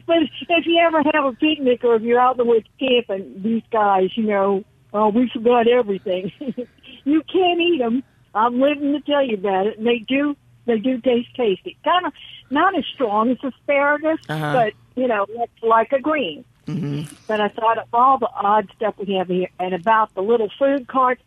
but 0.06 0.16
if 0.48 0.66
you 0.66 0.78
ever 0.80 1.02
have 1.14 1.24
a 1.24 1.32
picnic 1.32 1.84
or 1.84 1.96
if 1.96 2.02
you're 2.02 2.20
out 2.20 2.32
in 2.32 2.38
the 2.38 2.44
woods 2.44 2.66
camping, 2.78 3.40
these 3.42 3.62
guys, 3.70 4.10
you 4.16 4.24
know, 4.24 4.64
oh, 4.92 5.08
we 5.08 5.30
forgot 5.32 5.68
everything. 5.68 6.32
you 7.04 7.22
can't 7.32 7.60
eat 7.60 7.78
them. 7.78 8.02
I'm 8.34 8.60
living 8.60 8.92
to 8.92 9.00
tell 9.00 9.24
you 9.24 9.34
about 9.34 9.66
it. 9.66 9.78
And 9.78 9.86
they 9.86 9.98
do, 9.98 10.36
they 10.66 10.78
do 10.78 11.00
taste 11.00 11.34
tasty. 11.36 11.76
Kind 11.84 12.06
of 12.06 12.12
not 12.50 12.76
as 12.76 12.84
strong 12.94 13.30
as 13.30 13.38
asparagus, 13.42 14.18
Uh-huh. 14.28 14.52
but 14.52 14.72
you 15.00 15.06
know, 15.08 15.26
it's 15.28 15.62
like 15.62 15.92
a 15.92 16.00
green. 16.00 16.44
hmm 16.66 17.02
But 17.26 17.40
I 17.40 17.48
thought 17.48 17.78
of 17.78 17.84
all 17.92 18.18
the 18.18 18.28
odd 18.34 18.68
stuff 18.76 18.94
we 18.98 19.14
have 19.14 19.28
here, 19.28 19.48
and 19.60 19.74
about 19.74 20.14
the 20.14 20.22
little 20.22 20.50
food 20.58 20.88
carts. 20.88 21.22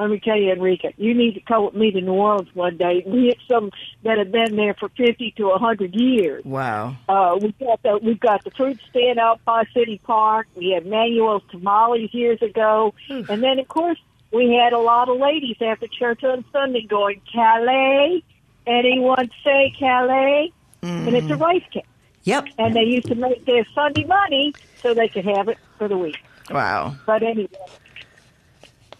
Let 0.00 0.08
me 0.08 0.18
tell 0.18 0.36
you, 0.36 0.54
Enrika, 0.54 0.94
you 0.96 1.12
need 1.12 1.34
to 1.34 1.40
come 1.40 1.66
with 1.66 1.74
me 1.74 1.90
to 1.90 2.00
New 2.00 2.14
Orleans 2.14 2.48
one 2.54 2.78
day. 2.78 3.04
We 3.10 3.28
get 3.28 3.38
some 3.48 3.70
that 4.04 4.18
have 4.18 4.32
been 4.32 4.56
there 4.56 4.74
for 4.74 4.88
fifty 4.88 5.32
to 5.32 5.50
a 5.50 5.58
hundred 5.58 5.94
years. 5.94 6.44
Wow. 6.44 6.96
Uh, 7.08 7.38
we've 7.40 7.58
got 7.58 7.82
the 7.82 7.98
we've 8.02 8.20
got 8.20 8.44
the 8.44 8.50
fruit 8.52 8.78
stand 8.88 9.18
out 9.18 9.44
by 9.44 9.64
City 9.74 10.00
Park. 10.02 10.46
We 10.54 10.70
had 10.70 10.86
Manuel's 10.86 11.42
tamales 11.50 12.14
years 12.14 12.40
ago, 12.40 12.94
and 13.08 13.42
then 13.42 13.58
of 13.58 13.68
course 13.68 13.98
we 14.32 14.54
had 14.54 14.72
a 14.72 14.78
lot 14.78 15.08
of 15.08 15.18
ladies 15.18 15.56
after 15.60 15.86
church 15.86 16.24
on 16.24 16.44
Sunday 16.52 16.82
going 16.82 17.20
Calas. 17.32 18.22
Anyone 18.66 19.30
say 19.44 19.74
Calas? 19.78 20.52
And 20.82 21.14
it's 21.14 21.30
a 21.30 21.36
rice 21.36 21.62
cake. 21.70 21.84
Yep. 22.24 22.46
And 22.58 22.74
they 22.74 22.84
used 22.84 23.08
to 23.08 23.14
make 23.14 23.44
their 23.44 23.66
Sunday 23.74 24.04
money 24.04 24.54
so 24.80 24.94
they 24.94 25.08
could 25.08 25.24
have 25.24 25.48
it 25.48 25.58
for 25.76 25.88
the 25.88 25.98
week. 25.98 26.18
Wow. 26.50 26.96
But 27.06 27.22
anyway, 27.22 27.48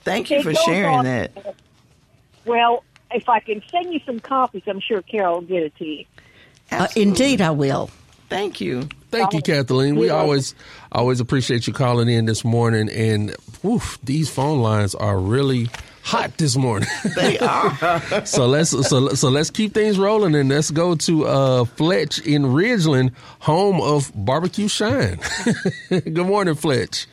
Thank 0.03 0.31
you 0.31 0.43
for 0.43 0.55
sharing 0.55 0.99
on. 0.99 1.05
that. 1.05 1.55
well, 2.45 2.85
if 3.11 3.29
I 3.29 3.41
can 3.41 3.63
send 3.71 3.93
you 3.93 4.01
some 4.07 4.21
copies, 4.21 4.63
I'm 4.67 4.81
sure 4.81 5.03
Carol 5.03 5.37
will 5.37 5.43
get 5.43 5.63
it 5.63 5.77
to 5.77 5.85
you. 5.85 6.05
Uh, 6.71 6.87
indeed, 6.97 7.41
I 7.41 7.51
will. 7.51 7.91
Thank 8.29 8.61
you. 8.61 8.89
Thank 9.11 9.33
you, 9.33 9.43
Kathleen. 9.43 9.97
We 9.97 10.09
always 10.09 10.55
always 10.93 11.19
appreciate 11.19 11.67
you 11.67 11.73
calling 11.73 12.09
in 12.09 12.27
this 12.27 12.45
morning. 12.45 12.89
And 12.89 13.35
woof, 13.63 13.99
these 14.05 14.31
phone 14.31 14.61
lines 14.61 14.95
are 14.95 15.19
really 15.19 15.69
hot 16.03 16.39
this 16.39 16.57
morning. 16.57 16.89
They 17.17 17.39
are. 17.41 18.25
so 18.25 18.47
let's 18.47 18.71
so 18.89 19.09
so 19.09 19.29
let's 19.29 19.51
keep 19.51 19.75
things 19.75 19.99
rolling 19.99 20.37
and 20.37 20.49
let's 20.49 20.71
go 20.71 20.95
to 20.95 21.27
uh, 21.27 21.65
Fletch 21.65 22.21
in 22.21 22.45
Ridgeland, 22.45 23.13
home 23.41 23.81
of 23.81 24.13
Barbecue 24.15 24.69
Shine. 24.69 25.19
Good 25.89 26.27
morning, 26.27 26.55
Fletch. 26.55 27.09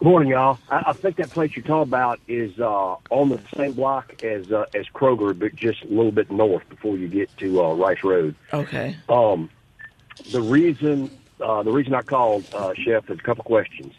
Good 0.00 0.08
morning, 0.08 0.30
y'all. 0.30 0.58
I, 0.70 0.84
I 0.86 0.92
think 0.94 1.16
that 1.16 1.28
place 1.28 1.54
you're 1.54 1.62
talking 1.62 1.90
about 1.90 2.20
is 2.26 2.58
uh, 2.58 2.96
on 3.10 3.28
the 3.28 3.38
same 3.54 3.72
block 3.72 4.24
as 4.24 4.50
uh, 4.50 4.64
as 4.74 4.86
Kroger, 4.86 5.38
but 5.38 5.54
just 5.54 5.82
a 5.84 5.88
little 5.88 6.10
bit 6.10 6.30
north 6.30 6.66
before 6.70 6.96
you 6.96 7.06
get 7.06 7.36
to 7.36 7.62
uh, 7.62 7.74
Rice 7.74 8.02
Road. 8.02 8.34
Okay. 8.50 8.96
Um, 9.10 9.50
the 10.32 10.40
reason 10.40 11.10
uh, 11.38 11.62
the 11.64 11.70
reason 11.70 11.92
I 11.92 12.00
called 12.00 12.46
uh, 12.54 12.72
Chef 12.72 13.10
is 13.10 13.18
a 13.18 13.22
couple 13.22 13.44
questions. 13.44 13.92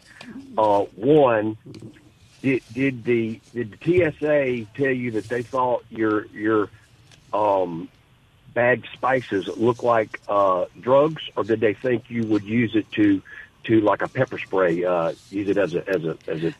Uh, 0.58 0.80
one, 0.96 1.56
did 2.42 2.64
did 2.72 3.04
the 3.04 3.40
did 3.54 3.78
the 3.78 4.10
TSA 4.10 4.66
tell 4.74 4.90
you 4.90 5.12
that 5.12 5.28
they 5.28 5.42
thought 5.42 5.84
your 5.88 6.26
your 6.26 6.68
um, 7.32 7.88
bagged 8.52 8.88
spices 8.92 9.46
look 9.56 9.84
like 9.84 10.20
uh, 10.28 10.64
drugs, 10.80 11.22
or 11.36 11.44
did 11.44 11.60
they 11.60 11.74
think 11.74 12.10
you 12.10 12.26
would 12.26 12.42
use 12.42 12.74
it 12.74 12.90
to 12.90 13.22
to 13.64 13.80
like 13.80 14.02
a 14.02 14.08
pepper 14.08 14.38
spray, 14.38 14.84
uh, 14.84 15.12
use 15.30 15.48
it 15.48 15.58
as 15.58 15.74
a 15.74 15.88
as 15.88 16.04
a 16.04 16.16
as 16.26 16.44
a 16.44 16.54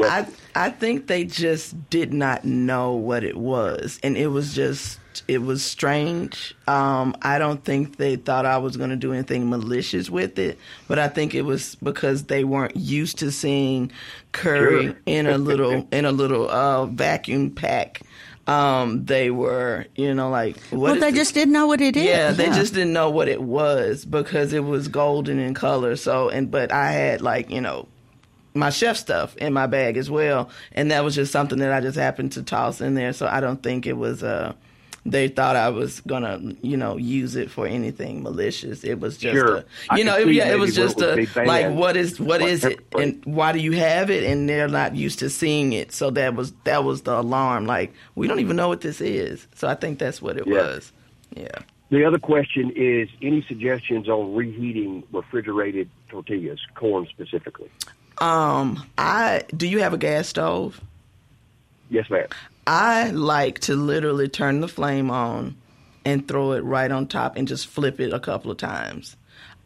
I 0.00 0.26
I 0.54 0.70
think 0.70 1.06
they 1.06 1.24
just 1.24 1.90
did 1.90 2.12
not 2.12 2.44
know 2.44 2.92
what 2.92 3.24
it 3.24 3.36
was, 3.36 3.98
and 4.02 4.16
it 4.16 4.28
was 4.28 4.54
just 4.54 4.98
it 5.26 5.38
was 5.38 5.64
strange. 5.64 6.54
Um, 6.68 7.16
I 7.22 7.38
don't 7.38 7.64
think 7.64 7.96
they 7.96 8.16
thought 8.16 8.46
I 8.46 8.58
was 8.58 8.76
going 8.76 8.90
to 8.90 8.96
do 8.96 9.12
anything 9.12 9.50
malicious 9.50 10.08
with 10.08 10.38
it, 10.38 10.58
but 10.86 10.98
I 10.98 11.08
think 11.08 11.34
it 11.34 11.42
was 11.42 11.74
because 11.76 12.24
they 12.24 12.44
weren't 12.44 12.76
used 12.76 13.18
to 13.18 13.32
seeing 13.32 13.90
curry 14.32 14.86
Sure. 14.86 14.96
in 15.06 15.26
a 15.26 15.38
little 15.38 15.88
in 15.92 16.04
a 16.04 16.12
little 16.12 16.48
uh, 16.48 16.86
vacuum 16.86 17.50
pack. 17.50 18.02
Um, 18.48 19.04
they 19.04 19.30
were, 19.30 19.84
you 19.94 20.14
know, 20.14 20.30
like 20.30 20.58
what 20.70 20.80
well, 20.80 20.94
they 20.94 21.10
this? 21.10 21.20
just 21.20 21.34
didn't 21.34 21.52
know 21.52 21.66
what 21.66 21.82
it 21.82 21.96
is. 21.96 22.04
Yeah, 22.04 22.30
they 22.32 22.46
just 22.46 22.72
didn't 22.72 22.94
know 22.94 23.10
what 23.10 23.28
it 23.28 23.42
was 23.42 24.06
because 24.06 24.54
it 24.54 24.64
was 24.64 24.88
golden 24.88 25.38
in 25.38 25.52
color. 25.52 25.96
So, 25.96 26.30
and 26.30 26.50
but 26.50 26.72
I 26.72 26.92
had 26.92 27.20
like 27.20 27.50
you 27.50 27.60
know 27.60 27.86
my 28.54 28.70
chef 28.70 28.96
stuff 28.96 29.36
in 29.36 29.52
my 29.52 29.66
bag 29.66 29.98
as 29.98 30.10
well, 30.10 30.48
and 30.72 30.90
that 30.90 31.04
was 31.04 31.14
just 31.14 31.30
something 31.30 31.58
that 31.58 31.72
I 31.72 31.80
just 31.82 31.98
happened 31.98 32.32
to 32.32 32.42
toss 32.42 32.80
in 32.80 32.94
there. 32.94 33.12
So 33.12 33.26
I 33.26 33.40
don't 33.40 33.62
think 33.62 33.86
it 33.86 33.98
was 33.98 34.22
uh 34.22 34.54
they 35.10 35.28
thought 35.28 35.56
I 35.56 35.68
was 35.70 36.00
gonna 36.00 36.40
you 36.62 36.76
know 36.76 36.96
use 36.96 37.36
it 37.36 37.50
for 37.50 37.66
anything 37.66 38.22
malicious. 38.22 38.84
It 38.84 39.00
was 39.00 39.16
just 39.16 39.34
Sure. 39.34 39.56
a, 39.58 39.64
I 39.90 39.96
you 39.98 40.04
can 40.04 40.06
know 40.06 40.18
it, 40.18 40.32
yeah 40.34 40.52
it 40.52 40.58
was 40.58 40.74
just 40.74 41.00
a 41.00 41.26
like 41.44 41.72
what 41.74 41.96
is 41.96 42.18
what 42.20 42.42
is 42.42 42.64
it 42.64 42.80
and 42.98 43.24
why 43.24 43.52
do 43.52 43.58
you 43.58 43.72
have 43.72 44.10
it 44.10 44.24
and 44.24 44.48
they're 44.48 44.68
not 44.68 44.94
used 44.96 45.18
to 45.20 45.30
seeing 45.30 45.72
it. 45.72 45.92
So 45.92 46.10
that 46.10 46.34
was 46.34 46.52
that 46.64 46.84
was 46.84 47.02
the 47.02 47.18
alarm. 47.18 47.66
Like 47.66 47.92
we 48.14 48.26
don't 48.28 48.40
even 48.40 48.56
know 48.56 48.68
what 48.68 48.80
this 48.80 49.00
is. 49.00 49.46
So 49.54 49.68
I 49.68 49.74
think 49.74 49.98
that's 49.98 50.20
what 50.22 50.36
it 50.36 50.46
Yeah. 50.46 50.54
was. 50.54 50.92
Yeah. 51.36 51.48
The 51.90 52.04
other 52.04 52.18
question 52.18 52.70
is 52.76 53.08
any 53.22 53.42
suggestions 53.42 54.08
on 54.08 54.34
reheating 54.34 55.04
refrigerated 55.12 55.88
tortillas, 56.08 56.60
corn 56.74 57.06
specifically? 57.08 57.70
Um, 58.18 58.84
I 58.98 59.42
do 59.56 59.66
you 59.66 59.78
have 59.80 59.92
a 59.94 59.98
gas 59.98 60.28
stove? 60.28 60.80
Yes, 61.90 62.10
ma'am. 62.10 62.26
I 62.68 63.12
like 63.12 63.60
to 63.60 63.74
literally 63.74 64.28
turn 64.28 64.60
the 64.60 64.68
flame 64.68 65.10
on 65.10 65.56
and 66.04 66.28
throw 66.28 66.52
it 66.52 66.62
right 66.64 66.90
on 66.90 67.06
top 67.06 67.36
and 67.36 67.48
just 67.48 67.66
flip 67.66 67.98
it 67.98 68.12
a 68.12 68.20
couple 68.20 68.50
of 68.50 68.58
times. 68.58 69.16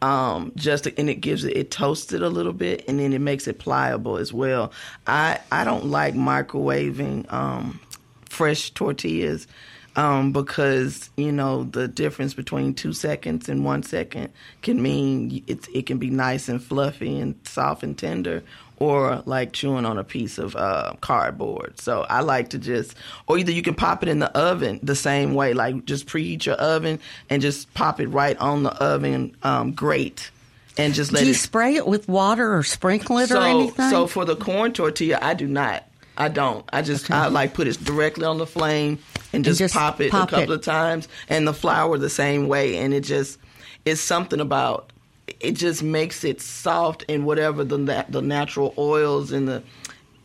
Um, 0.01 0.53
just 0.55 0.85
to, 0.85 0.97
and 0.97 1.09
it 1.09 1.15
gives 1.15 1.43
it 1.43 1.55
it 1.55 1.69
toasts 1.69 2.13
it 2.13 2.21
a 2.21 2.29
little 2.29 2.53
bit 2.53 2.85
and 2.87 2.99
then 2.99 3.11
it 3.11 3.19
makes 3.19 3.45
it 3.45 3.59
pliable 3.59 4.17
as 4.17 4.31
well. 4.31 4.71
I 5.05 5.39
I 5.51 5.65
don't 5.65 5.85
like 5.85 6.13
microwaving 6.13 7.31
um, 7.31 7.81
fresh 8.25 8.69
tortillas 8.71 9.47
um, 9.95 10.31
because 10.31 11.09
you 11.17 11.31
know 11.31 11.65
the 11.65 11.87
difference 11.87 12.33
between 12.33 12.73
two 12.73 12.93
seconds 12.93 13.47
and 13.49 13.65
one 13.65 13.83
second 13.83 14.31
can 14.61 14.81
mean 14.81 15.43
it's 15.47 15.67
it 15.73 15.85
can 15.85 15.97
be 15.97 16.09
nice 16.09 16.49
and 16.49 16.63
fluffy 16.63 17.19
and 17.19 17.35
soft 17.43 17.83
and 17.83 17.97
tender, 17.97 18.43
or 18.77 19.23
like 19.25 19.53
chewing 19.53 19.85
on 19.85 19.97
a 19.97 20.03
piece 20.03 20.37
of 20.37 20.55
uh, 20.55 20.93
cardboard. 21.01 21.79
So 21.79 22.05
I 22.09 22.21
like 22.21 22.49
to 22.49 22.57
just, 22.57 22.95
or 23.27 23.37
either 23.37 23.51
you 23.51 23.61
can 23.61 23.75
pop 23.75 24.03
it 24.03 24.09
in 24.09 24.19
the 24.19 24.31
oven 24.37 24.79
the 24.83 24.95
same 24.95 25.33
way, 25.33 25.53
like 25.53 25.85
just 25.85 26.07
preheat 26.07 26.45
your 26.45 26.55
oven 26.55 26.99
and 27.29 27.41
just 27.41 27.73
pop 27.73 27.99
it 27.99 28.07
right 28.07 28.37
on 28.37 28.63
the 28.63 28.73
oven 28.83 29.35
um, 29.43 29.71
grate. 29.73 30.31
And 30.77 30.93
just 30.95 31.11
let 31.11 31.19
Do 31.19 31.25
you 31.27 31.33
it 31.33 31.35
spray 31.35 31.75
it 31.75 31.85
with 31.85 32.07
water 32.07 32.55
or 32.55 32.63
sprinkle 32.63 33.19
it 33.19 33.29
so, 33.29 33.39
or 33.39 33.43
anything? 33.43 33.89
So 33.91 34.07
for 34.07 34.25
the 34.25 34.35
corn 34.35 34.73
tortilla, 34.73 35.19
I 35.21 35.35
do 35.35 35.47
not. 35.47 35.83
I 36.17 36.29
don't. 36.29 36.65
I 36.71 36.81
just 36.81 37.09
I 37.09 37.27
like 37.27 37.53
put 37.53 37.67
it 37.67 37.83
directly 37.83 38.25
on 38.25 38.37
the 38.37 38.45
flame 38.45 38.99
and 39.33 39.43
just, 39.43 39.59
just 39.59 39.73
pop 39.73 39.99
it 39.99 40.11
pop 40.11 40.29
a 40.29 40.31
couple 40.31 40.53
it. 40.53 40.57
of 40.57 40.61
times, 40.63 41.07
and 41.27 41.47
the 41.47 41.53
flour 41.53 41.97
the 41.97 42.09
same 42.09 42.47
way, 42.47 42.77
and 42.77 42.93
it 42.93 43.01
just 43.01 43.39
it's 43.85 44.01
something 44.01 44.39
about 44.39 44.92
it 45.39 45.53
just 45.53 45.83
makes 45.83 46.23
it 46.23 46.41
soft 46.41 47.05
and 47.09 47.25
whatever 47.25 47.63
the 47.63 48.05
the 48.09 48.21
natural 48.21 48.73
oils 48.77 49.31
and 49.31 49.47
the 49.47 49.63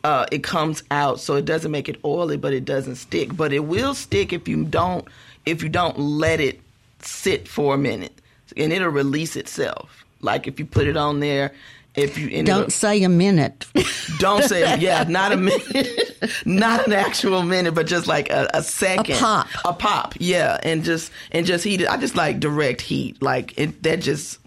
uh, 0.03 0.25
it 0.31 0.43
comes 0.43 0.81
out, 0.91 1.19
so 1.19 1.35
it 1.35 1.43
doesn't 1.43 1.71
make 1.71 1.89
it 1.89 1.99
oily, 2.05 2.37
but 2.37 2.53
it 2.53 2.63
doesn't 2.63 2.95
stick. 2.95 3.35
But 3.35 3.51
it 3.51 3.59
will 3.59 3.93
stick 3.93 4.31
if 4.31 4.47
you 4.47 4.63
don't 4.63 5.05
if 5.45 5.61
you 5.61 5.69
don't 5.69 5.97
let 5.99 6.39
it 6.39 6.61
sit 7.01 7.47
for 7.47 7.75
a 7.75 7.77
minute, 7.77 8.13
and 8.55 8.71
it'll 8.71 8.89
release 8.89 9.35
itself. 9.35 10.05
Like 10.21 10.47
if 10.47 10.59
you 10.59 10.65
put 10.65 10.87
it 10.87 10.97
on 10.97 11.19
there, 11.19 11.53
if 11.95 12.17
you 12.17 12.43
Don't 12.43 12.71
say 12.71 13.03
a 13.03 13.09
minute. 13.09 13.65
don't 14.19 14.43
say 14.43 14.77
yeah, 14.79 15.03
not 15.07 15.31
a 15.31 15.37
minute, 15.37 16.17
not 16.45 16.85
an 16.87 16.93
actual 16.93 17.43
minute, 17.43 17.73
but 17.73 17.87
just 17.87 18.07
like 18.07 18.29
a, 18.29 18.47
a 18.53 18.63
second, 18.63 19.15
A 19.15 19.19
pop. 19.19 19.47
a 19.65 19.73
pop, 19.73 20.13
yeah, 20.19 20.59
and 20.63 20.83
just 20.83 21.11
and 21.31 21.45
just 21.45 21.63
heat 21.63 21.81
it. 21.81 21.89
I 21.89 21.97
just 21.97 22.15
like 22.15 22.39
direct 22.39 22.81
heat, 22.81 23.21
like 23.21 23.57
it. 23.57 23.83
That 23.83 24.01
just 24.01 24.39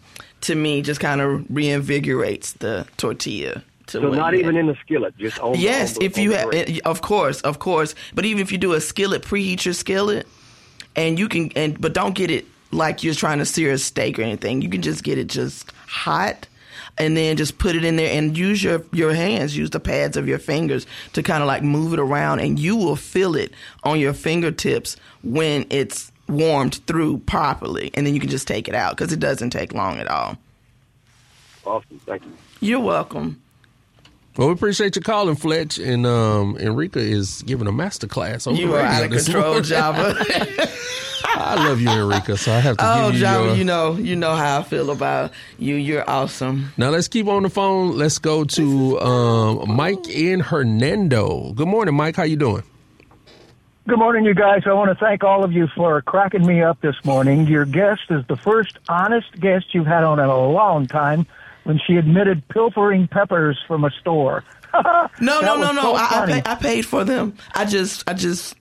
to 0.43 0.55
me 0.55 0.83
just 0.83 1.01
kind 1.01 1.21
of 1.21 1.43
reinvigorates 1.45 2.59
the 2.59 2.87
tortilla. 2.97 3.63
To 3.89 4.01
So 4.01 4.11
not 4.11 4.35
even 4.35 4.57
in 4.57 4.67
the 4.67 4.77
skillet, 4.77 5.17
just 5.19 5.41
on. 5.41 5.59
Yes, 5.59 5.97
on 5.97 6.01
the, 6.01 6.05
if 6.07 6.19
you 6.19 6.33
have, 6.33 6.81
of 6.85 7.03
course, 7.03 7.41
of 7.41 7.59
course. 7.59 7.95
But 8.15 8.25
even 8.25 8.43
if 8.43 8.53
you 8.53 8.59
do 8.59 8.75
a 8.75 8.81
skillet, 8.81 9.23
preheat 9.23 9.65
your 9.65 9.75
skillet, 9.75 10.27
and 10.95 11.19
you 11.19 11.29
can, 11.29 11.51
and 11.57 11.81
but 11.81 11.93
don't 11.93 12.15
get 12.15 12.31
it 12.31 12.47
like 12.71 13.03
you're 13.03 13.15
trying 13.15 13.39
to 13.39 13.45
sear 13.45 13.73
a 13.73 13.79
steak 13.79 14.19
or 14.19 14.23
anything. 14.23 14.63
You 14.63 14.69
can 14.69 14.83
just 14.83 15.03
get 15.03 15.19
it 15.19 15.27
just 15.27 15.73
hot, 15.89 16.47
and 16.97 17.17
then 17.17 17.37
just 17.37 17.59
put 17.59 17.75
it 17.75 17.85
in 17.85 17.97
there 17.97 18.17
and 18.17 18.39
use 18.39 18.63
your 18.63 18.85
your 18.93 19.15
hands, 19.15 19.57
use 19.57 19.71
the 19.71 19.81
pads 19.81 20.17
of 20.17 20.29
your 20.29 20.39
fingers 20.39 20.87
to 21.15 21.23
kind 21.23 21.43
of 21.43 21.49
like 21.49 21.63
move 21.63 21.93
it 21.93 21.99
around, 21.99 22.39
and 22.39 22.59
you 22.59 22.77
will 22.77 22.97
feel 22.97 23.35
it 23.35 23.53
on 23.83 23.99
your 23.99 24.13
fingertips 24.13 24.97
when 25.23 25.67
it's 25.71 26.12
warmed 26.29 26.77
through 26.87 27.19
properly, 27.19 27.91
and 27.95 28.07
then 28.07 28.15
you 28.15 28.21
can 28.21 28.31
just 28.31 28.47
take 28.49 28.69
it 28.69 28.75
out 28.75 28.97
because 28.97 29.13
it 29.13 29.21
doesn't 29.21 29.51
take 29.51 29.73
long 29.75 29.99
at 29.99 30.09
all. 30.09 30.37
Awesome, 31.65 32.01
thank 32.07 32.25
you. 32.25 32.33
You're 32.61 32.81
welcome. 32.81 33.41
Well, 34.37 34.49
we 34.49 34.55
appreciate 34.55 34.97
you 34.97 35.03
calling, 35.03 35.37
Fletch, 35.37 35.79
and 35.79 36.07
um, 36.07 36.57
Enrika 36.57 36.97
is 36.97 37.43
giving 37.43 37.67
a 37.67 37.73
master 37.73 38.07
class. 38.07 38.47
On 38.47 38.57
You 38.57 38.75
are 38.75 38.81
out 38.81 39.05
of 39.05 39.11
control, 39.11 39.45
morning. 39.45 39.63
Java. 39.65 40.17
I 41.25 41.55
love 41.69 41.81
you, 41.81 41.89
Enrika, 41.89 42.39
so 42.39 42.51
I 42.53 42.61
have 42.61 42.77
to 42.79 42.85
Oh, 42.87 43.07
give 43.11 43.15
you 43.17 43.21
Java, 43.21 43.47
your. 43.49 43.57
you 43.57 43.65
know, 43.65 43.97
you 43.97 44.17
know 44.17 44.35
how 44.35 44.61
I 44.61 44.63
feel 44.63 44.91
about 44.91 45.33
you. 45.59 45.75
You're 45.75 46.09
awesome. 46.09 46.73
Now 46.79 46.89
let's 46.91 47.09
keep 47.09 47.27
on 47.27 47.43
the 47.43 47.51
phone. 47.51 47.97
Let's 47.99 48.19
go 48.19 48.45
to 48.45 49.01
um, 49.01 49.71
Mike 49.77 50.09
in 50.09 50.41
Hernando. 50.41 51.53
Good 51.53 51.69
morning, 51.69 51.95
Mike. 51.95 52.17
How 52.17 52.23
you 52.25 52.37
doing? 52.37 52.63
Good 53.89 53.99
morning, 53.99 54.25
you 54.25 54.35
guys. 54.35 54.63
I 54.65 54.73
want 54.75 54.97
to 54.97 55.05
thank 55.05 55.25
all 55.25 55.43
of 55.43 55.53
you 55.53 55.67
for 55.75 56.01
cracking 56.03 56.47
me 56.47 56.63
up 56.63 56.81
this 56.81 56.95
morning. 57.05 57.47
Your 57.49 57.65
guest 57.65 58.03
is 58.11 58.25
the 58.29 58.37
first 58.37 58.79
honest 58.89 59.33
guest 59.41 59.75
you've 59.75 59.87
had 59.87 60.05
on 60.05 60.21
in 60.21 60.27
a 60.27 60.47
long 60.49 60.87
time 60.87 61.27
when 61.65 61.81
she 61.85 61.97
admitted 61.97 62.47
pilfering 62.49 63.09
peppers 63.09 63.59
from 63.67 63.85
a 63.85 63.91
store. 63.91 64.45
No, 65.21 65.43
no, 65.43 65.57
no, 65.57 65.71
no. 65.73 65.83
so 65.83 65.95
I, 65.95 66.23
I, 66.23 66.27
pay, 66.27 66.43
I 66.47 66.55
paid 66.55 66.87
for 66.87 67.05
them. 67.05 67.35
I 67.55 67.67
just, 67.67 68.09
I 68.09 68.15
just, 68.15 68.55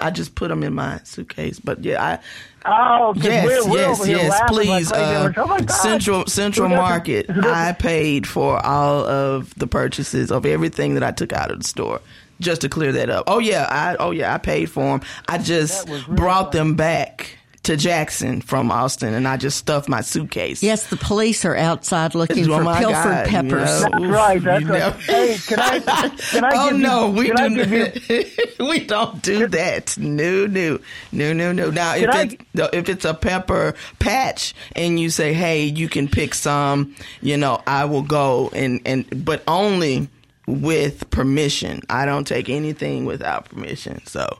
I 0.00 0.10
just 0.10 0.34
put 0.34 0.48
them 0.48 0.64
in 0.64 0.74
my 0.74 0.98
suitcase. 1.04 1.60
But 1.60 1.84
yeah, 1.84 2.04
I. 2.04 2.18
Oh, 2.64 3.14
yes, 3.16 3.46
we're- 3.46 3.70
we're 3.70 3.78
yes, 3.78 4.08
yes. 4.08 4.40
Please, 4.48 4.90
uh, 4.90 5.32
oh. 5.36 5.66
Central 5.68 6.26
Central 6.26 6.68
Market. 6.68 7.26
I 7.30 7.70
paid 7.78 8.26
for 8.26 8.58
all 8.66 9.06
of 9.06 9.54
the 9.54 9.68
purchases 9.68 10.32
of 10.32 10.44
everything 10.44 10.94
that 10.94 11.04
I 11.04 11.12
took 11.12 11.32
out 11.32 11.52
of 11.52 11.58
the 11.58 11.64
store. 11.64 12.00
Just 12.40 12.60
to 12.62 12.68
clear 12.68 12.92
that 12.92 13.08
up. 13.10 13.24
Oh 13.26 13.38
yeah, 13.38 13.66
I 13.68 13.96
oh 13.96 14.10
yeah, 14.10 14.34
I 14.34 14.38
paid 14.38 14.66
for 14.70 14.82
them. 14.98 15.00
I 15.28 15.38
just 15.38 15.88
brought 16.08 16.52
them 16.52 16.74
back 16.74 17.38
to 17.62 17.76
Jackson 17.76 18.40
from 18.42 18.70
Austin, 18.70 19.12
and 19.14 19.26
I 19.26 19.36
just 19.36 19.56
stuffed 19.58 19.88
my 19.88 20.00
suitcase. 20.00 20.62
Yes, 20.62 20.86
the 20.88 20.96
police 20.96 21.44
are 21.44 21.56
outside 21.56 22.14
looking 22.14 22.44
for 22.44 22.62
my 22.62 22.78
pilfered 22.78 22.92
God, 22.94 23.26
peppers. 23.26 23.82
you 23.82 23.88
know, 23.88 23.90
That's 23.90 24.04
right. 24.12 24.42
That's 24.42 24.62
you 24.64 24.68
right. 24.70 24.78
know. 24.78 24.90
Hey, 25.00 25.36
can 25.48 25.58
I? 25.58 25.78
Can 25.80 26.44
I 26.44 26.50
oh 26.54 26.70
give 26.70 26.78
no, 26.78 27.06
you, 27.06 27.12
we 27.12 27.30
do 27.32 27.64
give 27.64 28.08
you, 28.08 28.24
we 28.68 28.80
don't 28.86 29.20
do 29.22 29.48
that. 29.48 29.98
No, 29.98 30.46
no, 30.46 30.78
no, 31.10 31.32
no, 31.32 31.52
no. 31.52 31.70
Now, 31.70 31.96
if 31.96 32.08
I- 32.08 32.22
it's 32.22 32.36
no, 32.54 32.68
if 32.72 32.88
it's 32.88 33.04
a 33.04 33.14
pepper 33.14 33.74
patch 33.98 34.54
and 34.76 35.00
you 35.00 35.10
say, 35.10 35.32
"Hey, 35.32 35.64
you 35.64 35.88
can 35.88 36.06
pick 36.06 36.34
some," 36.34 36.94
you 37.20 37.36
know, 37.36 37.60
I 37.66 37.86
will 37.86 38.02
go 38.02 38.50
and 38.54 38.80
and 38.86 39.24
but 39.24 39.42
only 39.48 40.08
with 40.46 41.10
permission. 41.10 41.82
I 41.90 42.06
don't 42.06 42.26
take 42.26 42.48
anything 42.48 43.04
without 43.04 43.46
permission. 43.46 44.04
So, 44.06 44.38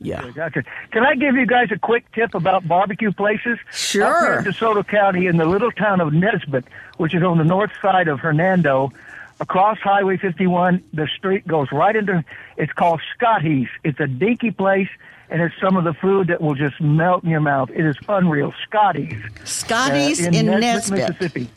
yeah. 0.00 0.30
Gotcha. 0.30 0.62
Can 0.92 1.04
I 1.04 1.14
give 1.16 1.34
you 1.34 1.46
guys 1.46 1.68
a 1.72 1.78
quick 1.78 2.10
tip 2.12 2.34
about 2.34 2.66
barbecue 2.66 3.12
places? 3.12 3.58
Sure. 3.72 4.04
Up 4.06 4.22
here 4.22 4.38
in 4.38 4.44
DeSoto 4.44 4.86
County, 4.86 5.26
in 5.26 5.36
the 5.36 5.46
little 5.46 5.72
town 5.72 6.00
of 6.00 6.12
Nesbit, 6.12 6.64
which 6.96 7.14
is 7.14 7.22
on 7.22 7.38
the 7.38 7.44
north 7.44 7.72
side 7.82 8.08
of 8.08 8.20
Hernando, 8.20 8.92
across 9.40 9.78
Highway 9.78 10.16
51, 10.16 10.82
the 10.92 11.08
street 11.16 11.46
goes 11.46 11.68
right 11.72 11.94
into. 11.94 12.24
It's 12.56 12.72
called 12.72 13.00
Scotty's. 13.14 13.68
It's 13.82 13.98
a 13.98 14.06
dinky 14.06 14.52
place, 14.52 14.88
and 15.30 15.42
it's 15.42 15.54
some 15.60 15.76
of 15.76 15.84
the 15.84 15.94
food 15.94 16.28
that 16.28 16.40
will 16.40 16.54
just 16.54 16.80
melt 16.80 17.24
in 17.24 17.30
your 17.30 17.40
mouth. 17.40 17.70
It 17.70 17.84
is 17.84 17.96
unreal. 18.08 18.52
Scotty's. 18.64 19.20
Scotty's 19.44 20.24
uh, 20.24 20.30
in 20.30 20.46
Nesbit, 20.46 20.60
Nesbit. 20.60 20.98
Mississippi. 21.08 21.50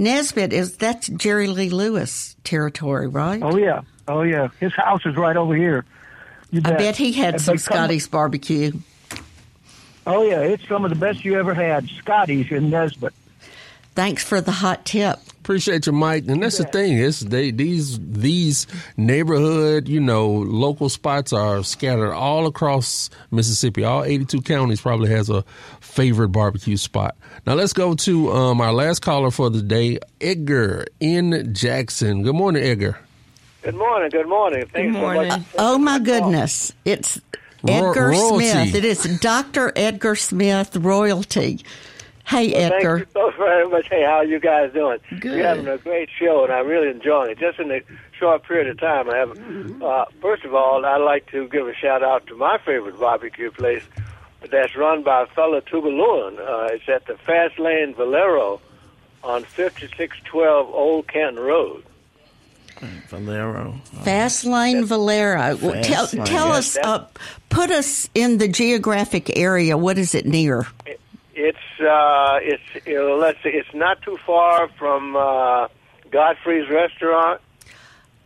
Nesbit 0.00 0.52
is 0.54 0.76
that's 0.78 1.08
Jerry 1.08 1.46
Lee 1.46 1.68
Lewis 1.68 2.34
territory, 2.42 3.06
right? 3.06 3.42
Oh 3.42 3.56
yeah, 3.56 3.82
oh 4.08 4.22
yeah. 4.22 4.48
His 4.58 4.72
house 4.72 5.04
is 5.04 5.14
right 5.14 5.36
over 5.36 5.54
here. 5.54 5.84
You 6.50 6.62
I 6.64 6.72
bet 6.72 6.96
he 6.96 7.12
had 7.12 7.34
And 7.34 7.42
some 7.42 7.58
come- 7.58 7.98
barbecue. 8.10 8.72
Oh 10.06 10.22
yeah, 10.24 10.40
it's 10.40 10.66
some 10.66 10.84
of 10.84 10.90
the 10.90 10.96
best 10.96 11.24
you 11.24 11.38
ever 11.38 11.52
had. 11.52 11.86
Scotty's 11.90 12.50
in 12.50 12.70
Nesbit. 12.70 13.12
Thanks 13.94 14.24
for 14.24 14.40
the 14.40 14.50
hot 14.52 14.86
tip. 14.86 15.18
Appreciate 15.40 15.86
you, 15.86 15.92
Mike. 15.92 16.24
And 16.28 16.42
that's 16.42 16.58
the 16.58 16.64
thing 16.64 16.98
is 16.98 17.20
they 17.20 17.50
these 17.50 17.98
these 17.98 18.66
neighborhood, 18.98 19.88
you 19.88 19.98
know, 19.98 20.28
local 20.28 20.90
spots 20.90 21.32
are 21.32 21.64
scattered 21.64 22.12
all 22.12 22.46
across 22.46 23.08
Mississippi. 23.30 23.82
All 23.82 24.04
82 24.04 24.42
counties 24.42 24.82
probably 24.82 25.10
has 25.10 25.30
a 25.30 25.42
favorite 25.80 26.28
barbecue 26.28 26.76
spot. 26.76 27.16
Now 27.46 27.54
let's 27.54 27.72
go 27.72 27.94
to 27.94 28.30
um, 28.32 28.60
our 28.60 28.72
last 28.72 29.00
caller 29.00 29.30
for 29.30 29.48
the 29.48 29.62
day, 29.62 29.98
Edgar 30.20 30.86
in 31.00 31.54
Jackson. 31.54 32.22
Good 32.22 32.34
morning, 32.34 32.62
Edgar. 32.62 32.98
Good 33.62 33.74
morning. 33.74 34.10
Good 34.10 34.28
morning. 34.28 34.66
Thanks 34.66 34.94
so 34.96 35.02
much. 35.02 35.42
Oh 35.58 35.78
my 35.78 35.98
goodness. 35.98 36.72
It's 36.84 37.18
Edgar 37.66 38.08
royalty. 38.08 38.46
Smith. 38.46 38.74
It 38.74 38.84
is 38.84 39.20
Dr. 39.20 39.72
Edgar 39.74 40.16
Smith 40.16 40.76
royalty. 40.76 41.60
Hey 42.30 42.54
Edgar. 42.54 42.98
Thank 42.98 43.08
you 43.08 43.12
so 43.12 43.30
very 43.38 43.68
much. 43.68 43.88
Hey, 43.88 44.04
how 44.04 44.18
are 44.18 44.24
you 44.24 44.38
guys 44.38 44.72
doing? 44.72 44.98
Good. 45.18 45.36
You're 45.38 45.46
having 45.48 45.66
a 45.66 45.78
great 45.78 46.08
show, 46.16 46.44
and 46.44 46.52
I'm 46.52 46.68
really 46.68 46.88
enjoying 46.88 47.32
it. 47.32 47.38
Just 47.40 47.58
in 47.58 47.72
a 47.72 47.80
short 48.16 48.44
period 48.44 48.68
of 48.68 48.78
time, 48.78 49.10
I 49.10 49.16
have. 49.16 49.82
Uh, 49.82 50.04
first 50.22 50.44
of 50.44 50.54
all, 50.54 50.86
I'd 50.86 50.98
like 50.98 51.26
to 51.32 51.48
give 51.48 51.66
a 51.66 51.74
shout 51.74 52.04
out 52.04 52.28
to 52.28 52.36
my 52.36 52.58
favorite 52.64 53.00
barbecue 53.00 53.50
place 53.50 53.82
that's 54.48 54.76
run 54.76 55.02
by 55.02 55.22
a 55.22 55.26
fellow 55.26 55.60
Tougalooan. 55.60 56.38
Uh, 56.38 56.68
it's 56.72 56.88
at 56.88 57.04
the 57.06 57.16
Fast 57.26 57.58
Lane 57.58 57.94
Valero 57.96 58.60
on 59.24 59.42
5612 59.42 60.68
Old 60.72 61.08
Canton 61.08 61.42
Road. 61.42 61.82
Valero. 63.08 63.74
Fast 64.04 64.44
Lane 64.44 64.84
Valero. 64.84 65.56
Fast 65.56 65.84
tell 65.84 66.04
Lane. 66.12 66.24
tell 66.26 66.48
Yes, 66.50 66.76
us 66.76 66.86
uh, 66.86 67.06
put 67.48 67.72
us 67.72 68.08
in 68.14 68.38
the 68.38 68.46
geographic 68.46 69.36
area. 69.36 69.76
What 69.76 69.98
is 69.98 70.14
it 70.14 70.26
near? 70.26 70.66
It's 71.34 71.80
uh, 71.80 72.38
it's 72.42 72.86
you 72.86 72.94
know, 72.94 73.16
let's 73.16 73.42
see, 73.42 73.50
it's 73.50 73.72
not 73.74 74.02
too 74.02 74.18
far 74.26 74.68
from 74.68 75.16
uh, 75.16 75.68
Godfrey's 76.10 76.68
restaurant. 76.68 77.40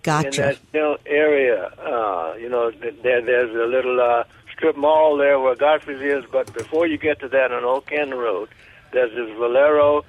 Gotcha. 0.02 0.50
in 0.50 0.58
that 0.72 0.98
area. 1.06 1.64
Uh, 1.78 2.34
you 2.38 2.48
know, 2.50 2.70
th- 2.70 2.94
there, 3.02 3.22
there's 3.22 3.54
a 3.54 3.66
little 3.66 4.00
uh, 4.00 4.24
strip 4.52 4.76
mall 4.76 5.16
there 5.16 5.40
where 5.40 5.54
Godfrey's 5.54 6.00
is, 6.00 6.24
but 6.30 6.52
before 6.52 6.86
you 6.86 6.98
get 6.98 7.20
to 7.20 7.28
that 7.28 7.52
on 7.52 7.64
Old 7.64 7.86
Canton 7.86 8.18
Road, 8.18 8.50
there's 8.92 9.14
this 9.14 9.34
Valero 9.38 10.04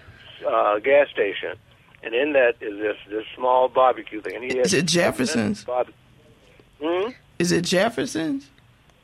uh, 0.45 0.79
gas 0.79 1.09
station, 1.09 1.55
and 2.03 2.13
in 2.13 2.33
that 2.33 2.55
is 2.61 2.77
this 2.77 2.97
this 3.09 3.25
small 3.35 3.69
barbecue 3.69 4.21
thing. 4.21 4.35
And 4.35 4.43
he 4.43 4.57
Is 4.59 4.73
it 4.73 4.85
Jefferson's? 4.85 5.65
Hmm? 6.81 7.09
Is 7.39 7.51
it 7.51 7.61
Jefferson's? 7.63 8.49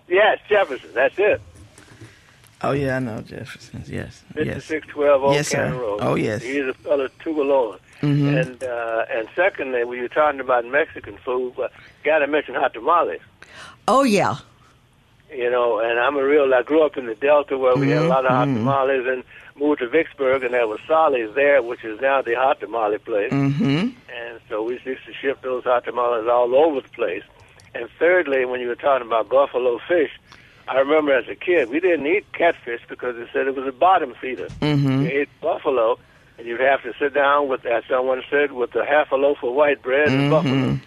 Yes, 0.07 0.39
Jefferson. 0.49 0.89
That's 0.93 1.17
it. 1.17 1.41
Oh 2.63 2.71
yeah, 2.71 2.97
I 2.97 2.99
know 2.99 3.21
Jefferson's. 3.21 3.89
Yes, 3.89 4.23
yes. 4.35 4.65
5612 4.65 5.23
Old 5.23 5.33
Yes, 5.33 5.47
sir. 5.47 5.73
Road. 5.73 5.99
Oh, 6.01 6.15
yes. 6.15 6.43
He's 6.43 6.65
a 6.67 6.73
fellow 6.75 7.07
Tougalooan. 7.23 7.79
Mhm. 8.01 8.39
And 8.41 8.63
uh, 8.63 9.05
and 9.11 9.27
secondly, 9.35 9.83
when 9.83 9.97
you're 9.99 10.07
talking 10.07 10.39
about 10.39 10.65
Mexican 10.65 11.17
food, 11.17 11.53
uh, 11.59 11.69
got 12.03 12.19
to 12.19 12.27
mention 12.27 12.55
hot 12.55 12.73
tamales. 12.73 13.19
Oh 13.87 14.03
yeah. 14.03 14.35
you 15.33 15.49
know, 15.49 15.79
and 15.79 15.97
I'm 15.99 16.17
a 16.17 16.23
real. 16.23 16.53
I 16.53 16.61
grew 16.61 16.85
up 16.85 16.97
in 16.97 17.05
the 17.05 17.15
Delta 17.15 17.57
where 17.57 17.75
we 17.75 17.89
had 17.89 18.03
a 18.03 18.07
lot 18.07 18.25
of 18.25 18.31
hot 18.31 18.47
Mhm. 18.47 18.55
tamales, 18.57 19.05
and 19.07 19.23
moved 19.55 19.79
to 19.79 19.87
Vicksburg, 19.87 20.43
and 20.43 20.53
there 20.53 20.67
was 20.67 20.79
Solly's 20.87 21.33
there, 21.35 21.61
which 21.61 21.83
is 21.85 22.01
now 22.01 22.21
the 22.21 22.33
hot 22.35 22.59
tamale 22.59 22.97
place. 22.97 23.31
Mm-hmm. 23.31 23.89
And 24.19 24.39
so 24.49 24.63
we 24.63 24.73
used 24.73 25.05
to 25.05 25.13
ship 25.13 25.41
those 25.41 25.63
hot 25.63 25.85
tamales 25.85 26.27
all 26.27 26.53
over 26.55 26.81
the 26.81 26.89
place. 26.89 27.23
And 27.75 27.87
thirdly, 27.99 28.43
when 28.45 28.59
you 28.59 28.67
were 28.67 28.75
talking 28.75 29.05
about 29.07 29.29
buffalo 29.29 29.79
fish, 29.87 30.11
I 30.71 30.79
remember 30.79 31.11
as 31.13 31.27
a 31.27 31.35
kid 31.35 31.69
we 31.69 31.79
didn't 31.81 32.05
eat 32.07 32.25
catfish 32.31 32.81
because 32.87 33.15
they 33.17 33.27
said 33.33 33.47
it 33.47 33.55
was 33.55 33.67
a 33.67 33.71
bottom 33.73 34.13
feeder. 34.21 34.47
Mhm. 34.61 34.99
We 35.03 35.11
ate 35.11 35.29
buffalo, 35.41 35.99
and 36.37 36.47
you'd 36.47 36.61
have 36.61 36.81
to 36.83 36.93
sit 36.97 37.13
down 37.13 37.49
with, 37.49 37.65
as 37.65 37.83
someone 37.89 38.23
said, 38.29 38.53
with 38.53 38.73
a 38.75 38.85
half 38.85 39.11
a 39.11 39.15
loaf 39.15 39.43
of 39.43 39.53
white 39.53 39.81
bread 39.81 40.07
and 40.07 40.31
buffalo. 40.31 40.77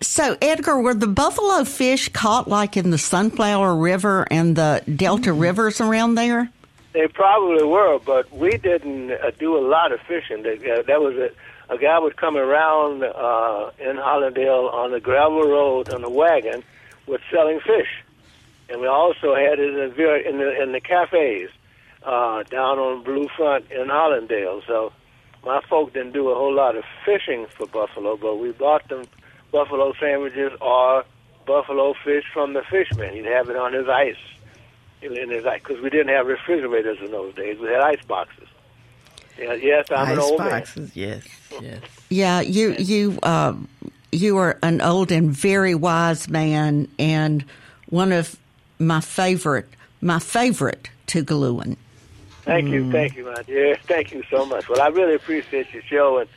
So 0.00 0.36
Edgar, 0.40 0.80
were 0.80 0.94
the 0.94 1.06
buffalo 1.08 1.64
fish 1.64 2.08
caught 2.10 2.46
like 2.46 2.76
in 2.76 2.90
the 2.90 2.98
Sunflower 2.98 3.74
River 3.76 4.26
and 4.30 4.54
the 4.54 4.82
Delta 4.94 5.32
rivers 5.32 5.80
around 5.80 6.14
there? 6.14 6.50
They 6.92 7.08
probably 7.08 7.64
were, 7.64 7.98
but 8.04 8.30
we 8.32 8.56
didn't 8.58 9.10
uh, 9.10 9.32
do 9.38 9.56
a 9.56 9.64
lot 9.66 9.90
of 9.92 10.00
fishing. 10.02 10.42
They, 10.44 10.54
uh, 10.70 10.82
there 10.82 11.00
was 11.00 11.16
a, 11.16 11.30
a 11.74 11.78
guy 11.78 11.98
would 11.98 12.16
come 12.16 12.36
around 12.36 13.02
uh, 13.02 13.70
in 13.80 13.96
Hollandale 13.96 14.72
on 14.72 14.92
the 14.92 15.00
gravel 15.00 15.42
road 15.42 15.92
on 15.92 16.04
a 16.04 16.10
wagon 16.10 16.62
with 17.08 17.20
selling 17.32 17.58
fish, 17.60 17.88
and 18.68 18.80
we 18.80 18.86
also 18.86 19.34
had 19.34 19.58
it 19.58 19.74
in 19.74 19.74
the 19.74 20.28
in 20.28 20.38
the, 20.38 20.62
in 20.62 20.72
the 20.72 20.80
cafes 20.80 21.50
uh, 22.02 22.42
down 22.44 22.78
on 22.78 23.02
Blue 23.02 23.28
Front 23.36 23.70
in 23.70 23.88
Hollandale. 23.88 24.62
So 24.66 24.92
my 25.44 25.60
folk 25.68 25.92
didn't 25.92 26.12
do 26.12 26.30
a 26.30 26.34
whole 26.34 26.54
lot 26.54 26.76
of 26.76 26.84
fishing 27.04 27.46
for 27.56 27.66
buffalo, 27.66 28.16
but 28.16 28.36
we 28.36 28.52
bought 28.52 28.88
them 28.88 29.04
buffalo 29.52 29.92
sandwiches 30.00 30.52
or 30.60 31.04
buffalo 31.46 31.94
fish 32.04 32.24
from 32.32 32.54
the 32.54 32.62
fishman. 32.70 33.14
He'd 33.14 33.26
have 33.26 33.48
it 33.48 33.56
on 33.56 33.72
his 33.72 33.88
ice 33.88 34.16
in 35.02 35.30
his 35.30 35.44
ice 35.44 35.60
because 35.62 35.82
we 35.82 35.90
didn't 35.90 36.08
have 36.08 36.26
refrigerators 36.26 36.98
in 37.00 37.10
those 37.10 37.34
days. 37.34 37.58
We 37.58 37.68
had 37.68 37.80
ice 37.80 38.04
boxes. 38.06 38.48
Yeah, 39.38 39.54
yes, 39.54 39.86
I'm 39.90 40.12
an 40.12 40.18
Ice 40.18 40.24
old 40.24 40.38
boxes. 40.38 40.94
Yes, 40.94 41.24
yes. 41.60 41.80
Yeah, 42.08 42.40
you 42.40 42.74
you 42.78 43.18
uh, 43.22 43.54
you 44.12 44.36
are 44.38 44.58
an 44.62 44.80
old 44.80 45.10
and 45.10 45.30
very 45.30 45.74
wise 45.74 46.28
man, 46.28 46.88
and 46.98 47.44
one 47.88 48.12
of 48.12 48.36
my 48.86 49.00
favorite 49.00 49.68
my 50.04 50.18
favorite 50.18 50.90
Tougalooan. 51.06 51.66
man. 51.66 51.76
Thank 52.42 52.68
you, 52.68 52.92
thank 52.92 53.16
you, 53.16 53.24
my 53.24 53.42
dear. 53.42 53.76
Thank 53.84 54.12
you 54.12 54.22
so 54.30 54.44
much. 54.44 54.68
Well, 54.68 54.80
I 54.80 54.88
really 54.88 55.14
appreciate 55.14 55.72
your 55.72 55.82
show, 55.82 56.18
and 56.18 56.28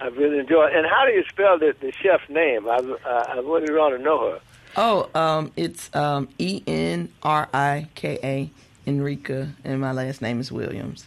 I 0.00 0.06
really 0.06 0.38
enjoy 0.38 0.66
it. 0.66 0.74
And 0.74 0.86
how 0.86 1.04
do 1.04 1.12
you 1.12 1.22
spell 1.28 1.58
the, 1.58 1.74
the 1.78 1.92
chef's 1.92 2.28
name? 2.30 2.66
I, 2.66 2.76
uh, 2.76 3.24
I 3.28 3.34
really 3.36 3.72
want 3.72 3.96
to 3.96 4.02
know 4.02 4.30
her. 4.30 4.40
Oh, 4.76 5.10
um, 5.14 5.52
it's 5.56 5.94
um, 5.94 6.28
E 6.38 6.62
N 6.66 7.10
R 7.22 7.48
I 7.52 7.88
K 7.94 8.18
A 8.22 8.50
Enrika, 8.90 9.52
and 9.64 9.80
my 9.80 9.92
last 9.92 10.22
name 10.22 10.40
is 10.40 10.50
Williams. 10.50 11.06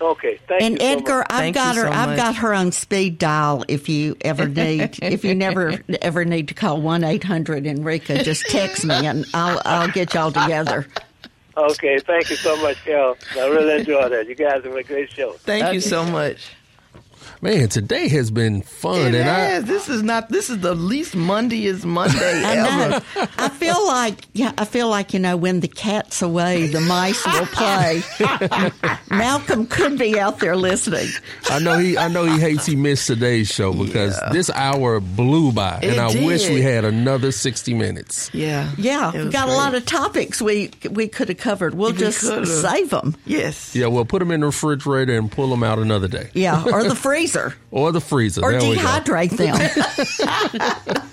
Okay, 0.00 0.38
thank 0.46 0.62
and 0.62 0.74
you. 0.74 0.80
so 0.80 0.86
Edgar, 0.86 1.18
much. 1.18 1.26
I've 1.30 1.54
got 1.54 1.76
her. 1.76 1.86
I've 1.88 2.16
got 2.16 2.36
her 2.36 2.52
on 2.52 2.72
speed 2.72 3.18
dial. 3.18 3.64
If 3.68 3.88
you 3.88 4.16
ever 4.20 4.48
need, 4.48 4.98
if 5.02 5.24
you 5.24 5.34
never 5.34 5.78
ever 6.02 6.24
need 6.24 6.48
to 6.48 6.54
call 6.54 6.80
one 6.80 7.04
eight 7.04 7.24
hundred 7.24 7.66
Enrica, 7.66 8.22
just 8.22 8.46
text 8.46 8.84
me 8.84 8.94
and 8.94 9.24
I'll 9.32 9.60
I'll 9.64 9.88
get 9.88 10.14
y'all 10.14 10.32
together. 10.32 10.86
Okay, 11.56 11.98
thank 12.00 12.28
you 12.28 12.36
so 12.36 12.54
much, 12.60 12.76
Carol. 12.84 13.16
I 13.32 13.46
really 13.46 13.80
enjoy 13.80 14.08
that. 14.10 14.28
You 14.28 14.34
guys 14.34 14.62
have 14.62 14.76
a 14.76 14.82
great 14.82 15.10
show. 15.10 15.32
Thank 15.32 15.72
you 15.72 15.80
so 15.80 16.04
much. 16.04 16.50
Man, 17.42 17.68
today 17.68 18.08
has 18.08 18.30
been 18.30 18.62
fun, 18.62 19.14
It 19.14 19.20
and 19.20 19.28
I 19.28 19.60
this 19.60 19.88
is 19.88 20.02
not. 20.02 20.28
This 20.30 20.48
is 20.50 20.60
the 20.60 20.74
least 20.74 21.14
Mondayest 21.14 21.84
Monday 21.84 22.16
I 22.44 22.56
ever. 22.56 22.90
know. 22.90 23.26
I 23.38 23.48
feel 23.48 23.86
like 23.86 24.26
yeah. 24.32 24.52
I 24.58 24.64
feel 24.64 24.88
like 24.88 25.12
you 25.14 25.20
know 25.20 25.36
when 25.36 25.60
the 25.60 25.68
cat's 25.68 26.22
away, 26.22 26.66
the 26.68 26.80
mice 26.80 27.24
will 27.26 27.46
play. 27.46 28.02
Malcolm 29.10 29.66
could 29.66 29.98
be 29.98 30.18
out 30.18 30.38
there 30.40 30.56
listening. 30.56 31.08
I 31.50 31.58
know 31.58 31.78
he 31.78 31.96
I 31.98 32.08
know 32.08 32.24
he 32.24 32.38
hates 32.38 32.66
he 32.66 32.76
missed 32.76 33.06
today's 33.06 33.48
show 33.48 33.72
because 33.72 34.18
this 34.32 34.50
hour 34.50 35.00
blew 35.00 35.52
by, 35.52 35.80
and 35.82 35.92
It 35.92 35.98
I 35.98 36.24
wish 36.24 36.48
we 36.48 36.62
had 36.62 36.84
another 36.84 37.32
sixty 37.32 37.74
minutes. 37.74 38.30
Yeah, 38.32 38.70
Yeah, 38.78 39.12
we 39.12 39.24
was 39.24 39.32
got 39.32 39.48
a 39.48 39.52
lot 39.52 39.74
of 39.74 39.84
topics 39.86 40.40
we 40.42 40.70
we 40.90 41.08
could 41.08 41.28
have 41.28 41.38
covered. 41.38 41.74
We'll 41.74 41.92
We 41.92 41.98
just 41.98 42.20
could've. 42.20 42.48
save 42.48 42.90
them. 42.90 43.14
Yes. 43.26 43.74
Yeah, 43.74 43.86
we'll 43.86 44.04
put 44.04 44.20
them 44.20 44.30
in 44.30 44.40
the 44.40 44.46
refrigerator 44.46 45.16
and 45.16 45.30
pull 45.30 45.48
them 45.48 45.62
out 45.62 45.78
another 45.78 46.08
day. 46.08 46.30
Yeah, 46.34 46.64
or 46.64 46.84
the 46.84 46.94
freezer, 47.16 47.54
or 47.70 47.92
the 47.92 48.00
freezer, 48.00 48.42
or 48.42 48.52
there 48.52 48.60
dehydrate 48.60 49.36
them. 49.36 51.02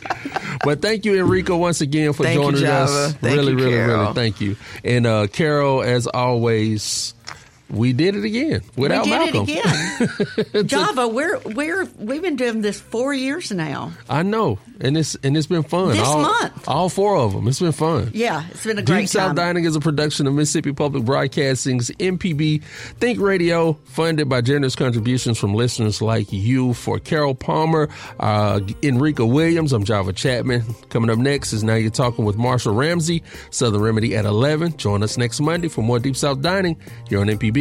But 0.64 0.82
thank 0.82 1.04
you, 1.04 1.20
Enrico, 1.20 1.58
once 1.58 1.82
again 1.82 2.14
for 2.14 2.24
Thank 2.24 2.38
you, 2.38 2.44
joining 2.44 2.62
Java. 2.62 2.92
us. 2.92 3.14
Thank 3.16 3.36
really, 3.36 3.52
you, 3.52 3.58
really, 3.58 3.78
really, 3.80 4.14
thank 4.14 4.40
you. 4.40 4.56
And 4.86 5.06
uh, 5.06 5.28
Carol, 5.28 5.82
as 5.82 6.08
always, 6.08 7.14
we 7.70 7.92
did 7.94 8.16
it 8.16 8.24
again 8.24 8.62
without 8.76 9.06
we 9.06 9.12
did 9.12 9.34
Malcolm. 9.34 9.46
it 9.50 10.50
again. 10.54 10.68
Java, 10.68 11.08
we're 11.08 11.40
we're 11.40 11.86
we've 11.98 12.22
been 12.22 12.36
doing 12.36 12.62
this 12.62 12.80
four 12.80 13.14
years 13.14 13.52
now. 13.52 13.92
I 14.10 14.24
know, 14.24 14.60
and 14.80 14.96
it's 14.98 15.16
and 15.24 15.36
it's 15.36 15.48
been 15.48 15.64
fun. 15.64 15.90
This 15.90 16.00
all, 16.08 16.22
month. 16.22 16.68
all 16.68 16.90
four 16.90 17.18
of 17.18 17.34
them. 17.34 17.48
It's 17.48 17.60
been 17.60 17.72
fun. 17.72 18.12
Yeah, 18.14 18.44
it's 18.52 18.64
been 18.64 18.78
a 18.78 18.82
Deep 18.82 18.88
great 18.88 19.10
South 19.10 19.28
time. 19.30 19.36
Dining 19.36 19.66
is 19.66 19.76
a 19.76 19.80
production 19.80 20.28
of 20.28 20.34
Mississippi 20.36 20.74
Public 20.74 21.04
Broadcasting's 21.06 21.90
MPB 21.92 22.64
Think 23.00 23.20
Radio, 23.20 23.74
funded 23.86 24.30
by 24.30 24.42
generous 24.42 24.76
contributions 24.76 25.38
from 25.40 25.54
listeners 25.54 26.02
like 26.02 26.32
you. 26.32 26.74
For 26.74 27.00
Carol 27.00 27.34
Palmer, 27.36 27.90
uh, 28.20 28.60
Enrika 28.82 29.28
Williams, 29.30 29.74
I'm 29.74 29.84
Java 29.84 30.14
Chatman. 30.14 30.90
Coming 30.90 31.10
up 31.10 31.18
next 31.18 31.54
is 31.54 31.64
Now 31.64 31.76
You're 31.76 31.92
Talking 31.92 32.26
with 32.26 32.38
Marshall 32.38 32.74
Ramsey, 32.76 33.24
Southern 33.50 33.82
Remedy 33.82 34.16
at 34.16 34.26
11. 34.26 34.78
Join 34.78 35.02
us 35.02 35.18
next 35.18 35.40
Monday 35.40 35.68
for 35.70 35.82
more 35.82 36.00
Deep 36.00 36.16
South 36.16 36.42
Dining 36.42 36.78
here 37.10 37.20
on 37.20 37.30